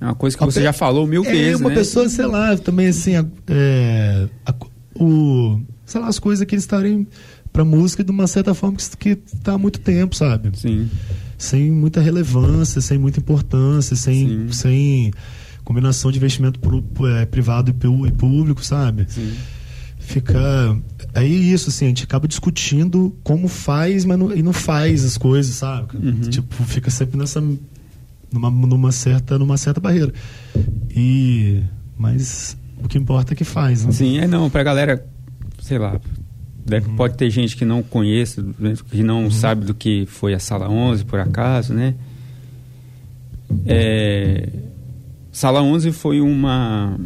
É 0.01 0.05
uma 0.05 0.15
coisa 0.15 0.37
que 0.37 0.43
você 0.43 0.59
pe- 0.59 0.63
já 0.65 0.73
falou 0.73 1.05
mil 1.07 1.23
é 1.25 1.31
vezes, 1.31 1.59
uma 1.61 1.69
né? 1.69 1.75
pessoa, 1.75 2.09
sei 2.09 2.25
lá, 2.25 2.57
também 2.57 2.87
assim, 2.87 3.13
é, 3.47 4.27
a- 4.45 4.55
o, 4.95 5.61
sei 5.85 6.01
lá, 6.01 6.07
as 6.07 6.19
coisas 6.19 6.45
que 6.45 6.55
eles 6.55 6.63
estarem 6.63 7.07
pra 7.51 7.63
música 7.63 8.03
de 8.03 8.11
uma 8.11 8.25
certa 8.27 8.53
forma 8.53 8.77
que, 8.77 9.15
que 9.15 9.15
tá 9.37 9.53
há 9.53 9.57
muito 9.57 9.79
tempo, 9.79 10.15
sabe? 10.15 10.49
Sim, 10.57 10.89
sem 11.37 11.71
muita 11.71 12.01
relevância, 12.01 12.81
sem 12.81 12.97
muita 12.97 13.19
importância, 13.19 13.95
sem, 13.95 14.27
Sim. 14.27 14.51
sem 14.51 15.13
combinação 15.63 16.11
de 16.11 16.17
investimento 16.17 16.59
é, 17.19 17.25
privado 17.25 17.71
e, 17.71 18.11
público, 18.11 18.63
sabe? 18.63 19.05
sim. 19.09 19.33
Fica. 20.03 20.77
Aí 21.15 21.51
isso, 21.51 21.69
assim, 21.69 21.85
a 21.85 21.87
gente 21.87 22.03
acaba 22.03 22.27
discutindo 22.27 23.15
como 23.23 23.47
faz, 23.47 24.03
mas 24.03 24.19
não, 24.19 24.35
e 24.35 24.43
não 24.43 24.51
faz 24.51 25.03
as 25.05 25.17
coisas, 25.17 25.55
sabe? 25.55 25.95
Uhum. 25.95 26.29
Tipo, 26.29 26.61
fica 26.65 26.91
sempre 26.91 27.17
nessa. 27.17 27.41
Numa, 28.31 28.49
numa, 28.49 28.91
certa, 28.91 29.39
numa 29.39 29.55
certa 29.57 29.79
barreira. 29.79 30.13
E. 30.93 31.63
Mas 31.97 32.57
o 32.83 32.87
que 32.87 32.97
importa 32.97 33.33
é 33.33 33.35
que 33.35 33.45
faz, 33.45 33.85
né? 33.85 33.91
Sim, 33.91 34.17
é 34.17 34.27
não, 34.27 34.49
pra 34.49 34.61
galera, 34.61 35.05
sei 35.61 35.77
lá, 35.77 35.99
Deve, 36.65 36.89
Uhum. 36.89 36.95
Pode 36.95 37.15
ter 37.15 37.29
gente 37.29 37.57
que 37.57 37.65
não 37.65 37.83
conhece, 37.83 38.41
que 38.89 39.03
não 39.03 39.29
sabe 39.29 39.65
do 39.65 39.73
que 39.73 40.05
foi 40.05 40.33
a 40.33 40.39
Sala 40.39 40.69
11, 40.69 41.03
por 41.03 41.19
acaso, 41.19 41.73
né? 41.73 41.93
É, 43.65 44.47
Sala 45.33 45.61
11 45.61 45.91
foi 45.91 46.21
uma... 46.21 46.97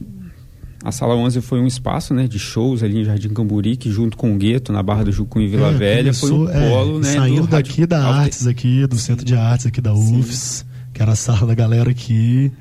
A 0.84 0.92
Sala 0.92 1.16
11 1.16 1.42
foi 1.42 1.60
um 1.60 1.66
espaço 1.66 2.14
né, 2.14 2.28
de 2.28 2.38
shows 2.38 2.84
ali 2.84 3.00
em 3.00 3.04
Jardim 3.04 3.30
Camburi, 3.30 3.76
que 3.76 3.90
junto 3.90 4.16
com 4.16 4.34
o 4.34 4.38
Gueto, 4.38 4.72
na 4.72 4.84
Barra 4.84 5.06
do 5.06 5.12
Jucu 5.12 5.40
em 5.40 5.48
Vila 5.48 5.70
É, 5.70 5.74
Velha, 5.74 6.14
foi 6.14 6.32
um 6.32 6.48
é, 6.50 6.70
polo, 6.70 7.00
né? 7.00 7.14
Saindo 7.14 7.42
do 7.42 7.48
daqui 7.48 7.70
rádio- 7.82 7.88
da 7.88 8.06
Artes 8.06 8.46
aqui, 8.46 8.86
do 8.86 8.98
Centro 8.98 9.26
de 9.26 9.36
Artes 9.36 9.66
aqui 9.66 9.82
da 9.82 9.94
UFS, 9.94 10.66
que 10.94 11.02
era 11.02 11.14
a 11.14 11.16
sala 11.16 11.48
da 11.48 11.56
galera 11.56 11.90
aqui 11.90 12.52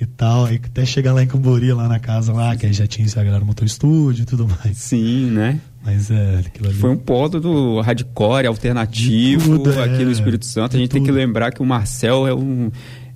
e 0.00 0.06
tal. 0.06 0.44
Aí 0.44 0.60
até 0.62 0.84
chegar 0.84 1.12
lá 1.14 1.22
em 1.22 1.26
Cambori, 1.26 1.72
lá 1.72 1.88
na 1.88 1.98
casa 1.98 2.32
lá, 2.32 2.54
que 2.56 2.66
aí 2.66 2.72
já 2.72 2.86
tinha, 2.86 3.06
a 3.08 3.24
galera 3.24 3.44
montou 3.44 3.64
estúdio 3.64 4.22
e 4.22 4.26
tudo 4.26 4.46
mais. 4.46 4.76
Sim, 4.76 5.30
né? 5.30 5.60
Mas 5.84 6.10
é, 6.10 6.42
aquilo 6.46 6.68
ali. 6.68 6.76
Foi 6.78 6.90
um 6.90 6.96
polo 6.96 7.40
do 7.40 7.80
hardcore 7.80 8.46
alternativo 8.46 9.58
tudo, 9.58 9.80
aqui 9.80 10.02
é, 10.02 10.04
no 10.04 10.10
Espírito 10.10 10.44
Santo. 10.46 10.76
A 10.76 10.78
gente 10.78 10.90
tem 10.90 11.02
que 11.02 11.08
tudo. 11.08 11.16
lembrar 11.16 11.52
que 11.52 11.62
o 11.62 11.64
Marcel 11.64 12.26
é 12.26 12.34
um 12.34 12.70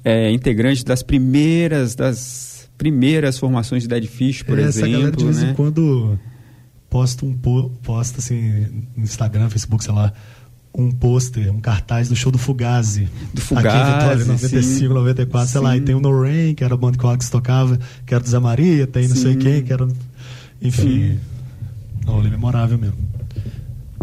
é, 0.04 0.30
integrante 0.32 0.84
das 0.84 1.02
primeiras 1.02 1.94
das 1.94 2.68
primeiras 2.78 3.38
formações 3.38 3.82
de 3.82 3.88
Dead 3.88 4.06
Fish, 4.06 4.42
por 4.42 4.58
É, 4.58 4.62
Essa 4.62 4.82
galera 4.82 4.98
de 5.10 5.24
exemplo, 5.24 5.24
vez 5.24 5.42
né? 5.42 5.50
em 5.50 5.54
quando 5.54 6.18
posta 6.88 7.26
um 7.26 7.32
po- 7.34 7.70
posta 7.82 8.20
assim 8.20 8.66
no 8.96 9.02
Instagram, 9.02 9.50
Facebook, 9.50 9.82
sei 9.82 9.92
lá, 9.92 10.12
um 10.72 10.90
pôster, 10.92 11.52
um 11.52 11.60
cartaz 11.60 12.08
do 12.08 12.14
show 12.14 12.30
do 12.30 12.38
Fugazi. 12.38 13.08
Do 13.34 13.40
Aqui 13.40 13.50
em 13.52 13.56
Vitória, 13.56 14.18
Fugazi, 14.18 14.26
95, 14.28 14.62
sim. 14.62 14.88
94, 14.88 15.48
sei 15.50 15.60
lá, 15.60 15.76
e 15.76 15.80
Sim. 15.80 15.84
tem 15.86 15.94
o 15.96 16.00
No 16.00 16.22
Rain, 16.22 16.54
que 16.54 16.62
era 16.62 16.74
a 16.74 16.76
banda 16.76 16.96
que 16.96 17.04
o 17.04 17.08
Alex 17.08 17.28
tocava, 17.30 17.78
que 18.06 18.14
era 18.14 18.22
do 18.22 18.28
Zé 18.30 18.38
Maria, 18.38 18.86
tem 18.86 19.08
não 19.08 19.16
sei 19.16 19.32
Sim. 19.32 19.38
quem, 19.40 19.62
que 19.64 19.72
era. 19.72 19.88
Enfim. 20.62 21.18
Um 22.06 22.12
rolê 22.12 22.30
memorável 22.30 22.78
mesmo. 22.78 22.96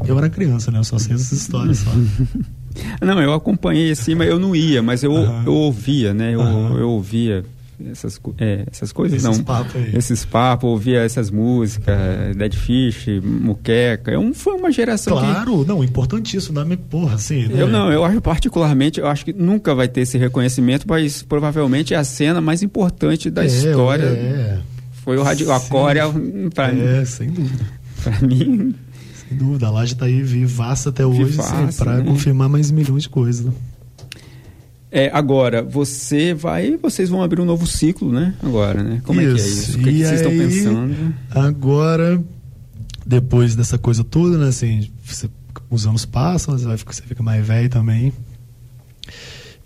Eu 0.06 0.18
era 0.18 0.30
criança, 0.30 0.70
né? 0.70 0.80
Eu 0.80 0.84
só 0.84 1.00
sei 1.00 1.16
essas 1.16 1.32
histórias 1.32 1.78
só. 1.80 1.92
Não, 3.02 3.22
eu 3.22 3.34
acompanhei 3.34 3.92
assim, 3.92 4.16
mas 4.16 4.28
eu 4.30 4.40
não 4.40 4.56
ia, 4.56 4.82
mas 4.82 5.04
eu, 5.04 5.16
Aham. 5.16 5.44
eu 5.46 5.54
ouvia, 5.54 6.14
né? 6.14 6.34
Eu, 6.34 6.42
Aham. 6.42 6.78
eu 6.78 6.90
ouvia 6.90 7.44
essas, 7.92 8.20
é, 8.38 8.64
essas 8.72 8.92
coisas, 8.94 9.22
Esses 9.24 9.38
não. 9.38 9.44
papos 9.44 9.76
aí. 9.76 9.92
Esses 9.96 10.24
papos, 10.26 10.70
ouvia 10.70 11.00
essas 11.02 11.30
músicas, 11.30 11.96
Dead 12.36 12.54
Fish, 12.54 13.08
Muqueca. 13.22 14.12
É 14.12 14.18
um, 14.18 14.34
foi 14.34 14.54
uma 14.56 14.72
geração 14.72 15.16
que 15.18 15.24
Claro, 15.24 15.66
não, 15.66 15.84
importantíssimo, 15.84 16.54
não 16.64 16.72
é 16.72 16.76
porra, 16.78 17.16
assim. 17.16 17.48
né? 17.48 17.62
Eu 17.62 17.68
não, 17.68 17.92
eu 17.92 18.04
acho 18.06 18.22
particularmente, 18.22 19.00
eu 19.00 19.08
acho 19.08 19.26
que 19.26 19.34
nunca 19.34 19.76
vai 19.76 19.88
ter 19.90 20.02
esse 20.02 20.18
reconhecimento, 20.18 20.86
mas 20.88 21.22
provavelmente 21.22 21.94
é 21.94 21.98
a 21.98 22.04
cena 22.04 22.40
mais 22.40 22.64
importante 22.64 23.30
da 23.30 23.44
É, 23.44 23.48
história. 23.48 24.06
É, 24.06 24.60
Foi 25.04 25.18
o 25.18 25.24
Radio. 25.24 25.52
Acória, 25.52 26.04
pra, 26.56 26.72
mim- 26.72 26.82
é, 26.82 27.04
sem 27.06 27.30
dúvida. 27.30 27.66
pra 28.04 28.20
mim. 28.22 28.74
Sem 29.38 29.48
dúvida, 29.48 29.68
a 29.68 29.72
laje 29.72 29.96
tá 29.96 30.06
aí 30.06 30.22
vivaça 30.22 30.90
até 30.90 31.06
hoje, 31.06 31.38
pra 31.78 31.98
né? 31.98 32.04
confirmar 32.04 32.48
mais 32.50 32.72
milhões 32.72 33.04
de 33.04 33.10
coisas. 33.10 33.46
né? 33.46 33.52
É, 34.92 35.10
agora, 35.14 35.62
você 35.62 36.34
vai, 36.34 36.78
vocês 36.78 37.10
vão 37.10 37.22
abrir 37.22 37.42
um 37.42 37.46
novo 37.46 37.68
ciclo, 37.68 38.12
né? 38.14 38.34
Agora, 38.42 38.82
né? 38.82 39.02
Como 39.04 39.20
é 39.20 39.26
que 39.26 39.30
é 39.32 39.34
Isso. 39.34 39.48
isso? 39.72 39.78
O 39.80 39.84
que, 39.84 39.90
E 39.90 39.94
que 39.94 40.06
vocês 40.06 40.22
estão 40.22 40.32
pensando? 40.32 41.14
Agora, 41.32 42.24
depois 43.06 43.56
dessa 43.56 43.78
coisa 43.78 44.04
toda, 44.06 44.38
né, 44.38 44.48
assim, 44.48 44.90
você- 45.04 45.30
os 45.70 45.86
anos 45.86 46.06
passam, 46.06 46.58
você, 46.58 46.66
vai, 46.66 46.78
você 46.78 47.02
fica 47.02 47.22
mais 47.22 47.46
velho 47.46 47.68
também. 47.70 48.14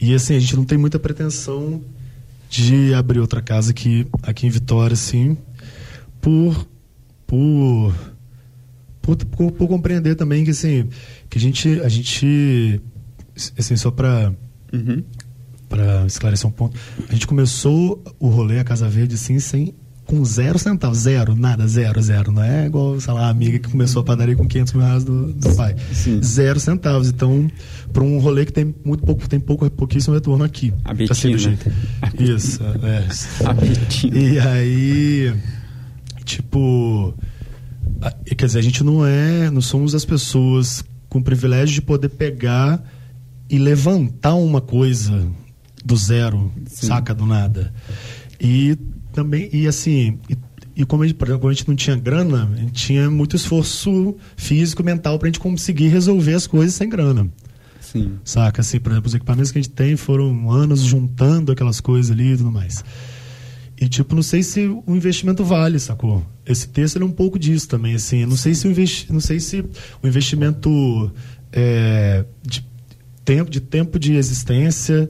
E 0.01 0.13
assim, 0.15 0.35
a 0.35 0.39
gente 0.39 0.55
não 0.55 0.65
tem 0.65 0.77
muita 0.77 0.97
pretensão 0.97 1.81
de 2.49 2.93
abrir 2.95 3.19
outra 3.19 3.41
casa 3.41 3.69
aqui, 3.71 4.07
aqui 4.23 4.47
em 4.47 4.49
Vitória, 4.49 4.93
assim, 4.93 5.37
por, 6.19 6.67
por, 7.27 7.93
por, 9.15 9.25
por, 9.25 9.51
por 9.51 9.67
compreender 9.67 10.15
também 10.15 10.43
que, 10.43 10.51
assim, 10.51 10.87
que 11.29 11.37
a 11.37 11.41
gente, 11.41 11.79
a 11.81 11.89
gente, 11.89 12.81
assim, 13.57 13.75
só 13.75 13.91
para 13.91 14.33
Uhum. 14.71 15.03
para 15.67 16.05
esclarecer 16.05 16.47
um 16.47 16.51
ponto. 16.51 16.77
A 17.07 17.11
gente 17.13 17.25
começou 17.27 18.03
o 18.19 18.27
rolê, 18.27 18.59
a 18.59 18.63
Casa 18.63 18.87
Verde, 18.87 19.15
assim, 19.15 19.39
sem, 19.39 19.73
com 20.05 20.23
zero 20.25 20.57
centavos. 20.59 20.99
Zero, 20.99 21.35
nada, 21.35 21.67
zero, 21.67 21.99
zero. 22.01 22.31
Não 22.31 22.43
é 22.43 22.65
igual, 22.67 22.99
sei 22.99 23.13
lá, 23.13 23.27
a 23.27 23.29
amiga 23.29 23.57
que 23.59 23.69
começou 23.69 24.01
a 24.01 24.05
padaria 24.05 24.35
com 24.35 24.47
500 24.47 24.73
mil 24.73 24.83
reais 24.83 25.03
do, 25.03 25.33
do 25.33 25.55
pai. 25.55 25.75
Sim. 25.93 26.21
Zero 26.23 26.59
centavos. 26.59 27.09
Então, 27.09 27.47
para 27.93 28.03
um 28.03 28.19
rolê 28.19 28.45
que 28.45 28.53
tem 28.53 28.73
muito 28.85 29.03
pouco, 29.03 29.27
tem 29.29 29.39
pouco, 29.39 29.69
pouquíssimo 29.71 30.13
retorno 30.15 30.43
aqui. 30.43 30.71
A 30.85 30.91
Assim, 30.91 31.29
do 31.31 31.33
Betina. 31.33 31.37
jeito. 31.37 31.71
Isso, 32.19 32.59
é. 32.63 33.07
A 33.49 33.53
Betina. 33.53 34.17
E 34.19 34.39
aí, 34.39 35.33
tipo, 36.25 37.13
quer 38.25 38.45
dizer, 38.45 38.59
a 38.59 38.63
gente 38.63 38.83
não 38.83 39.05
é, 39.05 39.49
não 39.49 39.61
somos 39.61 39.93
as 39.93 40.05
pessoas 40.05 40.83
com 41.09 41.19
o 41.19 41.23
privilégio 41.23 41.75
de 41.75 41.81
poder 41.81 42.09
pegar 42.09 42.83
e 43.49 43.57
levantar 43.57 44.35
uma 44.35 44.61
coisa 44.61 45.27
do 45.83 45.95
zero, 45.95 46.51
Sim. 46.65 46.87
saca 46.87 47.13
do 47.13 47.25
nada. 47.25 47.73
E 48.39 48.77
também, 49.11 49.49
e 49.51 49.67
assim, 49.67 50.19
e, 50.29 50.37
e 50.75 50.85
como 50.85 51.03
a 51.03 51.07
gente, 51.07 51.17
como 51.17 51.47
a 51.49 51.53
gente 51.53 51.67
não 51.67 51.75
tinha 51.75 51.95
grana, 51.95 52.49
a 52.53 52.57
gente 52.57 52.73
tinha 52.73 53.09
muito 53.09 53.35
esforço 53.35 54.15
físico, 54.37 54.83
mental 54.83 55.17
pra 55.17 55.27
gente 55.27 55.39
conseguir 55.39 55.87
resolver 55.87 56.35
as 56.35 56.47
coisas 56.47 56.75
sem 56.75 56.87
grana. 56.87 57.27
Sim. 57.81 58.19
Saca? 58.23 58.61
Assim, 58.61 58.79
por 58.79 58.91
exemplo, 58.91 59.07
os 59.07 59.15
equipamentos 59.15 59.51
que 59.51 59.57
a 59.57 59.61
gente 59.61 59.73
tem 59.73 59.95
foram 59.95 60.51
anos 60.51 60.81
juntando 60.81 61.51
aquelas 61.51 61.81
coisas 61.81 62.11
ali 62.11 62.33
e 62.33 62.37
tudo 62.37 62.51
mais. 62.51 62.83
E, 63.79 63.87
tipo, 63.87 64.13
não 64.13 64.21
sei 64.21 64.43
se 64.43 64.67
o 64.67 64.95
investimento 64.95 65.43
vale, 65.43 65.79
sacou? 65.79 66.25
Esse 66.45 66.67
texto 66.67 67.01
é 67.01 67.05
um 67.05 67.11
pouco 67.11 67.39
disso 67.39 67.67
também, 67.67 67.95
assim. 67.95 68.25
Não 68.25 68.35
sei 68.35 68.53
se 68.53 68.67
o, 68.67 68.71
investi 68.71 69.11
não 69.11 69.21
sei 69.21 69.39
se 69.39 69.63
o 70.03 70.07
investimento 70.07 71.09
é, 71.51 72.25
de, 72.43 72.65
tempo, 73.23 73.49
de 73.49 73.61
tempo 73.61 73.97
de 73.97 74.15
existência, 74.15 75.09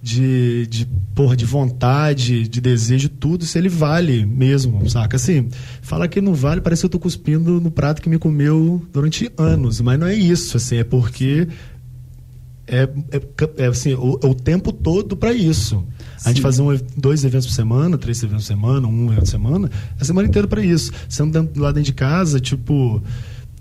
de, 0.00 0.66
de, 0.66 0.86
porra, 1.14 1.36
de 1.36 1.44
vontade, 1.44 2.48
de 2.48 2.60
desejo, 2.60 3.10
tudo, 3.10 3.44
se 3.44 3.58
ele 3.58 3.68
vale 3.68 4.24
mesmo, 4.24 4.88
saca? 4.88 5.16
Assim, 5.16 5.48
falar 5.82 6.08
que 6.08 6.22
não 6.22 6.32
vale, 6.32 6.62
parece 6.62 6.80
que 6.82 6.86
eu 6.86 6.90
tô 6.90 6.98
cuspindo 6.98 7.60
no 7.60 7.70
prato 7.70 8.00
que 8.00 8.08
me 8.08 8.18
comeu 8.18 8.82
durante 8.92 9.30
anos. 9.36 9.80
Mas 9.82 9.98
não 9.98 10.06
é 10.06 10.14
isso, 10.14 10.56
assim, 10.56 10.76
é 10.76 10.84
porque 10.84 11.48
é, 12.66 12.88
é, 13.12 13.64
é, 13.64 13.66
assim, 13.66 13.94
o, 13.94 14.18
é 14.22 14.26
o 14.26 14.34
tempo 14.34 14.72
todo 14.72 15.16
para 15.16 15.32
isso. 15.32 15.84
A 16.24 16.28
gente 16.28 16.38
Sim. 16.38 16.42
fazer 16.42 16.62
um, 16.62 16.78
dois 16.96 17.24
eventos 17.24 17.46
por 17.46 17.52
semana, 17.52 17.98
três 17.98 18.22
eventos 18.22 18.44
por 18.44 18.48
semana, 18.48 18.88
um 18.88 19.06
evento 19.06 19.20
por 19.20 19.28
semana, 19.28 19.70
a 20.00 20.04
semana 20.04 20.28
inteira 20.28 20.48
para 20.48 20.64
isso. 20.64 20.90
Sendo 21.08 21.32
dentro, 21.32 21.62
lá 21.62 21.70
dentro 21.70 21.86
de 21.86 21.92
casa, 21.92 22.40
tipo, 22.40 23.02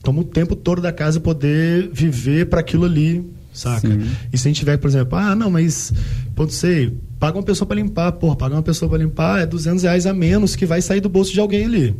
toma 0.01 0.21
o 0.21 0.23
tempo 0.23 0.55
todo 0.55 0.81
da 0.81 0.91
casa 0.91 1.19
poder 1.19 1.89
viver 1.91 2.47
para 2.47 2.61
aquilo 2.61 2.85
ali, 2.85 3.29
saca? 3.51 3.87
Sim. 3.87 4.09
E 4.31 4.37
se 4.37 4.47
a 4.47 4.49
gente 4.49 4.59
tiver, 4.59 4.77
por 4.77 4.87
exemplo, 4.87 5.17
ah, 5.17 5.35
não, 5.35 5.51
mas, 5.51 5.93
pô, 6.35 6.43
não 6.43 6.49
sei, 6.49 6.97
paga 7.19 7.37
uma 7.37 7.43
pessoa 7.43 7.67
para 7.67 7.75
limpar, 7.75 8.11
porra, 8.13 8.35
pagar 8.35 8.55
uma 8.55 8.63
pessoa 8.63 8.87
para 8.89 8.99
limpar 8.99 9.41
é 9.41 9.45
200 9.45 9.83
reais 9.83 10.05
a 10.05 10.13
menos 10.13 10.55
que 10.55 10.65
vai 10.65 10.81
sair 10.81 11.01
do 11.01 11.09
bolso 11.09 11.33
de 11.33 11.39
alguém 11.39 11.65
ali. 11.65 11.95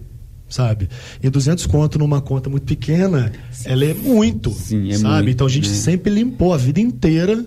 Sabe? 0.53 0.87
E 1.19 1.31
200 1.31 1.65
conto 1.65 1.97
numa 1.97 2.21
conta 2.21 2.47
muito 2.47 2.65
pequena, 2.65 3.31
ela 3.65 3.85
é 3.85 3.93
muito. 3.95 4.51
Sim, 4.51 4.91
é 4.91 4.97
sabe? 4.99 5.15
muito, 5.15 5.29
então 5.31 5.47
a 5.47 5.49
gente 5.49 5.67
né? 5.67 5.73
sempre 5.73 6.13
limpou 6.13 6.53
a 6.53 6.57
vida 6.57 6.79
inteira. 6.79 7.43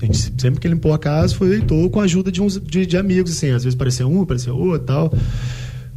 A 0.00 0.04
gente 0.04 0.32
sempre 0.40 0.60
que 0.60 0.68
limpou 0.68 0.92
a 0.92 1.00
casa 1.00 1.34
foi 1.34 1.48
leitor 1.48 1.90
com 1.90 1.98
a 1.98 2.04
ajuda 2.04 2.30
de, 2.30 2.40
uns, 2.40 2.60
de, 2.60 2.86
de 2.86 2.96
amigos, 2.96 3.32
assim. 3.32 3.50
Às 3.50 3.64
vezes 3.64 3.76
parecia 3.76 4.06
um, 4.06 4.24
parecia 4.24 4.54
outro 4.54 4.86
tal. 4.86 5.12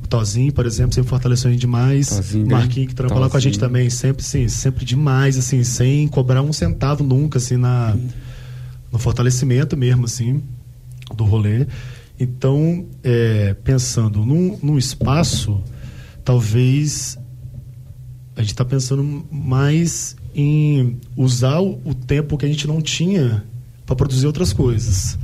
Tozinho, 0.10 0.51
por 0.51 0.66
exemplo, 0.66 0.95
sempre 0.95 1.12
fortaleceu 1.12 1.47
a 1.47 1.51
gente 1.51 1.62
demais. 1.62 2.10
Tozinho, 2.10 2.47
né? 2.47 2.55
Marquinhos 2.55 2.89
que 2.89 2.95
trampa 2.95 3.14
lá 3.14 3.30
com 3.30 3.38
a 3.38 3.39
gente 3.39 3.60
também, 3.60 3.88
sempre, 3.91 4.24
sim, 4.24 4.47
sempre 4.47 4.84
demais, 4.86 5.38
assim, 5.38 5.64
sem 5.64 6.07
cobrar 6.07 6.41
um 6.41 6.51
centavo 6.51 7.03
nunca, 7.03 7.38
assim, 7.38 7.55
na, 7.55 7.95
no 8.91 8.97
fortalecimento 8.97 9.78
mesmo, 9.78 10.05
assim, 10.05 10.41
do 11.16 11.24
rolê. 11.24 11.68
Então, 12.20 12.88
é, 13.03 13.55
pensando 13.64 14.26
num, 14.26 14.57
num 14.64 14.78
espaço, 14.80 15.64
talvez 16.30 17.17
a 18.36 18.41
gente 18.41 18.51
está 18.51 18.63
pensando 18.63 19.25
mais 19.32 20.15
em 20.36 20.99
usar 21.17 21.59
o, 21.59 21.95
tempo 21.95 22.38
que 22.38 22.45
a 22.45 22.47
gente 22.47 22.67
não 22.67 22.84
tinha 22.84 23.43
para 23.84 23.95
produzir 23.95 24.27
outras 24.27 24.53
coisas 24.53 25.17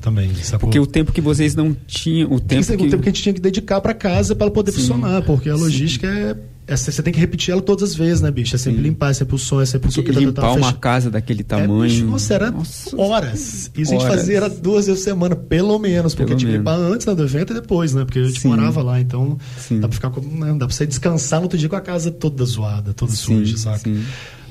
também, 0.00 0.34
sacou? 0.34 0.66
Porque 0.66 0.80
o 0.80 0.86
tempo 0.86 1.12
que 1.12 1.20
vocês 1.20 1.54
não 1.54 1.72
tinham, 1.86 2.32
o 2.32 2.40
Tem 2.40 2.40
que 2.40 2.48
tempo 2.48 2.64
ser 2.64 2.76
que... 2.76 2.86
o 2.86 2.90
tempo 2.90 3.02
que 3.04 3.08
a 3.08 3.12
gente 3.12 3.22
tinha 3.22 3.32
que 3.32 3.40
dedicar 3.40 3.80
para 3.80 3.94
casa 3.94 4.34
para 4.34 4.50
poder 4.50 4.72
Sim. 4.72 4.78
funcionar, 4.78 5.22
porque 5.22 5.48
a 5.48 5.54
logística 5.54 6.08
é, 6.08 6.30
é- 6.30 6.36
Você 6.76 7.02
tem 7.02 7.12
que 7.12 7.18
repetir 7.18 7.52
ela 7.52 7.62
todas 7.62 7.90
as 7.90 7.94
vezes, 7.96 8.20
né, 8.20 8.30
bicho? 8.30 8.54
É 8.54 8.58
sempre 8.58 8.78
Sim. 8.82 8.88
limpar, 8.88 9.10
é 9.10 9.14
sempre 9.14 9.34
o 9.34 9.38
som, 9.38 9.60
é 9.60 9.66
sempre 9.66 9.88
o 9.88 9.92
som 9.92 10.02
que 10.02 10.08
tá- 10.08 10.14
tá- 10.14 10.20
limpar 10.20 10.42
tá 10.42 10.52
uma 10.52 10.66
fech- 10.68 10.78
casa 10.80 11.10
daquele 11.10 11.40
É, 11.40 11.44
tamanho. 11.44 11.82
bicho, 11.90 12.04
nossa, 12.04 12.34
era 12.34 12.50
Nossa. 12.50 12.96
horas. 13.00 13.70
Isso 13.76 13.94
a 13.94 13.98
gente 13.98 14.06
fazia 14.06 14.36
era 14.36 14.48
duas 14.48 14.86
vezes 14.86 15.02
por 15.02 15.10
semana, 15.10 15.34
pelo 15.36 15.78
menos, 15.78 16.14
porque 16.14 16.28
Pelo 16.28 16.38
tinha 16.38 16.52
que 16.52 16.58
limpar 16.58 16.74
antes 16.76 17.06
né, 17.06 17.14
do 17.14 17.22
evento 17.24 17.52
e 17.52 17.54
depois, 17.54 17.94
né? 17.94 18.04
Porque 18.04 18.18
a 18.18 18.24
gente 18.24 18.40
Sim. 18.40 18.48
morava 18.48 18.82
lá, 18.82 19.00
então 19.00 19.38
Sim. 19.58 19.80
dá 19.80 19.88
pra 19.88 19.94
ficar 19.94 20.10
com, 20.10 20.20
né, 20.20 20.52
dá 20.58 20.66
pra 20.66 20.68
você 20.74 20.86
descansar 20.86 21.40
no 21.40 21.44
outro 21.44 21.58
dia 21.58 21.68
com 21.68 21.76
a 21.76 21.80
casa 21.80 22.10
toda 22.10 22.44
zoada, 22.44 22.92
toda 22.92 23.12
suja, 23.12 23.56
saca? 23.56 23.78
sim. 23.78 24.04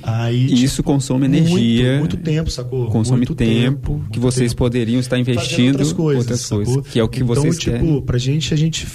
Aí, 0.03 0.45
E 0.47 0.63
isso 0.63 0.81
consome 0.83 1.27
muito, 1.27 1.49
energia. 1.51 1.97
Muito, 1.99 2.15
tempo, 2.17 2.49
sacou? 2.49 2.87
Consome 2.87 3.17
Muito 3.17 3.35
tempo, 3.35 3.93
muito 3.93 4.09
que 4.11 4.19
vocês 4.19 4.51
tempo. 4.51 4.59
poderiam 4.59 4.99
estar 4.99 5.17
Fazendo 5.17 5.31
investindo 5.31 5.67
outras 5.71 5.91
coisas, 5.91 6.21
outras 6.21 6.45
coisas, 6.49 6.87
que 6.87 6.99
é 6.99 7.03
o 7.03 7.09
que 7.09 7.23
então, 7.23 7.27
vocês 7.35 7.57
tipo, 7.57 7.71
querem. 7.77 8.01
pra 8.03 8.17
gente, 8.17 8.53
a 8.53 8.57
gente 8.57 8.87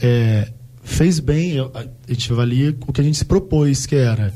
é, 0.00 0.48
fez 0.88 1.20
bem, 1.20 1.58
a 1.60 1.86
gente 2.12 2.32
avalia 2.32 2.76
o 2.86 2.92
que 2.92 3.00
a 3.00 3.04
gente 3.04 3.18
se 3.18 3.24
propôs, 3.24 3.86
que 3.86 3.94
era 3.94 4.32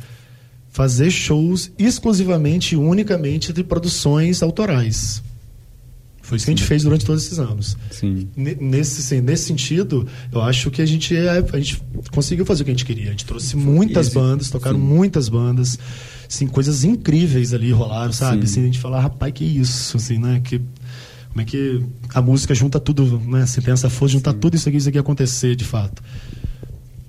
fazer 0.70 1.10
shows 1.10 1.70
exclusivamente 1.78 2.74
e 2.74 2.78
unicamente 2.78 3.52
de 3.52 3.62
produções 3.64 4.42
autorais. 4.42 5.22
Foi 6.22 6.36
isso 6.36 6.46
que 6.46 6.52
a 6.52 6.54
gente 6.56 6.64
fez 6.64 6.82
durante 6.84 7.04
todos 7.04 7.24
esses 7.26 7.38
anos. 7.38 7.76
Sim. 7.90 8.28
Ne- 8.36 8.54
Nesse, 8.60 9.20
nesse 9.20 9.44
sentido, 9.44 10.06
eu 10.32 10.40
acho 10.40 10.70
que 10.70 10.80
a 10.80 10.86
gente, 10.86 11.14
é, 11.16 11.44
a 11.52 11.58
gente 11.58 11.82
conseguiu 12.12 12.46
fazer 12.46 12.62
o 12.62 12.64
que 12.64 12.70
a 12.70 12.74
gente 12.74 12.86
queria. 12.86 13.08
A 13.08 13.10
gente 13.10 13.24
trouxe 13.26 13.56
muitas 13.56 14.06
Esse- 14.06 14.14
bandas, 14.14 14.48
tocaram 14.48 14.78
sim. 14.78 14.84
muitas 14.84 15.28
bandas, 15.28 15.78
assim, 16.26 16.46
coisas 16.46 16.84
incríveis 16.84 17.52
ali 17.52 17.70
rolaram, 17.72 18.12
sabe? 18.12 18.38
Sim. 18.38 18.44
Assim, 18.44 18.60
a 18.62 18.66
gente 18.66 18.78
fala, 18.78 19.00
rapaz, 19.00 19.32
que 19.34 19.44
isso, 19.44 19.96
assim, 19.96 20.16
né? 20.16 20.40
Que, 20.42 20.58
como 21.30 21.40
é 21.40 21.44
que 21.44 21.82
a 22.14 22.22
música 22.22 22.54
junta 22.54 22.78
tudo, 22.80 23.20
né? 23.26 23.44
Se 23.44 23.60
tem 23.60 23.74
essa 23.74 23.90
força, 23.90 24.12
juntar 24.12 24.32
tudo 24.32 24.54
isso 24.56 24.68
aqui, 24.68 24.78
isso 24.78 24.88
aqui 24.88 24.98
acontecer, 24.98 25.54
de 25.56 25.64
fato. 25.64 26.02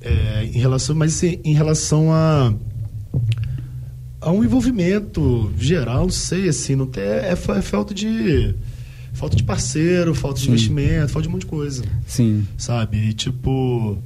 É, 0.04 0.44
em 0.54 0.60
relação, 0.60 0.94
mas 0.96 1.16
assim, 1.16 1.40
em 1.44 1.54
relação 1.54 2.12
a 2.12 2.54
a 4.20 4.32
um 4.32 4.44
envolvimento 4.44 5.52
geral, 5.58 6.04
não 6.04 6.10
sei, 6.10 6.48
assim, 6.48 6.76
não 6.76 6.86
tem, 6.86 7.04
é, 7.04 7.36
fa- 7.36 7.58
é 7.58 7.62
falta 7.62 7.94
de 7.94 8.56
falta 9.14 9.36
de 9.36 9.44
parceiro, 9.44 10.14
falta 10.16 10.40
de 10.40 10.46
Sim. 10.46 10.52
investimento, 10.52 11.12
falta 11.12 11.24
de 11.24 11.28
um 11.30 11.32
monte 11.34 11.42
de 11.42 11.48
coisa, 11.48 11.84
Sim. 12.08 12.48
sabe? 12.58 12.98
E, 13.10 13.14
tipo, 13.14 13.98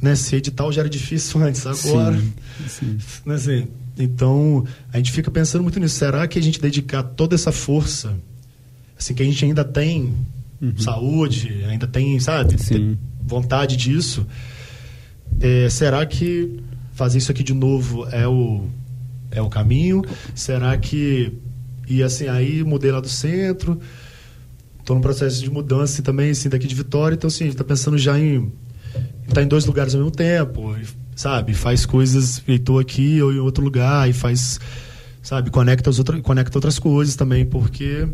né, 0.00 0.14
se 0.14 0.36
edital 0.36 0.72
já 0.72 0.80
era 0.82 0.88
difícil 0.88 1.40
antes, 1.44 1.66
agora, 1.66 2.16
Sim. 2.18 2.32
Sim. 2.68 2.98
né, 3.26 3.34
assim, 3.34 3.66
então 3.98 4.64
a 4.92 4.96
gente 4.96 5.10
fica 5.12 5.30
pensando 5.30 5.62
muito 5.62 5.78
nisso. 5.80 5.96
Será 5.96 6.26
que 6.28 6.38
a 6.38 6.42
gente 6.42 6.60
dedicar 6.60 7.02
toda 7.02 7.34
essa 7.34 7.50
força, 7.52 8.14
assim, 8.98 9.12
que 9.12 9.22
a 9.22 9.26
gente 9.26 9.44
ainda 9.44 9.64
tem 9.64 10.14
saúde, 10.76 11.64
ainda 11.68 11.86
tem, 11.86 12.18
sabe, 12.20 12.52
Uhum. 12.54 12.58
Sim. 12.58 12.98
vontade 13.24 13.76
disso, 13.76 14.24
é, 15.40 15.68
será 15.68 16.04
que 16.04 16.60
fazer 16.92 17.18
isso 17.18 17.30
aqui 17.30 17.42
de 17.42 17.54
novo 17.54 18.06
é 18.10 18.26
o, 18.26 18.66
é 19.30 19.40
o 19.40 19.48
caminho? 19.48 20.02
Será 20.34 20.76
que. 20.76 21.32
E 21.88 22.02
assim, 22.02 22.28
aí 22.28 22.62
mudei 22.62 22.90
lá 22.90 23.00
do 23.00 23.08
centro, 23.08 23.80
estou 24.78 24.96
num 24.96 25.02
processo 25.02 25.42
de 25.42 25.50
mudança 25.50 26.02
também, 26.02 26.30
assim, 26.30 26.48
daqui 26.48 26.66
de 26.66 26.74
Vitória, 26.74 27.14
então 27.14 27.28
assim, 27.28 27.44
a 27.44 27.46
gente 27.46 27.54
está 27.54 27.64
pensando 27.64 27.96
já 27.96 28.18
em 28.18 28.52
estar 29.26 29.42
em 29.42 29.46
dois 29.46 29.64
lugares 29.64 29.94
ao 29.94 30.00
mesmo 30.00 30.14
tempo, 30.14 30.76
e, 30.76 30.86
sabe? 31.16 31.54
Faz 31.54 31.86
coisas, 31.86 32.42
estou 32.46 32.78
aqui 32.78 33.22
ou 33.22 33.32
em 33.32 33.38
outro 33.38 33.64
lugar, 33.64 34.08
e 34.08 34.12
faz, 34.12 34.60
sabe? 35.22 35.50
Conecta, 35.50 35.88
as 35.88 35.98
outra, 35.98 36.20
conecta 36.20 36.58
outras 36.58 36.78
coisas 36.78 37.16
também, 37.16 37.46
porque. 37.46 38.06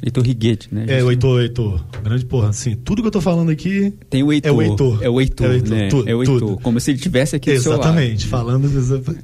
Heitor 0.00 0.24
Riguete, 0.24 0.72
né? 0.72 0.84
É, 0.86 1.02
o 1.02 1.10
Heitor, 1.10 1.40
Heitor, 1.40 1.84
grande 2.04 2.24
porra, 2.24 2.50
assim, 2.50 2.76
tudo 2.76 3.02
que 3.02 3.08
eu 3.08 3.12
tô 3.12 3.20
falando 3.20 3.50
aqui. 3.50 3.92
Tem 4.08 4.22
o 4.22 4.32
Heitor. 4.32 4.48
É 4.48 4.52
o 4.52 4.62
Heitor. 4.62 5.02
É 5.02 5.08
o 5.10 5.20
Heitor, 5.20 5.46
É 5.46 5.50
o 5.50 5.52
Heitor, 5.54 5.70
né? 5.76 5.88
tudo, 5.88 6.08
é 6.08 6.14
o 6.14 6.22
Heitor. 6.22 6.38
tudo. 6.38 6.58
Como 6.62 6.78
se 6.78 6.92
ele 6.92 6.98
tivesse 6.98 7.34
aqui 7.34 7.52
do 7.52 7.60
seu 7.60 7.72
lado. 7.72 7.82
Exatamente, 7.82 8.26
falando 8.26 8.68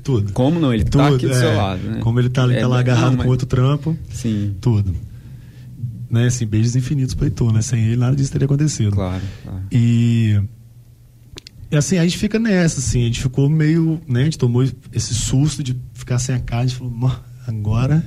tudo. 0.03 0.33
Como 0.33 0.59
não? 0.59 0.75
Ele 0.75 0.83
tudo, 0.85 0.99
tá 0.99 1.09
aqui 1.09 1.29
do 1.29 1.35
seu 1.35 1.49
é. 1.51 1.55
lado, 1.57 1.83
né? 1.89 2.01
Como 2.01 2.19
ele 2.19 2.29
tá, 2.29 2.43
ali, 2.43 2.55
É, 2.57 2.61
tá 2.61 2.67
lá 2.67 2.81
agarrado 2.81 3.11
não, 3.11 3.17
mas- 3.19 3.25
com 3.27 3.31
outro 3.31 3.47
trampo, 3.47 3.97
Sim, 4.11 4.55
tudo. 4.61 4.93
Né, 6.11 6.27
assim, 6.27 6.47
beijos 6.47 6.75
infinitos 6.77 7.15
pro 7.15 7.25
Heitor, 7.27 7.53
né? 7.53 7.63
Sem 7.63 7.85
ele 7.85 7.97
nada 7.97 8.15
disso 8.17 8.31
teria 8.33 8.47
acontecido. 8.47 8.93
claro, 8.97 9.23
claro. 9.45 9.61
E, 9.73 10.41
e 11.71 11.77
assim, 11.77 11.99
a 11.99 12.03
gente 12.05 12.19
fica 12.19 12.39
nessa, 12.39 12.81
assim, 12.81 13.03
a 13.03 13.07
gente 13.07 13.21
ficou 13.21 13.49
meio, 13.49 14.01
né, 14.09 14.23
a 14.23 14.25
gente 14.25 14.39
tomou 14.39 14.63
esse 14.93 15.15
susto 15.15 15.63
de 15.63 15.77
ficar 15.93 16.19
sem 16.19 16.35
a 16.35 16.39
casa, 16.41 16.63
a 16.63 16.67
gente 16.67 16.77
falou, 16.79 16.93
"Nó, 16.97 17.11
agora 17.49 18.05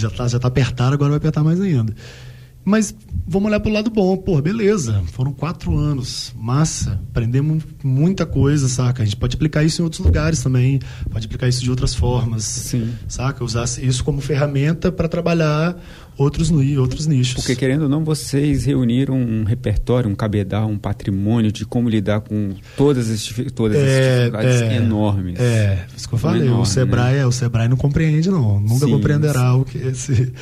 já 0.00 0.10
tá, 0.10 0.28
já 0.28 0.38
tá 0.38 0.48
apertado, 0.48 0.94
agora 0.94 1.10
vai 1.10 1.18
apertar 1.18 1.42
mais 1.42 1.60
ainda. 1.60 1.94
Mas 2.64 2.92
vamos 3.24 3.48
olhar 3.48 3.60
pro 3.60 3.70
lado 3.70 3.90
bom, 3.90 4.16
pô, 4.16 4.42
beleza, 4.42 5.00
foram 5.12 5.32
quatro 5.32 5.76
anos, 5.76 6.34
massa, 6.36 7.00
aprendemos 7.10 7.62
muita 7.80 8.26
coisa, 8.26 8.68
saca? 8.68 9.04
A 9.04 9.06
gente 9.06 9.16
pode 9.16 9.36
aplicar 9.36 9.62
isso 9.62 9.80
em 9.80 9.84
outros 9.84 10.04
lugares 10.04 10.42
também, 10.42 10.80
pode 11.08 11.26
aplicar 11.26 11.46
isso 11.46 11.62
de 11.62 11.70
outras 11.70 11.94
formas, 11.94 12.42
Sim. 12.42 12.92
saca? 13.06 13.44
Usar 13.44 13.66
isso 13.78 14.02
como 14.02 14.20
ferramenta 14.20 14.90
para 14.90 15.06
trabalhar 15.06 15.80
outros, 16.16 16.50
outros 16.50 17.06
nichos. 17.06 17.34
Porque, 17.34 17.54
querendo 17.54 17.82
ou 17.82 17.88
não, 17.88 18.04
vocês 18.04 18.64
reuniram 18.64 19.16
um 19.16 19.44
repertório, 19.44 20.08
um 20.08 20.14
cabedal, 20.14 20.68
um 20.68 20.78
patrimônio 20.78 21.52
de 21.52 21.64
como 21.64 21.88
lidar 21.88 22.20
com 22.20 22.54
todas 22.76 23.10
as, 23.10 23.24
todas 23.54 23.76
as 23.76 23.84
dificuldades 23.84 24.60
enormes. 24.62 25.38
É, 25.38 25.86
isso 25.96 26.08
que 26.08 26.14
eu 26.14 26.18
falei. 26.18 26.42
o 26.42 26.46
enormes, 26.46 26.68
Sebrae, 26.70 27.14
né? 27.14 27.20
é, 27.20 27.26
o 27.26 27.32
Sebrae 27.32 27.68
não 27.68 27.76
compreende, 27.76 28.30
não. 28.30 28.60
Nunca 28.60 28.86
Sim, 28.86 28.92
compreenderá 28.92 29.54
o 29.54 29.64
que 29.64 29.78
esse, 29.78 30.32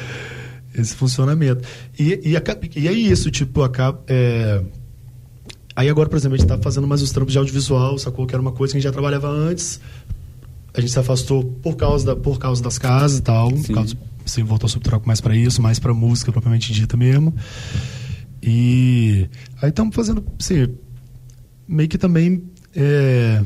esse 0.76 0.94
funcionamento. 0.94 1.66
E, 1.98 2.20
e, 2.24 2.80
e 2.80 2.88
é 2.88 2.92
isso, 2.92 3.30
tipo, 3.30 3.62
acaba. 3.62 4.00
é, 4.06 4.62
Aí 5.76 5.88
agora, 5.88 6.08
por 6.08 6.16
exemplo, 6.16 6.36
a 6.36 6.38
gente 6.38 6.48
está 6.48 6.56
fazendo 6.62 6.86
mais 6.86 7.02
os 7.02 7.10
trampos 7.10 7.32
de 7.32 7.38
audiovisual, 7.38 7.98
sacou? 7.98 8.26
Que 8.26 8.34
era 8.34 8.40
uma 8.40 8.52
coisa 8.52 8.72
que 8.72 8.78
a 8.78 8.80
gente 8.80 8.88
já 8.88 8.92
trabalhava 8.92 9.28
antes. 9.28 9.80
A 10.72 10.80
gente 10.80 10.92
se 10.92 10.98
afastou 10.98 11.44
por 11.44 11.76
causa, 11.76 12.06
da, 12.06 12.16
por 12.16 12.38
causa 12.38 12.62
das 12.62 12.78
casas 12.78 13.18
e 13.18 13.22
tal. 13.22 13.50
Sim. 13.50 13.62
Por 13.62 13.74
causa, 13.74 13.96
assim, 14.24 14.42
voltou 14.42 14.68
a 14.74 14.80
troco 14.80 15.06
mais 15.06 15.20
para 15.20 15.36
isso, 15.36 15.60
mais 15.60 15.78
para 15.78 15.92
música 15.94 16.32
propriamente 16.32 16.72
dita 16.72 16.96
mesmo. 16.96 17.34
E 18.42 19.28
aí 19.60 19.70
estamos 19.70 19.94
fazendo, 19.94 20.24
assim, 20.38 20.68
meio 21.66 21.88
que 21.88 21.96
também 21.96 22.44
é, 22.76 23.42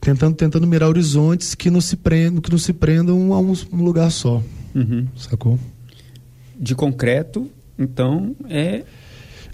tentando, 0.00 0.36
tentando 0.36 0.66
mirar 0.66 0.88
horizontes 0.88 1.54
que 1.54 1.70
não 1.70 1.80
se 1.80 1.96
prendam, 1.96 2.40
que 2.40 2.50
não 2.50 2.58
se 2.58 2.72
prendam 2.72 3.32
a 3.32 3.40
um, 3.40 3.52
um 3.72 3.82
lugar 3.82 4.10
só, 4.10 4.42
Uhum. 4.74 5.06
sacou? 5.16 5.58
De 6.58 6.74
concreto, 6.74 7.50
então, 7.78 8.36
é 8.48 8.84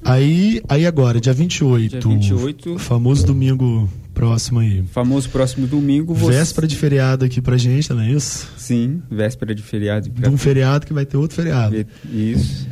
Aí, 0.05 0.61
aí 0.69 0.85
agora, 0.85 1.21
dia 1.21 1.33
28, 1.33 2.01
Dia 2.01 2.11
28. 2.37 2.79
famoso 2.79 3.25
domingo 3.25 3.89
próximo 4.13 4.61
aí. 4.61 4.85
famoso 4.93 5.29
próximo 5.31 5.67
domingo. 5.67 6.15
Você... 6.15 6.33
Véspera 6.33 6.67
de 6.67 6.77
feriado 6.77 7.25
aqui 7.25 7.41
pra 7.41 7.57
gente, 7.57 7.93
não 7.93 8.01
é 8.01 8.11
isso? 8.11 8.49
Sim, 8.57 9.03
véspera 9.11 9.55
de 9.55 9.63
feriado. 9.63 10.09
De 10.09 10.29
um 10.29 10.37
feriado 10.37 10.87
que 10.87 10.93
vai 10.93 11.05
ter 11.07 11.17
outro 11.17 11.37
feriado. 11.37 11.75
Isso. 12.11 12.69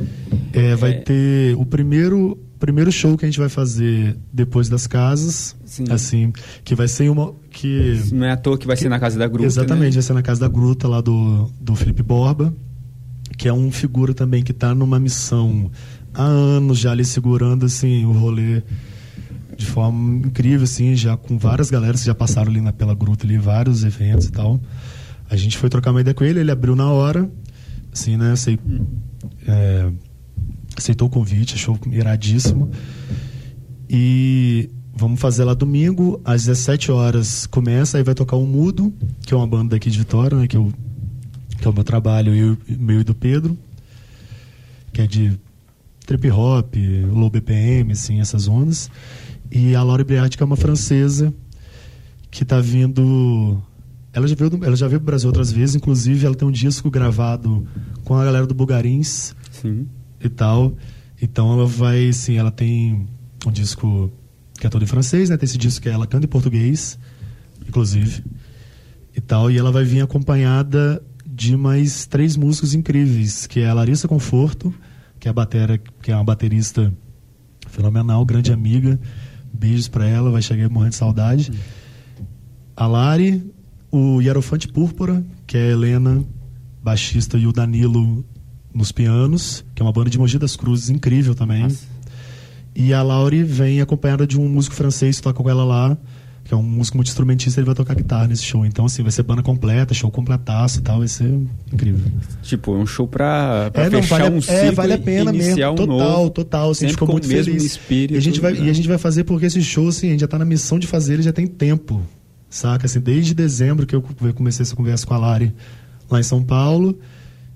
É, 0.53 0.75
vai 0.75 0.91
É. 0.91 0.93
ter 1.01 1.55
o 1.57 1.65
primeiro, 1.65 2.37
primeiro 2.59 2.91
show 2.91 3.17
que 3.17 3.25
a 3.25 3.27
gente 3.27 3.39
vai 3.39 3.49
fazer 3.49 4.17
depois 4.31 4.69
das 4.69 4.85
casas, 4.87 5.55
Sim. 5.65 5.85
assim, 5.89 6.31
que 6.63 6.75
vai 6.75 6.87
ser 6.87 7.09
uma 7.09 7.33
que 7.49 7.99
Não 8.13 8.25
é 8.25 8.31
à 8.31 8.37
toa 8.37 8.57
que 8.57 8.65
vai 8.67 8.77
ser 8.77 8.87
na 8.89 8.99
casa 8.99 9.17
da 9.19 9.27
gruta. 9.27 9.45
Exatamente, 9.45 9.89
né? 9.89 9.95
vai 9.95 10.03
ser 10.03 10.13
na 10.13 10.21
casa 10.21 10.41
da 10.41 10.47
Gruta, 10.47 10.87
lá 10.87 11.01
do, 11.01 11.51
do 11.59 11.75
Felipe 11.75 12.01
Borba, 12.03 12.53
que 13.37 13.47
é 13.47 13.53
um 13.53 13.71
figura 13.71 14.13
também 14.13 14.43
que 14.43 14.51
está 14.51 14.73
numa 14.75 14.99
missão 14.99 15.69
há 16.13 16.23
anos 16.23 16.77
já 16.77 16.91
ali 16.91 17.03
segurando 17.05 17.65
assim, 17.65 18.05
o 18.05 18.11
rolê 18.11 18.61
de 19.61 19.67
forma 19.67 20.25
incrível, 20.25 20.63
assim, 20.63 20.95
já 20.95 21.15
com 21.15 21.37
várias 21.37 21.69
galeras 21.69 22.01
que 22.01 22.07
já 22.07 22.15
passaram 22.15 22.51
ali 22.51 22.59
na, 22.59 22.73
pela 22.73 22.95
Gruta, 22.95 23.27
ali, 23.27 23.37
vários 23.37 23.83
eventos 23.83 24.25
e 24.25 24.31
tal. 24.31 24.59
A 25.29 25.35
gente 25.35 25.57
foi 25.57 25.69
trocar 25.69 25.91
uma 25.91 26.01
ideia 26.01 26.15
com 26.15 26.23
ele, 26.23 26.39
ele 26.39 26.49
abriu 26.49 26.75
na 26.75 26.89
hora, 26.89 27.29
assim, 27.93 28.17
né, 28.17 28.33
é, 29.47 29.91
aceitou 30.75 31.07
o 31.07 31.11
convite, 31.11 31.53
achou 31.53 31.79
iradíssimo. 31.91 32.71
E 33.87 34.69
vamos 34.95 35.19
fazer 35.19 35.43
lá 35.43 35.53
domingo, 35.53 36.19
às 36.25 36.45
17 36.45 36.91
horas 36.91 37.45
começa, 37.45 37.97
aí 37.97 38.03
vai 38.03 38.15
tocar 38.15 38.37
o 38.37 38.47
Mudo, 38.47 38.91
que 39.21 39.33
é 39.33 39.37
uma 39.37 39.47
banda 39.47 39.75
daqui 39.75 39.91
de 39.91 39.99
Vitória, 39.99 40.37
né? 40.37 40.47
Que, 40.47 40.57
eu, 40.57 40.73
que 41.59 41.67
é 41.67 41.69
o 41.69 41.73
meu 41.73 41.83
trabalho, 41.83 42.33
eu, 42.33 42.57
meu 42.67 43.01
e 43.01 43.03
do 43.03 43.13
Pedro, 43.13 43.55
que 44.91 45.01
é 45.01 45.07
de 45.07 45.39
trip 46.05 46.29
hop, 46.31 46.75
low 47.13 47.29
BPM, 47.29 47.91
assim, 47.91 48.19
essas 48.19 48.47
ondas. 48.47 48.89
E 49.51 49.75
a 49.75 49.83
Laura 49.83 50.03
Briard, 50.03 50.35
que 50.35 50.41
é 50.41 50.45
uma 50.45 50.55
francesa, 50.55 51.33
que 52.29 52.45
tá 52.45 52.61
vindo. 52.61 53.61
Ela 54.13 54.27
já, 54.27 54.35
veio 54.35 54.59
ela 54.63 54.75
já 54.75 54.87
veio 54.87 54.99
pro 54.99 55.07
Brasil 55.07 55.27
outras 55.27 55.51
vezes, 55.51 55.75
inclusive 55.75 56.25
ela 56.25 56.35
tem 56.35 56.47
um 56.47 56.51
disco 56.51 56.89
gravado 56.89 57.67
com 58.03 58.15
a 58.15 58.23
galera 58.23 58.47
do 58.47 58.53
Bugarins 58.53 59.35
Sim. 59.51 59.87
e 60.19 60.29
tal. 60.29 60.75
Então 61.21 61.53
ela 61.53 61.65
vai, 61.65 62.11
sim, 62.11 62.35
ela 62.35 62.51
tem 62.51 63.07
um 63.45 63.51
disco 63.51 64.11
que 64.59 64.67
é 64.67 64.69
todo 64.69 64.83
em 64.83 64.87
francês, 64.87 65.29
né? 65.29 65.37
Tem 65.37 65.45
esse 65.45 65.57
disco 65.57 65.81
que 65.81 65.89
ela 65.89 66.07
canta 66.07 66.25
em 66.25 66.29
português, 66.29 66.97
inclusive, 67.67 68.23
e 69.15 69.21
tal. 69.21 69.51
E 69.51 69.57
ela 69.57 69.71
vai 69.71 69.83
vir 69.83 70.01
acompanhada 70.01 71.01
de 71.25 71.55
mais 71.57 72.05
três 72.05 72.35
músicos 72.35 72.73
incríveis, 72.73 73.47
que 73.47 73.59
é 73.59 73.69
a 73.69 73.73
Larissa 73.73 74.07
Conforto, 74.07 74.73
que 75.19 75.27
é 75.27 75.31
a 75.31 75.33
batera, 75.33 75.77
que 75.77 76.11
é 76.11 76.15
uma 76.15 76.23
baterista 76.23 76.93
fenomenal, 77.67 78.23
grande 78.25 78.51
amiga. 78.51 78.99
Beijos 79.61 79.87
pra 79.87 80.07
ela, 80.07 80.31
vai 80.31 80.41
chegar 80.41 80.67
morrendo 80.69 80.89
de 80.89 80.95
saudade. 80.95 81.51
A 82.75 82.87
Lari, 82.87 83.43
o 83.91 84.19
Hierofante 84.19 84.67
Púrpura, 84.67 85.23
que 85.45 85.55
é 85.55 85.61
a 85.61 85.71
Helena, 85.71 86.25
baixista, 86.81 87.37
e 87.37 87.45
o 87.45 87.53
Danilo 87.53 88.25
nos 88.73 88.91
pianos, 88.91 89.63
que 89.75 89.83
é 89.83 89.85
uma 89.85 89.91
banda 89.91 90.09
de 90.09 90.17
Mogi 90.17 90.39
das 90.39 90.55
Cruzes 90.55 90.89
incrível 90.89 91.35
também. 91.35 91.61
Nossa. 91.61 91.85
E 92.75 92.91
a 92.91 93.03
Laure 93.03 93.43
vem 93.43 93.81
acompanhada 93.81 94.25
de 94.25 94.39
um 94.39 94.49
músico 94.49 94.75
francês 94.75 95.17
que 95.17 95.21
toca 95.21 95.43
com 95.43 95.49
ela 95.49 95.63
lá, 95.63 95.95
que 96.51 96.55
é 96.55 96.57
um 96.57 96.63
músico 96.63 96.97
multi-instrumentista, 96.97 97.61
ele 97.61 97.65
vai 97.65 97.73
tocar 97.73 97.95
guitarra 97.95 98.27
nesse 98.27 98.43
show. 98.43 98.65
Então, 98.65 98.83
assim, 98.83 99.01
vai 99.01 99.11
ser 99.13 99.23
banda 99.23 99.41
completa, 99.41 99.93
show 99.93 100.11
completaço 100.11 100.79
e 100.79 100.81
tal, 100.81 100.99
vai 100.99 101.07
ser 101.07 101.39
incrível. 101.71 102.11
Tipo, 102.43 102.75
é 102.75 102.79
um 102.79 102.85
show 102.85 103.07
pra, 103.07 103.71
pra 103.71 103.83
É, 103.85 103.89
não, 103.89 104.01
fechar 104.03 104.23
vale, 104.23 104.35
um 104.35 104.37
é, 104.39 104.41
ciclo 104.41 104.75
vale 104.75 104.91
a 104.91 104.97
pena 104.97 105.31
mesmo. 105.31 105.71
um 105.71 105.75
total, 105.75 105.87
novo. 105.87 106.29
total. 106.29 106.71
Assim, 106.71 106.85
a 106.85 106.87
gente 106.89 106.95
ficou 106.95 107.07
com 107.07 107.13
muito 107.13 107.27
feliz. 107.29 107.63
espírito, 107.63 108.15
e, 108.15 108.17
a 108.17 108.21
gente 108.21 108.41
vai, 108.41 108.51
né? 108.51 108.65
e 108.65 108.69
a 108.69 108.73
gente 108.73 108.85
vai 108.85 108.97
fazer 108.97 109.23
porque 109.23 109.45
esse 109.45 109.63
show, 109.63 109.87
assim, 109.87 110.07
a 110.07 110.11
gente 110.11 110.19
já 110.19 110.27
tá 110.27 110.37
na 110.37 110.43
missão 110.43 110.77
de 110.77 110.87
fazer, 110.87 111.13
ele 111.13 111.23
já 111.23 111.31
tem 111.31 111.47
tempo. 111.47 112.01
Saca? 112.49 112.85
Assim, 112.85 112.99
desde 112.99 113.33
dezembro 113.33 113.85
que 113.87 113.95
eu 113.95 114.03
comecei 114.35 114.63
essa 114.63 114.75
conversa 114.75 115.07
com 115.07 115.13
a 115.13 115.17
Lari 115.17 115.55
lá 116.09 116.19
em 116.19 116.23
São 116.23 116.43
Paulo. 116.43 116.99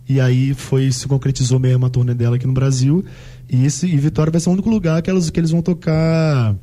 E 0.08 0.22
aí 0.22 0.54
foi, 0.54 0.90
se 0.90 1.06
concretizou 1.06 1.60
mesmo 1.60 1.86
a 1.86 1.90
turnê 1.90 2.14
dela 2.14 2.38
aqui 2.38 2.48
no 2.48 2.54
Brasil. 2.54 3.04
E, 3.50 3.66
esse, 3.66 3.88
e 3.88 3.98
Vitória 3.98 4.32
vai 4.32 4.40
ser 4.40 4.48
o 4.48 4.54
único 4.54 4.70
lugar 4.70 5.02
que, 5.02 5.10
elas, 5.10 5.30
que 5.30 5.38
eles 5.38 5.52
vão 5.52 5.62
tocar 5.62 6.56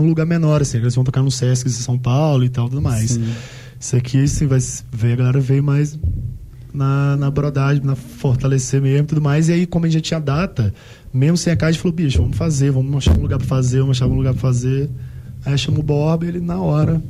num 0.00 0.08
lugar 0.08 0.26
menor, 0.26 0.62
assim. 0.62 0.78
Eles 0.78 0.94
vão 0.94 1.04
tocar 1.04 1.22
no 1.22 1.30
Sesc 1.30 1.64
de 1.68 1.74
São 1.74 1.98
Paulo 1.98 2.44
e 2.44 2.48
tal, 2.48 2.68
tudo 2.68 2.82
mais. 2.82 3.12
Sim. 3.12 3.24
Isso 3.78 3.96
aqui, 3.96 4.22
assim, 4.22 4.46
vai 4.46 4.58
ver, 4.92 5.12
a 5.12 5.16
galera 5.16 5.40
veio 5.40 5.62
mais 5.62 5.98
na, 6.72 7.16
na 7.16 7.30
brodagem, 7.30 7.82
na 7.84 7.94
fortalecer 7.96 8.80
mesmo 8.80 9.04
e 9.04 9.06
tudo 9.06 9.20
mais. 9.20 9.48
E 9.48 9.52
aí, 9.52 9.66
como 9.66 9.86
a 9.86 9.88
gente 9.88 10.04
já 10.04 10.18
tinha 10.18 10.20
data, 10.20 10.74
mesmo 11.12 11.36
sem 11.36 11.52
a 11.52 11.56
casa, 11.56 11.70
a 11.70 11.72
gente 11.72 11.82
falou, 11.82 11.96
bicho, 11.96 12.18
vamos 12.22 12.36
fazer, 12.36 12.70
vamos 12.70 12.94
achar 12.96 13.16
um 13.18 13.22
lugar 13.22 13.38
pra 13.38 13.46
fazer, 13.46 13.80
vamos 13.80 13.96
achar 13.96 14.06
um 14.06 14.14
lugar 14.16 14.32
pra 14.32 14.42
fazer. 14.42 14.90
Aí 15.44 15.56
chamou 15.56 15.80
o 15.80 15.82
Bob, 15.82 16.26
ele 16.26 16.40
na 16.40 16.60
hora 16.60 17.02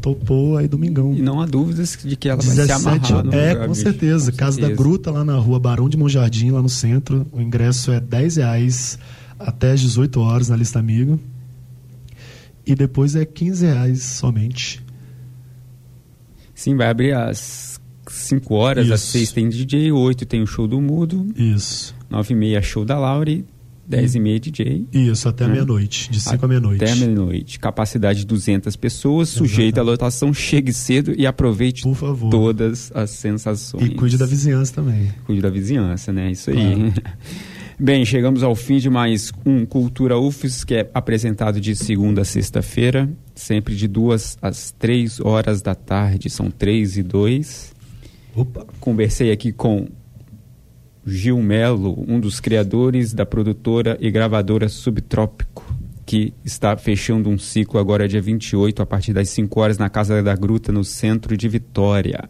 topou, 0.00 0.56
aí 0.56 0.68
domingão. 0.68 1.12
E 1.14 1.20
não 1.20 1.40
há 1.40 1.46
dúvidas 1.46 1.98
de 2.04 2.14
que 2.14 2.28
ela 2.28 2.40
vai 2.40 2.46
se 2.54 2.56
17 2.56 3.12
amarrar 3.12 3.24
no 3.24 3.32
É, 3.34 3.48
lugar, 3.52 3.66
com 3.66 3.72
bicho. 3.72 3.82
certeza. 3.82 4.30
Com 4.30 4.38
Casa 4.38 4.60
da. 4.60 4.70
Gruta, 4.70 5.10
lá 5.10 5.24
na 5.24 5.34
rua 5.36 5.58
Barão 5.58 5.88
de 5.88 5.96
Monjardim, 5.96 6.50
lá 6.52 6.62
no 6.62 6.68
centro. 6.68 7.26
O 7.32 7.40
ingresso 7.40 7.90
é 7.90 7.98
10 8.00 8.36
reais 8.36 8.98
até 9.38 9.72
às 9.72 9.80
18 9.80 10.20
horas 10.20 10.48
na 10.48 10.56
lista 10.56 10.78
amigo. 10.78 11.18
E 12.68 12.74
depois 12.74 13.16
é 13.16 13.24
15 13.24 13.64
reais 13.66 14.02
somente. 14.02 14.84
Sim, 16.54 16.76
vai 16.76 16.88
abrir 16.88 17.12
às 17.14 17.80
5 18.08 18.54
horas, 18.54 18.84
Isso. 18.84 18.94
às 18.94 19.00
6 19.00 19.32
tem 19.32 19.48
DJ, 19.48 19.90
8 19.92 20.26
tem 20.26 20.42
o 20.42 20.46
show 20.46 20.66
do 20.66 20.80
Mudo, 20.80 21.26
Isso. 21.36 21.94
9 22.10 22.34
e 22.34 22.36
meia 22.36 22.60
show 22.60 22.84
da 22.84 22.98
Laure, 22.98 23.44
10 23.86 24.16
e 24.16 24.20
meia 24.20 24.38
DJ. 24.38 24.86
Isso, 24.92 25.28
até 25.28 25.46
Hum. 25.46 25.50
meia-noite. 25.52 26.10
De 26.10 26.20
5 26.20 26.44
à 26.44 26.48
meia-noite. 26.48 26.84
Até 26.84 26.94
meia-noite. 26.94 27.58
Capacidade 27.58 28.18
de 28.20 28.26
200 28.26 28.76
pessoas, 28.76 29.28
sujeita 29.30 29.80
à 29.80 29.84
lotação, 29.84 30.34
chegue 30.34 30.72
cedo 30.74 31.14
e 31.16 31.26
aproveite 31.26 31.84
Por 31.84 31.94
favor. 31.94 32.28
todas 32.30 32.92
as 32.94 33.10
sensações. 33.10 33.84
E 33.84 33.90
cuide 33.94 34.18
da 34.18 34.26
vizinhança 34.26 34.74
também. 34.74 35.10
Cuide 35.24 35.40
da 35.40 35.48
vizinhança, 35.48 36.12
né? 36.12 36.30
Isso 36.30 36.50
aí. 36.50 36.56
Claro. 36.56 36.92
Bem, 37.80 38.04
chegamos 38.04 38.42
ao 38.42 38.56
fim 38.56 38.78
de 38.78 38.90
mais 38.90 39.30
um 39.46 39.64
Cultura 39.64 40.18
UFES, 40.18 40.64
que 40.64 40.74
é 40.74 40.90
apresentado 40.92 41.60
de 41.60 41.76
segunda 41.76 42.22
a 42.22 42.24
sexta-feira, 42.24 43.08
sempre 43.36 43.76
de 43.76 43.86
duas 43.86 44.36
às 44.42 44.72
três 44.72 45.20
horas 45.20 45.62
da 45.62 45.76
tarde, 45.76 46.28
são 46.28 46.50
três 46.50 46.96
e 46.96 47.04
dois. 47.04 47.72
Opa. 48.34 48.66
Conversei 48.80 49.30
aqui 49.30 49.52
com 49.52 49.86
Gil 51.06 51.40
Melo, 51.40 52.04
um 52.08 52.18
dos 52.18 52.40
criadores 52.40 53.14
da 53.14 53.24
produtora 53.24 53.96
e 54.00 54.10
gravadora 54.10 54.68
Subtrópico, 54.68 55.64
que 56.04 56.34
está 56.44 56.76
fechando 56.76 57.30
um 57.30 57.38
ciclo 57.38 57.78
agora 57.78 58.08
dia 58.08 58.20
28, 58.20 58.82
a 58.82 58.86
partir 58.86 59.12
das 59.12 59.28
5 59.28 59.60
horas, 59.60 59.78
na 59.78 59.88
Casa 59.88 60.20
da 60.20 60.34
Gruta, 60.34 60.72
no 60.72 60.82
centro 60.82 61.36
de 61.36 61.48
Vitória. 61.48 62.28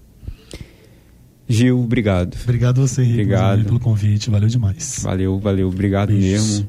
Gil, 1.48 1.80
obrigado. 1.80 2.36
Obrigado 2.44 2.82
a 2.82 2.86
você, 2.86 3.02
Henrique, 3.02 3.20
Obrigado. 3.22 3.64
pelo 3.64 3.80
convite. 3.80 4.28
Valeu 4.30 4.48
demais. 4.48 5.00
Valeu, 5.02 5.38
valeu, 5.38 5.68
obrigado 5.68 6.08
Beijos. 6.08 6.58
mesmo. 6.60 6.68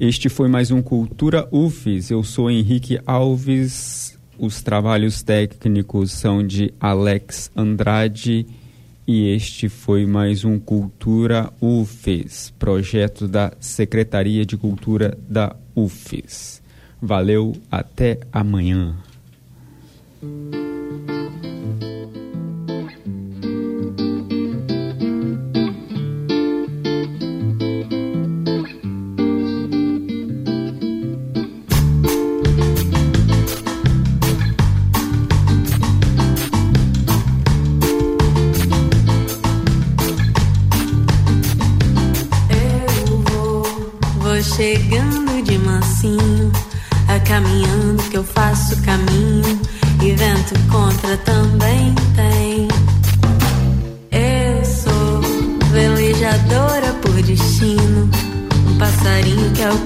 Este 0.00 0.28
foi 0.28 0.48
mais 0.48 0.70
um 0.72 0.82
Cultura 0.82 1.48
UFES. 1.52 2.10
Eu 2.10 2.24
sou 2.24 2.50
Henrique 2.50 2.98
Alves. 3.06 4.18
Os 4.36 4.60
trabalhos 4.62 5.22
técnicos 5.22 6.10
são 6.10 6.44
de 6.44 6.74
Alex 6.80 7.50
Andrade. 7.56 8.44
E 9.06 9.28
este 9.28 9.68
foi 9.68 10.06
mais 10.06 10.44
um 10.44 10.58
Cultura 10.58 11.52
UFES, 11.60 12.52
projeto 12.58 13.28
da 13.28 13.52
Secretaria 13.60 14.44
de 14.44 14.56
Cultura 14.56 15.16
da 15.28 15.54
UFES. 15.76 16.60
Valeu, 17.00 17.54
até 17.70 18.18
amanhã. 18.32 18.96
Contra 51.04 51.16
também 51.18 51.94
tem. 52.16 52.68
Eu 54.10 54.64
sou 54.64 55.20
velejadora 55.70 56.92
por 57.02 57.22
destino, 57.22 58.10
um 58.68 58.78
passarinho 58.78 59.50
que 59.52 59.62
é 59.62 59.70
o 59.70 59.78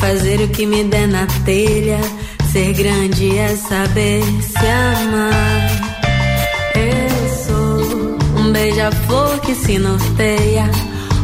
fazer 0.00 0.40
o 0.40 0.48
que 0.48 0.66
me 0.66 0.82
der 0.84 1.06
na 1.06 1.26
telha. 1.44 2.00
Ser 2.50 2.72
grande 2.72 3.38
é 3.38 3.54
saber 3.54 4.24
se 4.42 4.66
amar. 4.66 5.70
Eu 6.74 7.28
sou 7.44 8.40
um 8.40 8.52
beija-flor 8.52 9.38
que 9.40 9.54
se 9.54 9.78
norteia. 9.78 10.68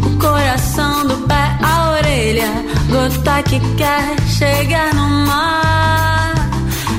O 0.04 0.18
coração 0.18 1.06
do 1.06 1.16
pé 1.26 1.58
à 1.62 1.90
orelha. 1.98 2.52
Gota 2.90 3.42
que 3.42 3.58
quer 3.76 4.20
chegar 4.38 4.94
no 4.94 5.08
mar. 5.26 6.34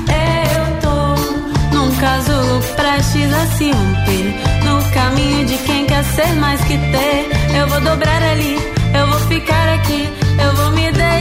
Eu 0.08 0.64
tô 0.84 1.76
num 1.76 1.90
casulo 1.96 2.60
prestes 2.76 3.32
a 3.32 3.46
se 3.56 3.70
romper. 3.70 4.26
No 4.64 4.82
caminho 4.92 5.46
de 5.46 5.56
quem 5.58 5.86
quer 5.86 6.04
ser 6.04 6.34
mais 6.34 6.60
que 6.62 6.76
ter. 6.76 7.28
Eu 7.58 7.68
vou 7.68 7.80
dobrar 7.80 8.22
ali, 8.22 8.58
eu 8.98 9.06
vou 9.06 9.20
ficar 9.28 9.68
aqui. 9.74 10.08
Eu 10.44 10.54
vou 10.54 10.67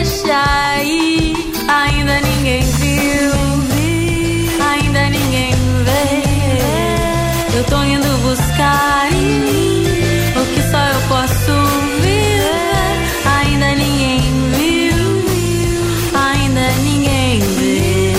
me 0.07 0.17
deixar 0.17 0.85
ir. 0.85 1.35
Ainda 1.67 2.21
ninguém 2.21 2.61
viu, 2.61 3.31
ainda 4.71 5.09
ninguém 5.09 5.51
vê. 5.83 7.57
Eu 7.57 7.63
tô 7.65 7.83
indo 7.83 8.07
buscar 8.23 9.09
o 10.35 10.45
que 10.53 10.61
só 10.71 10.79
eu 10.79 11.01
posso 11.09 11.53
viver. 12.01 12.97
Ainda 13.39 13.75
ninguém 13.75 14.21
viu, 14.55 14.97
ainda 16.13 16.69
ninguém 16.83 17.39
vê. 17.39 18.13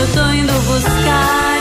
Eu 0.00 0.06
tô 0.14 0.30
indo 0.30 0.52
buscar 0.66 1.57